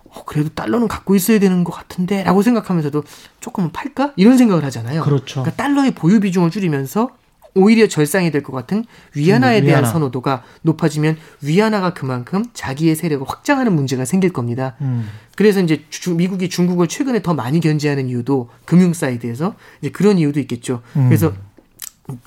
어, 0.06 0.24
그래도 0.26 0.50
달러는 0.50 0.88
갖고 0.88 1.16
있어야 1.16 1.40
되는 1.40 1.66
것 1.66 1.74
같은데 1.74 2.24
라고 2.24 2.44
생각하면서도 2.44 3.04
조금은 3.42 3.72
팔까? 3.74 4.14
이런 4.16 4.38
생각을 4.38 4.64
하잖아요. 4.66 5.02
그렇죠. 5.02 5.42
그러니까 5.42 5.62
달러의 5.62 5.92
보유 5.92 6.22
비중을 6.22 6.50
줄이면서 6.50 7.10
오히려 7.54 7.88
절상이 7.88 8.32
될 8.32 8.42
것 8.44 8.54
같은 8.54 8.86
위안화에 9.16 9.60
음, 9.62 9.66
대한 9.66 9.84
위안화. 9.84 9.92
선호도가 9.94 10.44
높아지면 10.62 11.18
위안화가 11.42 11.94
그만큼 11.94 12.46
자기의 12.54 12.96
세력을 12.96 13.28
확장하는 13.28 13.74
문제가 13.76 14.06
생길 14.06 14.32
겁니다. 14.34 14.76
음. 14.82 15.08
그래서 15.36 15.60
이제 15.62 15.84
주, 15.90 16.14
미국이 16.16 16.50
중국을 16.50 16.88
최근에 16.88 17.22
더 17.22 17.34
많이 17.34 17.60
견제하는 17.60 18.08
이유도 18.10 18.50
금융 18.66 18.94
side에서 18.94 19.56
이제 19.82 19.92
그런 19.92 20.18
이유도 20.18 20.40
있겠죠. 20.40 20.82
음. 20.96 21.06
그래서 21.10 21.34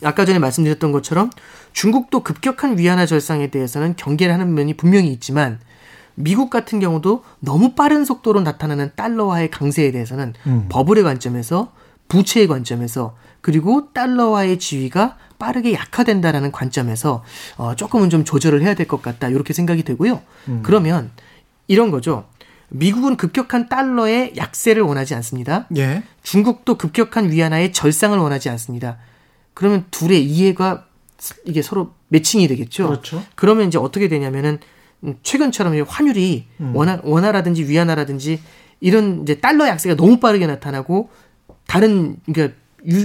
아까 0.02 0.24
전에 0.24 0.38
말씀드렸던 0.38 0.92
것처럼 0.92 1.30
중국도 1.72 2.20
급격한 2.22 2.78
위안화 2.78 3.06
절상에 3.06 3.48
대해서는 3.50 3.94
경계를 3.96 4.32
하는 4.32 4.54
면이 4.54 4.74
분명히 4.76 5.12
있지만 5.12 5.58
미국 6.14 6.48
같은 6.48 6.78
경우도 6.80 7.24
너무 7.40 7.74
빠른 7.74 8.04
속도로 8.04 8.40
나타나는 8.42 8.92
달러화의 8.94 9.50
강세에 9.50 9.90
대해서는 9.90 10.32
음. 10.46 10.66
버블의 10.68 11.02
관점에서 11.02 11.72
부채의 12.08 12.46
관점에서 12.46 13.16
그리고 13.40 13.92
달러와의 13.92 14.58
지위가 14.58 15.16
빠르게 15.38 15.72
약화된다라는 15.74 16.52
관점에서 16.52 17.24
어, 17.56 17.74
조금은 17.74 18.08
좀 18.10 18.24
조절을 18.24 18.62
해야 18.62 18.74
될 18.74 18.86
것 18.86 19.02
같다 19.02 19.28
이렇게 19.28 19.52
생각이 19.52 19.82
되고요. 19.82 20.22
음. 20.48 20.60
그러면 20.62 21.10
이런 21.66 21.90
거죠. 21.90 22.26
미국은 22.70 23.16
급격한 23.16 23.68
달러의 23.68 24.34
약세를 24.36 24.82
원하지 24.82 25.14
않습니다. 25.16 25.66
예. 25.76 26.02
중국도 26.22 26.76
급격한 26.76 27.30
위안화의 27.30 27.72
절상을 27.72 28.16
원하지 28.18 28.48
않습니다. 28.50 28.98
그러면 29.52 29.84
둘의 29.90 30.24
이해가 30.24 30.86
이게 31.44 31.62
서로 31.62 31.94
매칭이 32.08 32.48
되겠죠. 32.48 32.86
그렇죠. 32.88 33.22
그러면 33.34 33.68
이제 33.68 33.78
어떻게 33.78 34.08
되냐면은 34.08 34.58
최근처럼 35.22 35.74
환율이 35.86 36.46
음. 36.60 36.72
원화 36.74 37.00
원화라든지 37.04 37.64
위안화라든지 37.68 38.40
이런 38.80 39.22
이제 39.22 39.40
달러 39.40 39.66
약세가 39.68 39.96
너무 39.96 40.18
빠르게 40.18 40.46
나타나고 40.46 41.10
다른 41.66 42.16
그러니까 42.26 42.54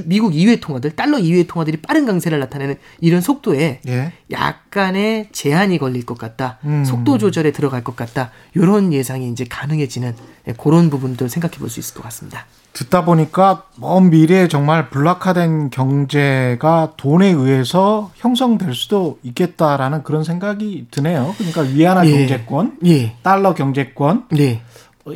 미국 0.05 0.35
이외 0.35 0.57
통화들, 0.59 0.91
달러 0.91 1.17
이외 1.19 1.43
통화들이 1.43 1.77
빠른 1.77 2.05
강세를 2.05 2.37
나타내는 2.39 2.75
이런 2.99 3.21
속도에 3.21 3.79
예. 3.87 4.11
약간의 4.29 5.29
제한이 5.31 5.77
걸릴 5.77 6.05
것 6.05 6.17
같다. 6.17 6.57
음. 6.65 6.83
속도 6.83 7.17
조절에 7.17 7.51
들어갈 7.53 7.81
것 7.83 7.95
같다. 7.95 8.31
이런 8.55 8.91
예상이 8.91 9.29
이제 9.31 9.45
가능해지는 9.47 10.15
그런 10.57 10.89
부분들 10.89 11.29
생각해 11.29 11.57
볼 11.59 11.69
수 11.69 11.79
있을 11.79 11.93
것 11.95 12.03
같습니다. 12.03 12.45
듣다 12.73 13.05
보니까 13.05 13.63
먼 13.77 14.09
미래에 14.09 14.47
정말 14.47 14.89
블락화된 14.89 15.69
경제가 15.69 16.93
돈에 16.97 17.27
의해서 17.29 18.11
형성될 18.15 18.73
수도 18.75 19.17
있겠다라는 19.23 20.03
그런 20.03 20.23
생각이 20.23 20.87
드네요. 20.91 21.33
그러니까 21.37 21.61
위안화 21.61 22.05
예. 22.05 22.11
경제권, 22.11 22.79
예. 22.85 23.15
달러 23.23 23.53
경제권, 23.53 24.25
예. 24.39 24.61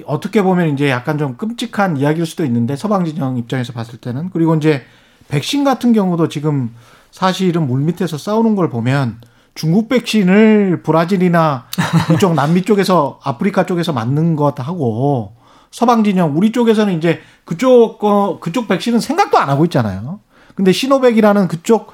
어떻게 0.05 0.41
보면 0.41 0.69
이제 0.73 0.89
약간 0.89 1.17
좀 1.17 1.37
끔찍한 1.37 1.97
이야기일 1.97 2.25
수도 2.25 2.45
있는데 2.45 2.75
서방 2.75 3.05
진영 3.05 3.37
입장에서 3.37 3.73
봤을 3.73 3.99
때는 3.99 4.29
그리고 4.31 4.55
이제 4.55 4.83
백신 5.27 5.63
같은 5.63 5.93
경우도 5.93 6.29
지금 6.29 6.73
사실은 7.11 7.67
물밑에서 7.67 8.17
싸우는 8.17 8.55
걸 8.55 8.69
보면 8.69 9.21
중국 9.55 9.87
백신을 9.89 10.81
브라질이나 10.83 11.65
이쪽 12.13 12.33
남미 12.33 12.63
쪽에서 12.63 13.19
아프리카 13.23 13.65
쪽에서 13.65 13.93
맞는 13.93 14.35
것하고 14.35 15.33
서방 15.71 16.03
진영 16.03 16.37
우리 16.37 16.51
쪽에서는 16.51 16.95
이제 16.97 17.21
그쪽 17.45 17.99
거 17.99 18.37
그쪽 18.41 18.67
백신은 18.67 18.99
생각도 18.99 19.37
안 19.37 19.49
하고 19.49 19.65
있잖아요. 19.65 20.19
근데 20.55 20.71
시노백이라는 20.71 21.47
그쪽 21.47 21.93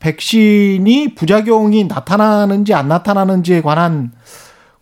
백신이 0.00 1.14
부작용이 1.16 1.84
나타나는지 1.84 2.74
안 2.74 2.88
나타나는지에 2.88 3.62
관한 3.62 4.12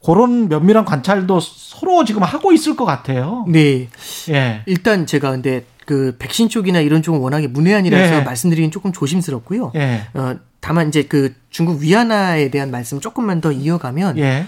그런 0.07 0.49
면밀한 0.49 0.85
관찰도 0.85 1.41
서로 1.41 2.05
지금 2.05 2.23
하고 2.23 2.53
있을 2.53 2.77
것 2.77 2.85
같아요. 2.85 3.45
네. 3.49 3.89
예. 4.31 4.63
일단 4.67 5.05
제가 5.05 5.33
근데 5.33 5.67
그 5.85 6.15
백신 6.21 6.49
쪽이나 6.49 6.79
이런 6.79 7.03
쪽은 7.03 7.19
워낙에 7.19 7.49
문외한이라서 7.49 8.15
예. 8.15 8.21
말씀드리긴 8.21 8.71
조금 8.71 8.93
조심스럽고요. 8.93 9.73
예. 9.75 10.03
어, 10.15 10.37
다만 10.61 10.89
이제 10.89 11.03
그 11.03 11.35
중국 11.51 11.81
위안화에 11.81 12.51
대한 12.51 12.71
말씀 12.71 13.01
조금만 13.01 13.41
더 13.41 13.51
이어가면 13.51 14.19
예. 14.19 14.47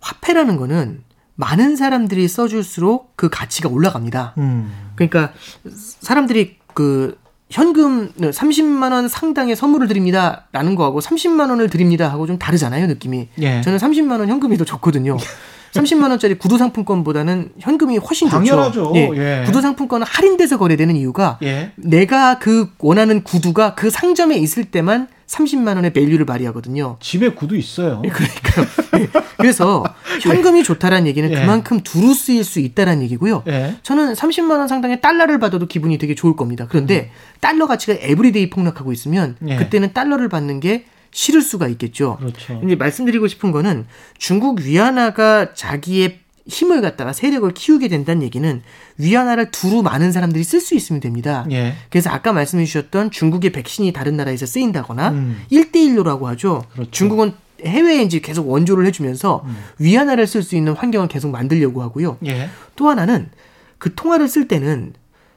화폐라는 0.00 0.56
거는 0.56 1.02
많은 1.34 1.74
사람들이 1.74 2.28
써줄수록 2.28 3.16
그 3.16 3.28
가치가 3.28 3.68
올라갑니다. 3.68 4.34
음. 4.38 4.72
그러니까 4.94 5.32
사람들이 5.66 6.58
그 6.72 7.18
현금 7.50 8.12
30만 8.18 8.92
원 8.92 9.08
상당의 9.08 9.56
선물을 9.56 9.88
드립니다라는 9.88 10.76
거하고 10.76 11.00
30만 11.00 11.50
원을 11.50 11.68
드립니다 11.68 12.08
하고 12.10 12.26
좀 12.26 12.38
다르잖아요 12.38 12.86
느낌이. 12.86 13.28
예. 13.40 13.60
저는 13.62 13.78
30만 13.78 14.20
원 14.20 14.28
현금이 14.28 14.56
더 14.56 14.64
좋거든요. 14.64 15.16
30만 15.72 16.10
원짜리 16.10 16.34
구두 16.34 16.58
상품권보다는 16.58 17.50
현금이 17.58 17.98
훨씬 17.98 18.28
당연하죠. 18.28 18.84
좋죠. 18.84 18.92
예. 18.96 19.10
예. 19.14 19.44
구두 19.46 19.60
상품권은 19.60 20.06
할인돼서 20.08 20.58
거래되는 20.58 20.96
이유가 20.96 21.38
예. 21.42 21.72
내가 21.76 22.38
그 22.38 22.70
원하는 22.78 23.22
구두가 23.22 23.74
그 23.74 23.90
상점에 23.90 24.36
있을 24.36 24.64
때만 24.64 25.08
30만 25.30 25.76
원의 25.76 25.92
value를 25.92 26.26
발휘하거든요. 26.26 26.96
집에 27.00 27.28
구두 27.30 27.56
있어요. 27.56 28.02
예, 28.04 28.08
그러니까요. 28.08 28.66
예. 28.98 29.08
그래서 29.36 29.84
현금이 30.20 30.64
좋다라는 30.64 31.06
얘기는 31.06 31.30
예. 31.30 31.34
그만큼 31.34 31.80
두루 31.82 32.14
쓰일 32.14 32.42
수 32.42 32.58
있다라는 32.58 33.04
얘기고요. 33.04 33.44
예. 33.46 33.76
저는 33.84 34.14
30만 34.14 34.58
원 34.58 34.66
상당의 34.66 35.00
달러를 35.00 35.38
받아도 35.38 35.66
기분이 35.66 35.98
되게 35.98 36.16
좋을 36.16 36.34
겁니다. 36.34 36.66
그런데 36.68 37.12
음. 37.12 37.38
달러 37.40 37.68
가치가 37.68 37.92
everyday 37.92 38.50
폭락하고 38.50 38.92
있으면 38.92 39.36
예. 39.46 39.56
그때는 39.56 39.92
달러를 39.92 40.28
받는 40.28 40.58
게 40.58 40.86
싫을 41.12 41.42
수가 41.42 41.68
있겠죠. 41.68 42.16
그렇죠. 42.18 42.60
이제 42.64 42.74
말씀드리고 42.74 43.28
싶은 43.28 43.52
거는 43.52 43.86
중국 44.18 44.60
위안화가 44.60 45.54
자기의 45.54 46.20
힘을 46.50 46.80
갖다가 46.80 47.12
세력을 47.12 47.50
키우게 47.54 47.88
된다는 47.88 48.22
얘기는 48.22 48.62
위안화를 48.98 49.50
두루 49.50 49.82
많은 49.82 50.12
사람들이 50.12 50.44
쓸 50.44 50.60
수 50.60 50.74
있으면 50.74 51.00
됩니다. 51.00 51.46
예. 51.50 51.74
그래서 51.88 52.10
아까 52.10 52.32
말씀해 52.32 52.64
주셨던 52.64 53.10
중국의 53.10 53.52
백신이 53.52 53.92
다른 53.92 54.16
나라에서 54.16 54.46
쓰인다거나 54.46 55.10
음. 55.10 55.42
1대1로라고 55.50 56.24
하죠. 56.24 56.64
그렇죠. 56.72 56.90
중국은 56.90 57.32
해외에 57.64 58.02
이제 58.02 58.20
계속 58.20 58.48
원조를 58.48 58.86
해주면서 58.86 59.42
음. 59.44 59.56
위안화를 59.78 60.26
쓸 60.26 60.42
수 60.42 60.56
있는 60.56 60.72
환경을 60.72 61.08
계속 61.08 61.30
만들려고 61.30 61.82
하고요. 61.82 62.18
예. 62.26 62.48
또 62.76 62.88
하나는 62.88 63.30
그 63.78 63.94
통화를 63.94 64.28
쓸 64.28 64.48
때는 64.48 64.92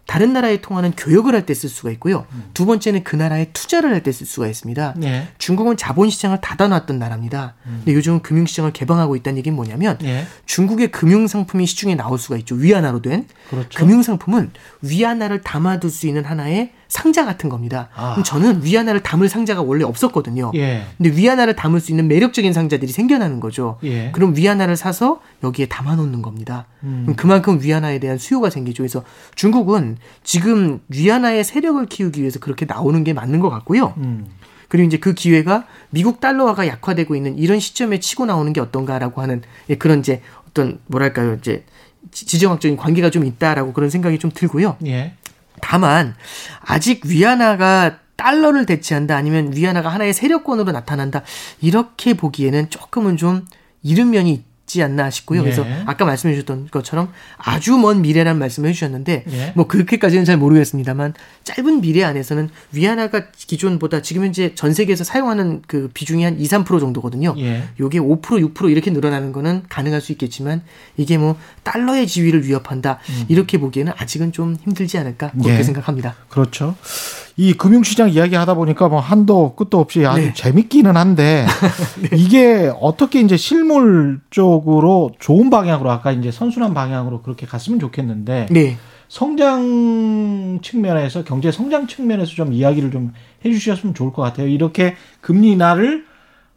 다른 0.06 0.34
나라의 0.34 0.62
통화는 0.62 0.91
교역을 0.97 1.34
할 1.34 1.45
때 1.45 1.54
쓸 1.54 1.70
수가 1.70 1.89
있고요. 1.91 2.26
음. 2.34 2.49
두 2.54 2.66
번째는 2.66 3.04
그 3.04 3.16
나라에 3.16 3.45
투자를 3.54 3.91
할 3.93 4.04
때 4.04 4.12
쓸 4.12 4.28
수가 4.28 4.47
있습니다. 4.47 4.95
예. 5.04 5.28
중국은 5.38 5.78
자본 5.78 6.10
시장을 6.10 6.41
닫아놨던 6.41 6.99
나라입니다. 6.99 7.56
음. 7.66 7.82
근데 7.84 7.93
요즘은 7.93 8.22
금융 8.22 8.45
시장을 8.45 8.74
개방하고 8.74 9.16
있다는 9.16 9.38
얘기는 9.38 9.56
뭐냐면 9.56 9.97
예. 10.04 10.26
중국의 10.45 10.91
금융 10.91 11.26
상품이 11.28 11.66
시중에 11.66 11.95
나올 11.95 12.20
수가 12.20 12.38
있죠. 12.38 12.56
위안화로 12.56 13.01
된 13.01 13.28
그렇죠. 13.49 13.70
금융 13.80 14.04
상품은 14.04 14.51
위안화를 14.82 15.41
담아둘 15.41 15.89
수 15.89 16.06
있는 16.08 16.26
하나의 16.26 16.72
상자 16.94 17.26
같은 17.26 17.50
겁니다. 17.50 17.89
아. 17.96 18.22
저는 18.24 18.64
위안화를 18.64 19.02
담을 19.02 19.28
상자가 19.28 19.64
원래 19.64 19.84
없었거든요. 19.84 20.52
예. 20.54 20.84
근데 20.96 21.10
위안화를 21.18 21.56
담을 21.56 21.80
수 21.80 21.91
있는 21.91 22.08
매력적인 22.08 22.54
상자들이 22.54 22.91
생겨나는 22.91 23.39
거죠. 23.39 23.80
예. 23.84 24.12
그럼 24.12 24.36
위안화를 24.36 24.78
사서 24.78 25.20
여기에 25.44 25.66
담아 25.66 25.96
놓는 25.96 26.22
겁니다. 26.22 26.68
음. 26.84 27.16
그만큼 27.18 27.58
위안화에 27.60 27.98
대한 27.98 28.20
수요가 28.20 28.52
생기죠. 28.52 28.84
그래서 28.84 29.04
중국은 29.34 29.98
지금 30.24 30.82
위안화의 30.89 31.44
세력을 31.44 31.84
키우기 31.88 32.22
위해서 32.22 32.38
그렇게 32.38 32.68
나오는 32.68 33.04
게 33.04 33.12
맞는 33.14 33.39
것 33.39 33.50
같고요. 33.50 33.96
음. 33.98 34.28
그리고 34.70 34.86
이제 34.86 34.98
그 34.98 35.16
기회가 35.16 35.66
미국 35.89 36.22
달러화가 36.22 36.68
약화되고 36.68 37.16
있는 37.16 37.39
이런 37.39 37.60
시점에 37.60 38.00
치고 38.00 38.28
나오는 38.28 38.54
게 38.54 38.62
어떤가라고 38.62 39.20
하는 39.20 39.41
예, 39.68 39.76
그런 39.76 40.00
이제 40.02 40.22
어떤 40.48 40.78
뭐랄까요 40.86 41.34
이제 41.34 41.66
지정학적인 42.12 42.78
관계가 42.78 43.10
좀 43.10 43.26
있다라고 43.26 43.74
그런 43.74 43.89
생각이 43.89 44.20
좀 44.20 44.30
들고요. 44.32 44.78
예. 44.86 45.16
다만 45.64 46.14
아직 46.59 47.05
위안화가 47.05 47.99
달러를 48.18 48.66
대체한다 48.66 49.16
아니면 49.16 49.55
위안화가 49.55 49.88
하나의 49.88 50.14
세력권으로 50.14 50.74
나타난다. 50.74 51.24
이렇게 51.61 52.14
보기에는 52.16 52.70
조금은 52.70 53.16
좀 53.16 53.45
이른 53.82 54.09
면이 54.09 54.43
있지 54.74 54.82
않나 54.82 55.11
싶고요. 55.11 55.41
예. 55.41 55.43
그래서 55.43 55.65
아까 55.86 56.03
말씀해 56.05 56.34
주셨던 56.34 56.69
것처럼 56.71 57.09
아주 57.38 57.78
먼 57.78 58.01
미래란 58.01 58.39
말씀을 58.39 58.69
해주셨는데 58.69 59.26
예. 59.30 59.53
뭐 59.55 59.67
그렇게까지는 59.67 60.26
잘 60.26 60.38
모르겠습니다만 60.38 61.13
짧은 61.43 61.82
미래 61.82 62.03
안에서는 62.03 62.49
위안화가 62.71 63.28
기존보다 63.36 64.01
지금 64.01 64.24
현재 64.26 64.55
전 64.55 64.74
세계에서 64.74 65.03
사용하는 65.03 65.61
그 65.67 65.89
비중이 65.93 66.24
한 66.24 66.39
2, 66.39 66.43
3% 66.43 66.80
정도거든요. 66.80 67.36
예. 67.38 67.63
요게 67.80 67.99
5% 67.99 68.53
6% 68.53 68.71
이렇게 68.71 68.89
늘어나는 68.89 69.32
거는 69.32 69.63
가능할 69.69 70.01
수 70.01 70.11
있겠지만 70.11 70.63
이게 70.97 71.17
뭐 71.17 71.38
달러의 71.61 72.07
지위를 72.07 72.45
위협한다 72.45 72.99
음. 73.09 73.26
이렇게 73.28 73.59
보기에는 73.59 73.93
아직은 73.95 74.32
좀 74.32 74.57
힘들지 74.63 74.97
않을까 74.97 75.32
그렇게 75.32 75.59
예. 75.59 75.63
생각합니다. 75.63 76.15
그렇죠. 76.30 76.76
이 77.36 77.54
금융시장 77.54 78.10
이야기 78.10 78.36
하다 78.36 78.54
보니까 78.54 78.90
뭐 78.90 79.00
한도 79.00 79.56
끝도 79.56 79.80
없이 79.80 80.06
아주 80.06 80.22
네. 80.22 80.34
재밌기는 80.34 80.96
한데 80.96 81.46
네. 82.02 82.10
이게 82.14 82.72
어떻게 82.80 83.22
이제 83.22 83.38
실물 83.38 84.20
쪽으로 84.30 85.12
좋은 85.20 85.50
방향으로 85.50 85.90
아까 85.90 86.12
이제 86.12 86.30
선순환 86.32 86.74
방향으로 86.74 87.22
그렇게 87.24 87.48
갔으면 87.48 87.80
좋겠는데 87.80 88.48
네. 88.52 88.78
성장 89.08 90.60
측면에서 90.62 91.24
경제 91.24 91.52
성장 91.52 91.88
측면에서 91.88 92.32
좀 92.32 92.54
이야기를 92.54 92.92
좀 92.92 93.14
해주셨으면 93.46 93.96
좋을 93.96 94.14
것 94.14 94.22
같아요. 94.22 94.48
이렇게 94.48 94.96
금리 95.22 95.52
인하를 95.52 96.06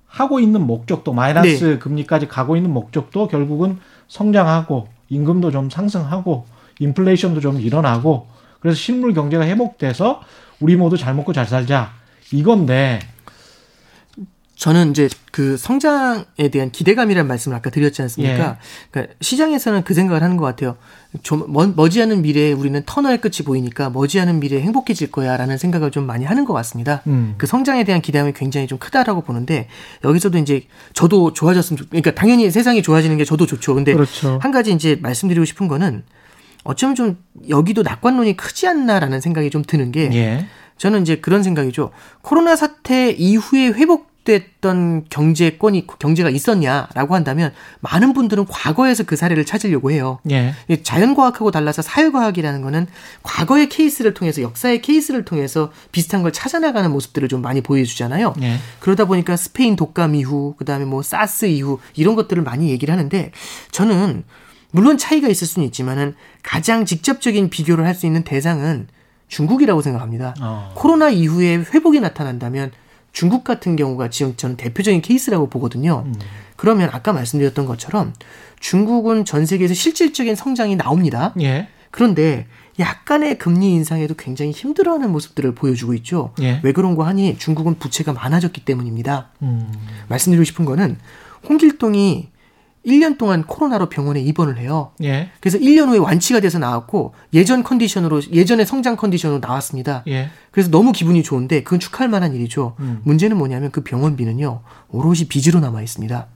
하고 0.06 0.40
있는 0.40 0.66
목적도 0.66 1.12
마이너스 1.12 1.64
네. 1.64 1.78
금리까지 1.78 2.28
가고 2.28 2.56
있는 2.56 2.72
목적도 2.72 3.28
결국은 3.28 3.78
성장하고 4.08 4.88
임금도 5.08 5.50
좀 5.50 5.70
상승하고 5.70 6.46
인플레이션도 6.80 7.40
좀 7.40 7.60
일어나고 7.60 8.26
그래서 8.66 8.80
실물 8.80 9.14
경제가 9.14 9.44
회복돼서 9.44 10.22
우리 10.58 10.74
모두 10.74 10.96
잘 10.96 11.14
먹고 11.14 11.32
잘 11.32 11.46
살자 11.46 11.92
이건데 12.32 12.98
저는 14.56 14.90
이제 14.90 15.08
그 15.30 15.56
성장에 15.56 16.48
대한 16.50 16.72
기대감이라는 16.72 17.28
말씀을 17.28 17.56
아까 17.56 17.70
드렸지 17.70 18.02
않습니까? 18.02 18.34
예. 18.34 18.56
그러니까 18.90 19.14
시장에서는 19.20 19.84
그 19.84 19.94
생각을 19.94 20.24
하는 20.24 20.36
것 20.36 20.44
같아요. 20.46 20.76
좀 21.22 21.44
머지않은 21.76 22.22
미래에 22.22 22.52
우리는 22.52 22.82
터널 22.86 23.20
끝이 23.20 23.44
보이니까 23.44 23.90
머지않은 23.90 24.40
미래에 24.40 24.62
행복해질 24.62 25.12
거야라는 25.12 25.58
생각을 25.58 25.92
좀 25.92 26.06
많이 26.06 26.24
하는 26.24 26.44
것 26.44 26.54
같습니다. 26.54 27.02
음. 27.06 27.34
그 27.36 27.46
성장에 27.46 27.84
대한 27.84 28.00
기대감이 28.00 28.32
굉장히 28.32 28.66
좀 28.66 28.78
크다라고 28.78 29.20
보는데 29.20 29.68
여기서도 30.02 30.38
이제 30.38 30.62
저도 30.92 31.34
좋아졌으면 31.34 31.76
좋, 31.76 31.90
그러니까 31.90 32.12
당연히 32.12 32.50
세상이 32.50 32.82
좋아지는 32.82 33.16
게 33.16 33.24
저도 33.24 33.46
좋죠. 33.46 33.74
근데 33.74 33.92
그렇죠. 33.92 34.40
한 34.42 34.50
가지 34.50 34.72
이제 34.72 34.98
말씀드리고 35.00 35.44
싶은 35.44 35.68
거는 35.68 36.02
어쩌면 36.66 36.94
좀 36.94 37.18
여기도 37.48 37.82
낙관론이 37.82 38.36
크지 38.36 38.66
않나라는 38.66 39.20
생각이 39.20 39.50
좀 39.50 39.62
드는 39.62 39.92
게 39.92 40.10
예. 40.12 40.46
저는 40.78 41.02
이제 41.02 41.16
그런 41.16 41.42
생각이죠. 41.42 41.90
코로나 42.22 42.54
사태 42.54 43.10
이후에 43.10 43.68
회복됐던 43.68 45.06
경제권이 45.08 45.86
경제가 45.98 46.28
있었냐라고 46.28 47.14
한다면 47.14 47.54
많은 47.80 48.12
분들은 48.12 48.44
과거에서 48.46 49.04
그 49.04 49.16
사례를 49.16 49.46
찾으려고 49.46 49.90
해요. 49.90 50.18
예. 50.30 50.54
자연과학하고 50.82 51.50
달라서 51.50 51.80
사회과학이라는 51.80 52.60
거는 52.60 52.86
과거의 53.22 53.68
케이스를 53.68 54.12
통해서 54.12 54.42
역사의 54.42 54.82
케이스를 54.82 55.24
통해서 55.24 55.72
비슷한 55.92 56.22
걸 56.22 56.32
찾아나가는 56.32 56.90
모습들을 56.90 57.28
좀 57.28 57.40
많이 57.40 57.62
보여주잖아요. 57.62 58.34
예. 58.42 58.56
그러다 58.80 59.06
보니까 59.06 59.36
스페인 59.36 59.76
독감 59.76 60.14
이후, 60.14 60.54
그다음에 60.58 60.84
뭐 60.84 61.02
사스 61.02 61.46
이후 61.46 61.78
이런 61.94 62.16
것들을 62.16 62.42
많이 62.42 62.68
얘기를 62.70 62.92
하는데 62.92 63.30
저는 63.70 64.24
물론 64.76 64.98
차이가 64.98 65.26
있을 65.28 65.46
수는 65.46 65.66
있지만은 65.68 66.14
가장 66.42 66.84
직접적인 66.84 67.48
비교를 67.48 67.86
할 67.86 67.94
수 67.94 68.04
있는 68.04 68.24
대상은 68.24 68.88
중국이라고 69.28 69.80
생각합니다. 69.80 70.34
어. 70.38 70.70
코로나 70.74 71.08
이후에 71.08 71.56
회복이 71.56 71.98
나타난다면 72.00 72.72
중국 73.10 73.42
같은 73.42 73.74
경우가 73.74 74.10
지금 74.10 74.36
저는 74.36 74.58
대표적인 74.58 75.00
케이스라고 75.00 75.48
보거든요. 75.48 76.02
음. 76.04 76.14
그러면 76.56 76.90
아까 76.92 77.14
말씀드렸던 77.14 77.64
것처럼 77.64 78.12
중국은 78.60 79.24
전 79.24 79.46
세계에서 79.46 79.72
실질적인 79.72 80.34
성장이 80.34 80.76
나옵니다. 80.76 81.32
예. 81.40 81.68
그런데 81.90 82.46
약간의 82.78 83.38
금리 83.38 83.72
인상에도 83.72 84.12
굉장히 84.14 84.50
힘들어하는 84.50 85.10
모습들을 85.10 85.54
보여주고 85.54 85.94
있죠. 85.94 86.34
예. 86.42 86.60
왜 86.62 86.72
그런 86.72 86.96
거 86.96 87.04
하니 87.06 87.38
중국은 87.38 87.78
부채가 87.78 88.12
많아졌기 88.12 88.66
때문입니다. 88.66 89.30
음. 89.40 89.72
말씀드리고 90.08 90.44
싶은 90.44 90.66
거는 90.66 90.98
홍길동이 91.48 92.28
1년 92.86 93.18
동안 93.18 93.42
코로나로 93.42 93.88
병원에 93.88 94.20
입원을 94.20 94.58
해요. 94.58 94.92
예. 95.02 95.30
그래서 95.40 95.58
1년 95.58 95.88
후에 95.88 95.98
완치가 95.98 96.40
돼서 96.40 96.58
나왔고 96.58 97.14
예전 97.34 97.62
컨디션으로 97.62 98.22
예전의 98.32 98.64
성장 98.64 98.96
컨디션으로 98.96 99.40
나왔습니다. 99.40 100.04
예. 100.06 100.30
그래서 100.52 100.70
너무 100.70 100.92
기분이 100.92 101.22
좋은데 101.22 101.62
그건 101.64 101.80
축하할 101.80 102.08
만한 102.08 102.34
일이죠. 102.34 102.76
음. 102.78 103.00
문제는 103.02 103.36
뭐냐면 103.36 103.70
그 103.72 103.82
병원비는요. 103.82 104.60
오롯이 104.88 105.24
빚으로 105.28 105.60
남아 105.60 105.82
있습니다. 105.82 106.26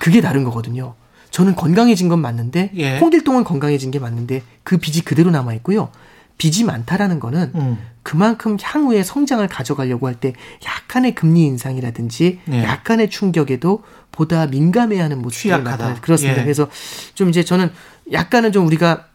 그게 0.00 0.20
다른 0.20 0.42
거거든요. 0.42 0.94
저는 1.30 1.54
건강해진 1.54 2.08
건 2.08 2.20
맞는데 2.20 2.72
예. 2.74 2.98
홍길동은 2.98 3.44
건강해진 3.44 3.90
게 3.90 3.98
맞는데 3.98 4.42
그 4.64 4.78
빚이 4.78 5.02
그대로 5.02 5.30
남아 5.30 5.54
있고요. 5.54 5.90
빚이 6.38 6.64
많다라는 6.64 7.20
거는 7.20 7.52
음. 7.54 7.78
그만큼 8.02 8.56
향후에 8.60 9.02
성장을 9.04 9.46
가져가려고 9.46 10.08
할 10.08 10.14
때 10.16 10.32
약간의 10.64 11.14
금리 11.14 11.42
인상이라든지 11.44 12.40
예. 12.50 12.62
약간의 12.64 13.10
충격에도 13.10 13.84
보다 14.10 14.46
민감해하는 14.46 15.22
모습이 15.22 15.48
나타 15.50 15.94
그렇습니다. 16.00 16.40
예. 16.40 16.42
그래서 16.44 16.68
좀 17.14 17.28
이제 17.28 17.44
저는 17.44 17.70
약간은 18.10 18.50
좀 18.52 18.66
우리가 18.66 19.06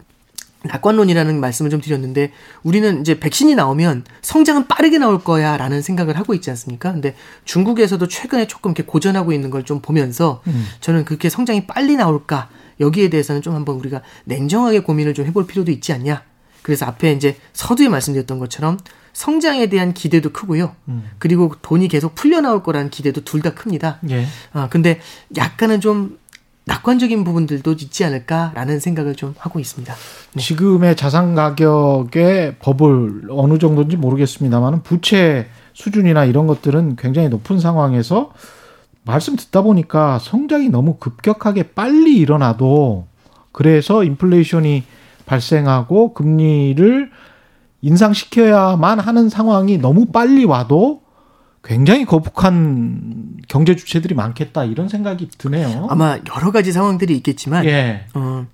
낙관론이라는 0.63 1.39
말씀을 1.39 1.69
좀 1.69 1.81
드렸는데 1.81 2.31
우리는 2.63 3.01
이제 3.01 3.19
백신이 3.19 3.55
나오면 3.55 4.05
성장은 4.21 4.67
빠르게 4.67 4.97
나올 4.97 5.23
거야라는 5.23 5.81
생각을 5.81 6.17
하고 6.17 6.33
있지 6.33 6.49
않습니까? 6.49 6.91
근데 6.91 7.15
중국에서도 7.45 8.05
최근에 8.07 8.47
조금 8.47 8.71
이렇게 8.71 8.83
고전하고 8.83 9.33
있는 9.33 9.49
걸 9.49 9.63
좀 9.63 9.81
보면서 9.81 10.41
음. 10.47 10.65
저는 10.81 11.03
그렇게 11.05 11.29
성장이 11.29 11.67
빨리 11.67 11.95
나올까 11.97 12.49
여기에 12.79 13.09
대해서는 13.09 13.41
좀 13.41 13.53
한번 13.53 13.75
우리가 13.75 14.01
냉정하게 14.25 14.79
고민을 14.79 15.13
좀 15.13 15.25
해볼 15.25 15.45
필요도 15.47 15.71
있지 15.71 15.91
않냐. 15.93 16.23
그래서 16.67 16.85
앞에 16.85 17.13
이제 17.13 17.37
서두에 17.53 17.87
말씀드렸던 17.87 18.39
것처럼 18.39 18.77
성장에 19.13 19.67
대한 19.67 19.93
기대도 19.93 20.33
크고요. 20.33 20.75
음. 20.89 21.09
그리고 21.17 21.53
돈이 21.61 21.87
계속 21.87 22.13
풀려 22.13 22.41
나올 22.41 22.61
거라는 22.61 22.89
기대도 22.89 23.23
둘 23.23 23.41
다 23.41 23.53
큽니다. 23.53 23.99
예. 24.09 24.25
아, 24.51 24.67
근데 24.67 24.99
약간은 25.37 25.79
좀 25.79 26.19
낙관적인 26.65 27.23
부분들도 27.23 27.71
있지 27.71 28.03
않을까라는 28.03 28.81
생각을 28.81 29.15
좀 29.15 29.33
하고 29.37 29.61
있습니다. 29.61 29.95
네. 30.33 30.41
지금의 30.41 30.97
자산 30.97 31.35
가격의 31.35 32.57
법을 32.59 33.29
어느 33.29 33.57
정도인지 33.59 33.95
모르겠습니다만 33.95 34.83
부채 34.83 35.47
수준이나 35.73 36.25
이런 36.25 36.47
것들은 36.47 36.97
굉장히 36.97 37.29
높은 37.29 37.61
상황에서 37.61 38.33
말씀 39.03 39.37
듣다 39.37 39.61
보니까 39.61 40.19
성장이 40.19 40.67
너무 40.67 40.97
급격하게 40.97 41.71
빨리 41.71 42.17
일어나도 42.17 43.07
그래서 43.53 44.03
인플레이션이 44.03 44.83
발생하고 45.27 46.13
금리를 46.15 47.11
인상시켜야만 47.81 48.99
하는 48.99 49.29
상황이 49.29 49.77
너무 49.77 50.07
빨리 50.07 50.45
와도 50.45 51.01
굉장히 51.63 52.05
거북한 52.05 53.35
경제 53.47 53.75
주체들이 53.75 54.15
많겠다 54.15 54.63
이런 54.63 54.87
생각이 54.89 55.29
드네요. 55.37 55.87
아마 55.89 56.17
여러 56.35 56.51
가지 56.51 56.71
상황들이 56.71 57.15
있겠지만, 57.17 57.65
예. 57.65 58.05
어, 58.13 58.47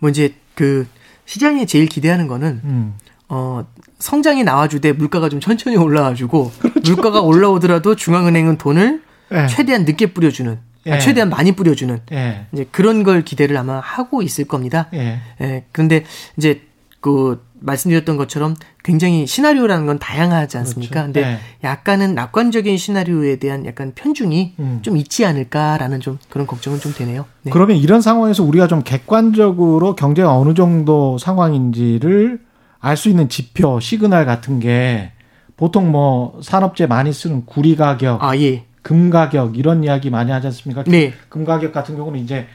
뭐 0.00 0.10
이제 0.10 0.34
그 0.54 0.86
시장이 1.26 1.66
제일 1.66 1.86
기대하는 1.86 2.26
거는 2.26 2.60
음. 2.64 2.94
어 3.28 3.64
성장이 3.98 4.44
나와주되 4.44 4.92
물가가 4.92 5.28
좀 5.28 5.40
천천히 5.40 5.76
올라와주고 5.76 6.52
그렇죠. 6.58 6.92
물가가 6.92 7.20
올라오더라도 7.20 7.96
중앙은행은 7.96 8.58
돈을 8.58 9.02
예. 9.32 9.46
최대한 9.48 9.84
늦게 9.84 10.12
뿌려주는 10.12 10.58
예. 10.86 10.92
아, 10.92 10.98
최대한 10.98 11.28
많이 11.28 11.52
뿌려주는 11.52 12.00
예. 12.12 12.46
이제 12.52 12.66
그런 12.70 13.02
걸 13.02 13.24
기대를 13.24 13.56
아마 13.56 13.80
하고 13.80 14.22
있을 14.22 14.46
겁니다. 14.46 14.88
예. 14.94 15.20
예. 15.40 15.64
그런데 15.72 16.04
이제 16.36 16.62
그 17.00 17.44
말씀드렸던 17.60 18.16
것처럼 18.16 18.54
굉장히 18.84 19.26
시나리오라는 19.26 19.86
건 19.86 19.98
다양하지 19.98 20.58
않습니까? 20.58 21.02
그렇죠. 21.02 21.06
근데 21.06 21.20
네. 21.22 21.38
약간은 21.64 22.14
낙관적인 22.14 22.76
시나리오에 22.76 23.36
대한 23.36 23.64
약간 23.66 23.92
편중이 23.94 24.54
음. 24.58 24.78
좀 24.82 24.96
있지 24.96 25.24
않을까라는 25.24 26.00
좀 26.00 26.18
그런 26.28 26.46
걱정은 26.46 26.80
좀 26.80 26.92
되네요. 26.92 27.24
네. 27.42 27.50
그러면 27.50 27.76
이런 27.76 28.00
상황에서 28.00 28.44
우리가 28.44 28.66
좀 28.68 28.82
객관적으로 28.82 29.96
경제가 29.96 30.36
어느 30.36 30.54
정도 30.54 31.18
상황인지를 31.18 32.40
알 32.78 32.96
수 32.96 33.08
있는 33.08 33.28
지표, 33.28 33.80
시그널 33.80 34.26
같은 34.26 34.60
게 34.60 35.12
보통 35.56 35.90
뭐 35.90 36.38
산업재 36.42 36.86
많이 36.86 37.12
쓰는 37.12 37.46
구리 37.46 37.74
가격, 37.74 38.22
아, 38.22 38.36
예. 38.38 38.64
금 38.86 39.10
가격 39.10 39.58
이런 39.58 39.82
이야기 39.82 40.10
많이 40.10 40.30
하지 40.30 40.46
않습니까? 40.46 40.84
네. 40.84 41.12
금 41.28 41.44
가격 41.44 41.72
같은 41.72 41.96
경우는 41.96 42.20
이제 42.20 42.46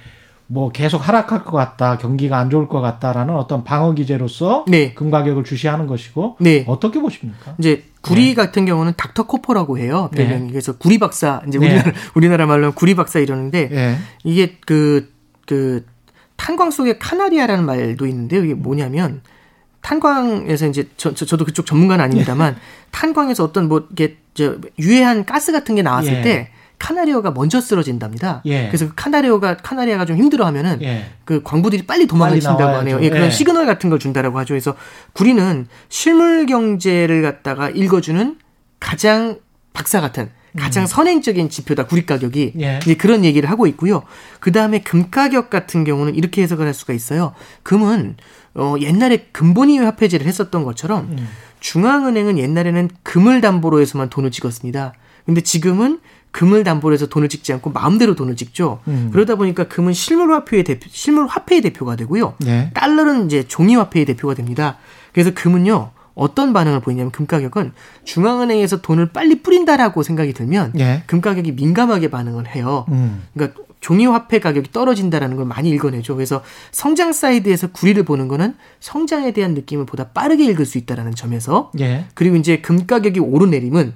뭐 0.47 0.69
계속 0.71 0.97
하락할 1.05 1.43
것 1.43 1.51
같다, 1.51 1.97
경기가 1.97 2.37
안 2.37 2.49
좋을 2.49 2.69
것 2.69 2.79
같다라는 2.79 3.35
어떤 3.35 3.65
방어 3.65 3.93
기제로서 3.93 4.63
네. 4.69 4.93
금 4.93 5.11
가격을 5.11 5.43
주시하는 5.43 5.87
것이고 5.87 6.37
네. 6.39 6.63
어떻게 6.67 7.01
보십니까? 7.01 7.55
이제 7.57 7.83
구리 7.99 8.27
네. 8.29 8.33
같은 8.33 8.65
경우는 8.65 8.93
닥터 8.95 9.23
코퍼라고 9.27 9.77
해요. 9.77 10.09
네. 10.13 10.47
그래서 10.49 10.77
구리 10.77 10.99
박사 10.99 11.41
이제 11.49 11.59
네. 11.59 11.65
우리나라 11.67 11.91
우리나라 12.15 12.45
말로는 12.45 12.73
구리 12.75 12.95
박사 12.95 13.19
이러는데 13.19 13.67
네. 13.69 13.97
이게 14.23 14.57
그그 14.65 15.13
그 15.47 15.85
탄광 16.37 16.71
속에 16.71 16.97
카나리아라는 16.97 17.65
말도 17.65 18.07
있는데요. 18.07 18.43
이게 18.45 18.53
뭐냐면 18.53 19.21
탄광에서 19.81 20.67
이제 20.67 20.87
저, 20.97 21.13
저 21.13 21.25
저 21.25 21.35
도 21.37 21.43
그쪽 21.45 21.65
전문가는 21.65 22.03
아닙니다만 22.03 22.55
탄광에서 22.91 23.43
어떤 23.43 23.67
뭐 23.67 23.87
이게 23.91 24.17
저 24.33 24.57
유해한 24.79 25.25
가스 25.25 25.51
같은 25.51 25.75
게 25.75 25.81
나왔을 25.81 26.13
예. 26.13 26.21
때 26.21 26.51
카나리어가 26.81 27.31
먼저 27.31 27.61
쓰러진답니다. 27.61 28.41
예. 28.45 28.67
그래서 28.67 28.87
그 28.87 28.93
카나리어가 28.95 29.57
카나리아가 29.57 30.05
좀 30.05 30.17
힘들어하면은 30.17 30.81
예. 30.81 31.05
그 31.25 31.43
광부들이 31.43 31.85
빨리 31.85 32.07
도망을 32.07 32.39
친다고 32.39 32.75
하네요. 32.77 32.99
예, 33.03 33.09
그런 33.09 33.27
예. 33.27 33.29
시그널 33.29 33.67
같은 33.67 33.91
걸 33.91 33.99
준다라고 33.99 34.39
하죠. 34.39 34.53
그래서 34.53 34.75
구리는 35.13 35.67
실물 35.89 36.47
경제를 36.47 37.21
갖다가 37.21 37.69
읽어주는 37.69 38.37
가장 38.79 39.37
박사 39.73 40.01
같은 40.01 40.29
가장 40.57 40.83
음. 40.83 40.87
선행적인 40.87 41.49
지표다 41.49 41.85
구리 41.85 42.05
가격이 42.05 42.53
예. 42.59 42.79
이제 42.81 42.95
그런 42.95 43.23
얘기를 43.23 43.49
하고 43.49 43.67
있고요. 43.67 44.03
그 44.39 44.51
다음에 44.51 44.79
금 44.79 45.09
가격 45.11 45.49
같은 45.49 45.83
경우는 45.83 46.15
이렇게 46.15 46.41
해석을 46.41 46.65
할 46.65 46.73
수가 46.73 46.93
있어요. 46.93 47.33
금은 47.63 48.17
어 48.55 48.75
옛날에 48.81 49.27
금본위 49.31 49.77
화폐제를 49.77 50.25
했었던 50.25 50.63
것처럼 50.63 51.09
음. 51.11 51.27
중앙은행은 51.61 52.37
옛날에는 52.37 52.89
금을 53.03 53.39
담보로 53.39 53.79
해서만 53.79 54.09
돈을 54.09 54.31
찍었습니다. 54.31 54.93
근데 55.25 55.41
지금은 55.41 55.99
금을 56.31 56.63
담보로 56.63 56.93
해서 56.93 57.07
돈을 57.07 57.29
찍지 57.29 57.53
않고 57.53 57.69
마음대로 57.71 58.15
돈을 58.15 58.35
찍죠. 58.35 58.79
음. 58.87 59.09
그러다 59.13 59.35
보니까 59.35 59.67
금은 59.67 59.93
실물 59.93 60.33
화폐의 60.33 60.63
대표, 60.63 60.87
실물 60.91 61.27
화폐의 61.27 61.61
대표가 61.61 61.95
되고요. 61.95 62.35
네. 62.39 62.71
달러는 62.73 63.25
이제 63.25 63.47
종이 63.47 63.75
화폐의 63.75 64.05
대표가 64.05 64.33
됩니다. 64.33 64.77
그래서 65.13 65.31
금은요. 65.33 65.91
어떤 66.13 66.51
반응을 66.51 66.81
보이냐면 66.81 67.09
금 67.11 67.25
가격은 67.25 67.71
중앙은행에서 68.03 68.81
돈을 68.81 69.11
빨리 69.13 69.41
뿌린다라고 69.41 70.03
생각이 70.03 70.33
들면 70.33 70.73
예. 70.77 71.03
금 71.07 71.21
가격이 71.21 71.53
민감하게 71.53 72.09
반응을 72.09 72.53
해요. 72.53 72.85
음. 72.89 73.23
그러니까 73.33 73.61
종이 73.81 74.05
화폐 74.05 74.39
가격이 74.39 74.71
떨어진다라는 74.71 75.35
걸 75.35 75.45
많이 75.45 75.69
읽어내죠. 75.71 76.15
그래서 76.15 76.41
성장 76.71 77.11
side에서 77.11 77.71
구리를 77.71 78.01
보는 78.03 78.27
거는 78.27 78.55
성장에 78.79 79.31
대한 79.31 79.53
느낌을 79.55 79.85
보다 79.85 80.09
빠르게 80.09 80.45
읽을 80.45 80.65
수 80.65 80.77
있다라는 80.77 81.15
점에서 81.15 81.71
예. 81.79 82.05
그리고 82.13 82.37
이제 82.37 82.61
금 82.61 82.85
가격이 82.85 83.19
오르내림은 83.19 83.93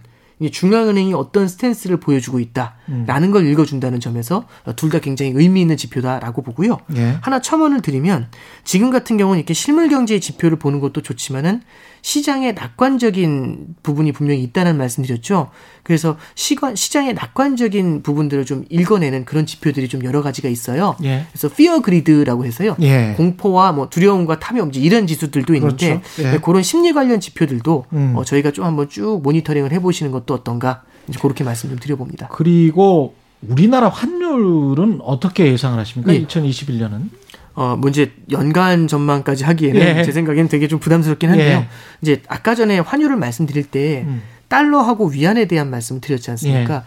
중앙은행이 0.51 1.13
어떤 1.13 1.47
스탠스를 1.47 1.97
보여주고 1.97 2.39
있다라는 2.41 3.29
음. 3.29 3.31
걸 3.31 3.45
읽어준다는 3.47 4.01
점에서 4.01 4.45
둘 4.75 4.89
다 4.89 4.99
굉장히 4.99 5.31
의미 5.33 5.61
있는 5.61 5.77
지표다라고 5.77 6.41
보고요. 6.41 6.79
예. 6.97 7.17
하나 7.21 7.39
첨언을 7.39 7.81
드리면 7.81 8.27
지금 8.65 8.89
같은 8.89 9.15
경우는 9.17 9.39
이렇게 9.39 9.53
실물 9.53 9.87
경제의 9.87 10.19
지표를 10.19 10.59
보는 10.59 10.81
것도 10.81 11.01
좋지만은 11.03 11.61
시장의 12.05 12.53
낙관적인 12.53 13.77
부분이 13.81 14.11
분명히 14.11 14.43
있다는 14.43 14.77
말씀드렸죠. 14.77 15.49
그래서 15.81 16.17
시관, 16.35 16.75
시장의 16.75 17.15
낙관적인 17.15 18.03
부분들을 18.03 18.45
좀 18.45 18.63
읽어내는 18.69 19.25
그런 19.25 19.47
지표들이 19.47 19.87
좀 19.87 20.03
여러 20.03 20.21
가지가 20.21 20.47
있어요. 20.47 20.95
예. 21.03 21.25
그래서 21.31 21.47
fear 21.51 21.81
grid라고 21.81 22.45
해서요. 22.45 22.75
예. 22.81 23.15
공포와 23.17 23.71
뭐 23.71 23.89
두려움과 23.89 24.39
탐욕 24.39 24.75
이런 24.75 25.07
지수들도 25.07 25.55
있는데 25.55 25.97
그렇죠. 25.97 26.21
예. 26.21 26.31
네, 26.33 26.37
그런 26.39 26.61
심리 26.61 26.93
관련 26.93 27.19
지표들도 27.19 27.85
음. 27.93 28.13
어, 28.15 28.23
저희가 28.23 28.51
좀 28.51 28.65
한번 28.65 28.87
쭉 28.87 29.21
모니터링을 29.23 29.71
해보시는 29.71 30.11
것도 30.11 30.35
어떤가 30.35 30.83
그렇게 31.19 31.43
말씀 31.43 31.69
좀 31.69 31.79
드려봅니다. 31.79 32.27
그리고 32.27 33.15
우리나라 33.41 33.89
환율은 33.89 34.99
어떻게 35.01 35.47
예상을 35.47 35.79
하십니까? 35.79 36.13
예. 36.13 36.23
2021년은? 36.23 37.09
어, 37.55 37.77
뭐 37.77 37.89
이제 37.89 38.13
연간 38.31 38.87
전망까지 38.87 39.45
하기에는 39.45 39.81
예. 39.81 40.03
제 40.03 40.11
생각에는 40.11 40.49
되게 40.49 40.67
좀 40.67 40.79
부담스럽긴 40.79 41.29
한데요. 41.29 41.59
예. 41.59 41.67
이제 42.01 42.21
아까 42.27 42.53
전에 42.53 42.79
환율을 42.79 43.15
말씀드릴 43.15 43.63
때 43.63 44.03
음. 44.05 44.21
달러하고 44.49 45.07
위안에 45.07 45.45
대한 45.45 45.69
말씀을 45.69 46.01
드렸지 46.01 46.29
않습니까? 46.31 46.75
예. 46.75 46.81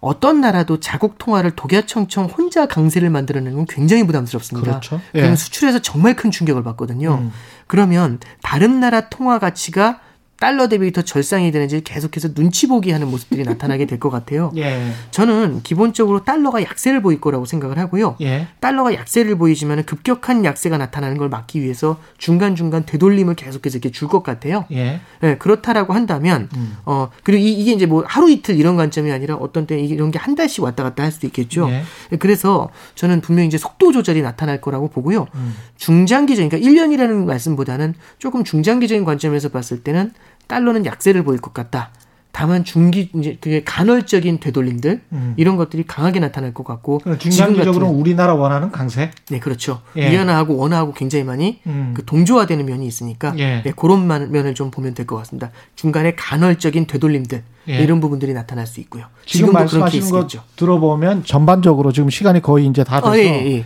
어떤 0.00 0.40
나라도 0.40 0.80
자국 0.80 1.18
통화를 1.18 1.52
독야청청 1.52 2.26
혼자 2.26 2.66
강세를 2.66 3.10
만들어내는 3.10 3.56
건 3.56 3.66
굉장히 3.68 4.04
부담스럽습니다. 4.04 4.70
그렇죠. 4.70 5.00
예. 5.14 5.20
그럼 5.20 5.36
수출에서 5.36 5.80
정말 5.80 6.16
큰 6.16 6.30
충격을 6.30 6.62
받거든요. 6.62 7.18
음. 7.20 7.32
그러면 7.66 8.18
다른 8.42 8.80
나라 8.80 9.08
통화 9.08 9.38
가치가 9.38 10.00
달러 10.42 10.66
대비 10.66 10.90
더 10.90 11.02
절상이 11.02 11.52
되는지 11.52 11.82
계속해서 11.82 12.34
눈치 12.34 12.66
보기 12.66 12.90
하는 12.90 13.06
모습들이 13.06 13.44
나타나게 13.44 13.86
될 13.86 14.00
것 14.00 14.10
같아요. 14.10 14.50
예. 14.58 14.90
저는 15.12 15.62
기본적으로 15.62 16.24
달러가 16.24 16.60
약세를 16.64 17.00
보일 17.00 17.20
거라고 17.20 17.44
생각을 17.44 17.78
하고요. 17.78 18.16
예. 18.22 18.48
달러가 18.58 18.92
약세를 18.92 19.38
보이지만 19.38 19.84
급격한 19.84 20.44
약세가 20.44 20.78
나타나는 20.78 21.16
걸 21.16 21.28
막기 21.28 21.62
위해서 21.62 22.00
중간중간 22.18 22.84
되돌림을 22.86 23.36
계속해서 23.36 23.78
이렇게 23.78 23.92
줄 23.92 24.08
것 24.08 24.24
같아요. 24.24 24.64
예. 24.72 25.00
네, 25.20 25.36
그렇다라고 25.38 25.92
한다면 25.92 26.48
음. 26.56 26.76
어 26.86 27.08
그리고 27.22 27.44
이, 27.44 27.64
게 27.64 27.70
이제 27.72 27.86
뭐 27.86 28.02
하루 28.04 28.28
이틀 28.28 28.56
이런 28.56 28.74
관점이 28.76 29.12
아니라 29.12 29.36
어떤 29.36 29.66
때 29.68 29.78
이런 29.78 30.10
게 30.10 30.18
한 30.18 30.34
달씩 30.34 30.64
왔다 30.64 30.82
갔다 30.82 31.04
할 31.04 31.12
수도 31.12 31.28
있겠죠. 31.28 31.68
예. 31.70 31.82
네, 32.10 32.16
그래서 32.18 32.68
저는 32.96 33.20
분명히 33.20 33.46
이제 33.46 33.58
속도 33.58 33.92
조절이 33.92 34.22
나타날 34.22 34.60
거라고 34.60 34.88
보고요. 34.88 35.28
음. 35.36 35.54
중장기적 35.76 36.48
그러니까 36.50 36.68
1년이라는 36.68 37.24
말씀보다는 37.26 37.94
조금 38.18 38.42
중장기적인 38.42 39.04
관점에서 39.04 39.48
봤을 39.50 39.82
때는 39.84 40.12
달러는 40.52 40.84
약세를 40.84 41.24
보일 41.24 41.40
것 41.40 41.54
같다. 41.54 41.90
다만 42.30 42.64
중기 42.64 43.10
이제 43.14 43.36
그게 43.40 43.62
간헐적인 43.62 44.40
되돌림들 44.40 45.02
음. 45.12 45.34
이런 45.36 45.56
것들이 45.56 45.84
강하게 45.86 46.18
나타날 46.20 46.54
것 46.54 46.64
같고 46.64 47.00
중장기적으로 47.18 47.88
우리나라 47.88 48.34
원하는 48.34 48.70
강세. 48.70 49.10
네, 49.28 49.38
그렇죠. 49.38 49.82
예. 49.96 50.10
위안화하고 50.10 50.56
원화하고 50.56 50.92
굉장히 50.94 51.24
많이 51.24 51.60
음. 51.66 51.92
그 51.94 52.04
동조화되는 52.06 52.64
면이 52.64 52.86
있으니까 52.86 53.34
예. 53.38 53.62
네, 53.62 53.72
그런 53.76 54.06
면을 54.06 54.54
좀 54.54 54.70
보면 54.70 54.94
될 54.94 55.06
것 55.06 55.16
같습니다. 55.16 55.50
중간에 55.76 56.14
간헐적인 56.14 56.86
되돌림들 56.86 57.42
예. 57.68 57.78
이런 57.82 58.00
부분들이 58.00 58.32
나타날 58.32 58.66
수 58.66 58.80
있고요. 58.80 59.04
지금 59.26 59.52
말씀하시는 59.52 60.10
거 60.10 60.26
들어보면 60.56 61.24
전반적으로 61.24 61.92
지금 61.92 62.08
시간이 62.08 62.40
거의 62.40 62.66
이제 62.66 62.82
다 62.82 63.00
돼서 63.00 63.12
아, 63.12 63.18
예, 63.18 63.24
예. 63.56 63.64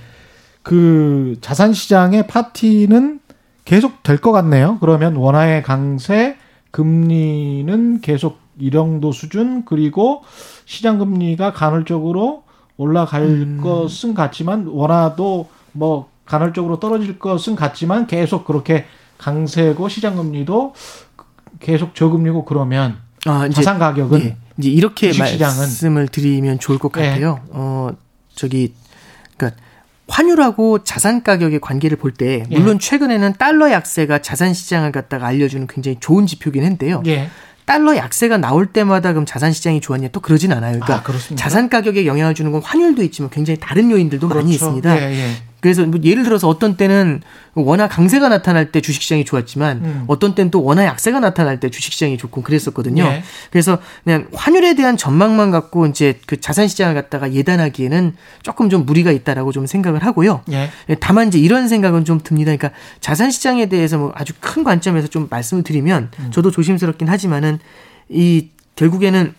그 0.62 1.36
자산 1.40 1.72
시장의 1.72 2.26
파티는 2.26 3.20
계속 3.64 4.02
될 4.02 4.18
것 4.18 4.32
같네요. 4.32 4.78
그러면 4.80 5.14
원화의 5.14 5.62
강세 5.62 6.36
금리는 6.70 8.00
계속 8.00 8.38
일정도 8.58 9.12
수준 9.12 9.64
그리고 9.64 10.22
시장 10.64 10.98
금리가 10.98 11.52
간헐적으로 11.52 12.44
올라갈 12.76 13.22
음. 13.22 13.60
것은 13.62 14.14
같지만 14.14 14.66
원화도 14.66 15.48
뭐 15.72 16.10
간헐적으로 16.24 16.78
떨어질 16.80 17.18
것은 17.18 17.54
같지만 17.54 18.06
계속 18.06 18.44
그렇게 18.44 18.86
강세고 19.18 19.88
시장 19.88 20.16
금리도 20.16 20.74
계속 21.60 21.94
저금리고 21.94 22.44
그러면 22.44 22.98
아, 23.26 23.46
이제, 23.46 23.56
자산 23.56 23.78
가격은 23.78 24.20
예, 24.20 24.36
이제 24.58 24.70
이렇게 24.70 25.12
말씀을 25.18 26.08
드리면 26.08 26.58
좋을 26.58 26.78
것 26.78 26.92
예. 26.96 27.08
같아요. 27.08 27.40
예. 27.46 27.50
어 27.52 27.90
저기 28.34 28.74
환율하고 30.08 30.84
자산 30.84 31.22
가격의 31.22 31.60
관계를 31.60 31.96
볼 31.98 32.12
때 32.16 32.44
물론 32.50 32.76
예. 32.76 32.78
최근에는 32.78 33.34
달러 33.38 33.70
약세가 33.70 34.20
자산 34.22 34.54
시장을 34.54 34.92
갖다가 34.92 35.26
알려주는 35.26 35.66
굉장히 35.66 35.98
좋은 36.00 36.26
지표긴 36.26 36.64
한데요. 36.64 37.02
예. 37.06 37.28
달러 37.66 37.96
약세가 37.96 38.38
나올 38.38 38.66
때마다 38.66 39.12
그럼 39.12 39.26
자산 39.26 39.52
시장이 39.52 39.80
좋았냐 39.80 40.08
또 40.12 40.20
그러진 40.20 40.52
않아요. 40.52 40.78
그러니까 40.78 40.94
아, 41.10 41.34
자산 41.34 41.68
가격에 41.68 42.06
영향을 42.06 42.32
주는 42.34 42.52
건 42.52 42.62
환율도 42.62 43.02
있지만 43.02 43.28
굉장히 43.30 43.58
다른 43.60 43.90
요인들도 43.90 44.28
그렇죠. 44.28 44.44
많이 44.44 44.54
있습니다. 44.54 45.02
예, 45.02 45.12
예. 45.12 45.30
그래서 45.66 45.84
뭐 45.84 45.98
예를 46.04 46.22
들어서 46.22 46.46
어떤 46.46 46.76
때는 46.76 47.22
워낙 47.54 47.88
강세가 47.88 48.28
나타날 48.28 48.70
때 48.70 48.80
주식시장이 48.80 49.24
좋았지만 49.24 49.76
음. 49.78 50.04
어떤 50.06 50.36
때는 50.36 50.52
또 50.52 50.62
워낙 50.62 50.84
약세가 50.84 51.18
나타날 51.18 51.58
때 51.58 51.70
주식시장이 51.70 52.18
좋고 52.18 52.42
그랬었거든요. 52.42 53.02
네. 53.02 53.24
그래서 53.50 53.78
그냥 54.04 54.28
환율에 54.32 54.76
대한 54.76 54.96
전망만 54.96 55.50
갖고 55.50 55.86
이제 55.86 56.20
그 56.26 56.40
자산시장을 56.40 56.94
갖다가 56.94 57.32
예단하기에는 57.32 58.14
조금 58.42 58.70
좀 58.70 58.86
무리가 58.86 59.10
있다라고 59.10 59.50
좀 59.50 59.66
생각을 59.66 60.04
하고요. 60.04 60.42
네. 60.46 60.70
다만 61.00 61.26
이제 61.26 61.40
이런 61.40 61.66
생각은 61.66 62.04
좀 62.04 62.20
듭니다. 62.22 62.54
그러니까 62.54 62.70
자산시장에 63.00 63.66
대해서 63.66 63.98
뭐 63.98 64.12
아주 64.14 64.34
큰 64.38 64.62
관점에서 64.62 65.08
좀 65.08 65.26
말씀을 65.28 65.64
드리면 65.64 66.12
음. 66.20 66.30
저도 66.30 66.52
조심스럽긴 66.52 67.08
하지만은 67.08 67.58
이 68.08 68.50
결국에는 68.76 69.34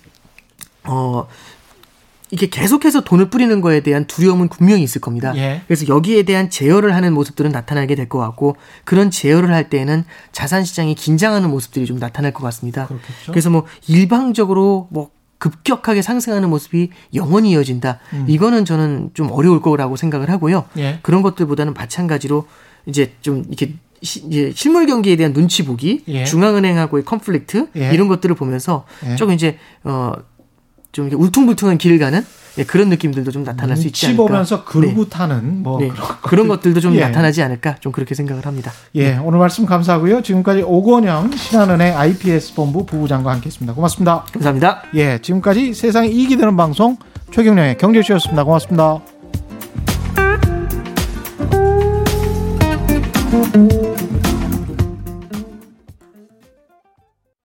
어 0.84 1.25
이게 2.30 2.47
계속해서 2.49 3.01
돈을 3.01 3.30
뿌리는 3.30 3.61
거에 3.61 3.80
대한 3.82 4.05
두려움은 4.05 4.49
분명히 4.49 4.84
있을 4.84 4.99
겁니다. 5.01 5.34
예. 5.38 5.61
그래서 5.67 5.88
여기에 5.88 6.23
대한 6.23 6.49
제어를 6.49 6.93
하는 6.95 7.13
모습들은 7.13 7.51
나타나게 7.51 7.95
될 7.95 8.07
것 8.09 8.19
같고 8.19 8.55
그런 8.86 9.11
제어를 9.11 9.53
할 9.53 9.69
때에는 9.69 10.03
자산 10.32 10.63
시장이 10.63 10.95
긴장하는 10.95 11.49
모습들이 11.49 11.86
좀 11.86 11.99
나타날 11.99 12.34
것 12.34 12.43
같습니다. 12.43 12.88
그렇겠죠? 12.88 13.32
그래서 13.32 13.49
뭐 13.49 13.65
일방적으로 13.88 14.88
뭐 14.91 15.09
급격하게 15.39 16.01
상승하는 16.01 16.49
모습이 16.49 16.89
영원히 17.13 17.51
이어진다. 17.51 17.99
음. 18.13 18.25
이거는 18.28 18.65
저는 18.65 19.11
좀 19.13 19.30
어려울 19.32 19.61
거라고 19.61 19.95
생각을 19.95 20.30
하고요. 20.30 20.65
예. 20.78 20.99
그런 21.03 21.21
것들보다는 21.21 21.73
마찬가지로 21.73 22.45
이제 22.88 23.13
좀 23.21 23.43
이렇게 23.47 23.75
시, 24.01 24.53
실물 24.55 24.86
경기에 24.86 25.15
대한 25.15 25.34
눈치 25.34 25.63
보기, 25.65 26.03
예. 26.07 26.23
중앙은행하고의 26.23 27.03
컨플릭트 27.05 27.69
예. 27.75 27.91
이런 27.93 28.07
것들을 28.07 28.36
보면서 28.36 28.86
예. 29.05 29.15
조금 29.15 29.34
이제 29.34 29.57
어 29.84 30.13
좀 30.92 31.10
울퉁불퉁한 31.12 31.78
길을 31.78 32.00
가는 32.00 32.24
예, 32.58 32.64
그런 32.64 32.90
느낌들도 32.90 33.32
좀 33.32 33.44
나타날 33.44 33.78
수 33.78 33.88
있지 33.88 34.08
않을까. 34.08 34.24
보면서 34.24 34.66
그루브 34.66 35.04
네. 35.04 35.10
타는 35.10 35.62
뭐 35.64 35.80
네. 35.80 35.90
그런, 35.90 36.08
그런, 36.22 36.48
것들도 36.48 36.80
좀 36.80 36.96
예. 36.96 37.02
나타나지 37.02 37.44
않을까 37.44 37.76
좀 37.80 37.92
그렇게 37.92 38.16
생각을 38.16 38.46
합니다. 38.46 38.72
예, 38.96 39.12
네. 39.12 39.18
오늘 39.18 39.40
말씀 39.40 39.66
감사하고요. 39.66 40.24
지금까지 40.24 40.64
오건영 40.64 41.36
신한은행 41.36 41.98
IPS 41.98 42.56
본부 42.56 42.86
부부장과 42.86 43.32
함께했습니다. 43.32 43.74
고맙습니다. 43.74 44.26
감사합니다. 44.34 44.84
예, 44.96 45.20
지금까지 45.22 45.74
세상에 45.74 46.08
이익이 46.08 46.38
되는 46.38 46.58
방송 46.58 46.98
최경령의 47.32 47.78
경제쇼였습니다. 47.78 48.44
고맙습니다. 48.44 49.02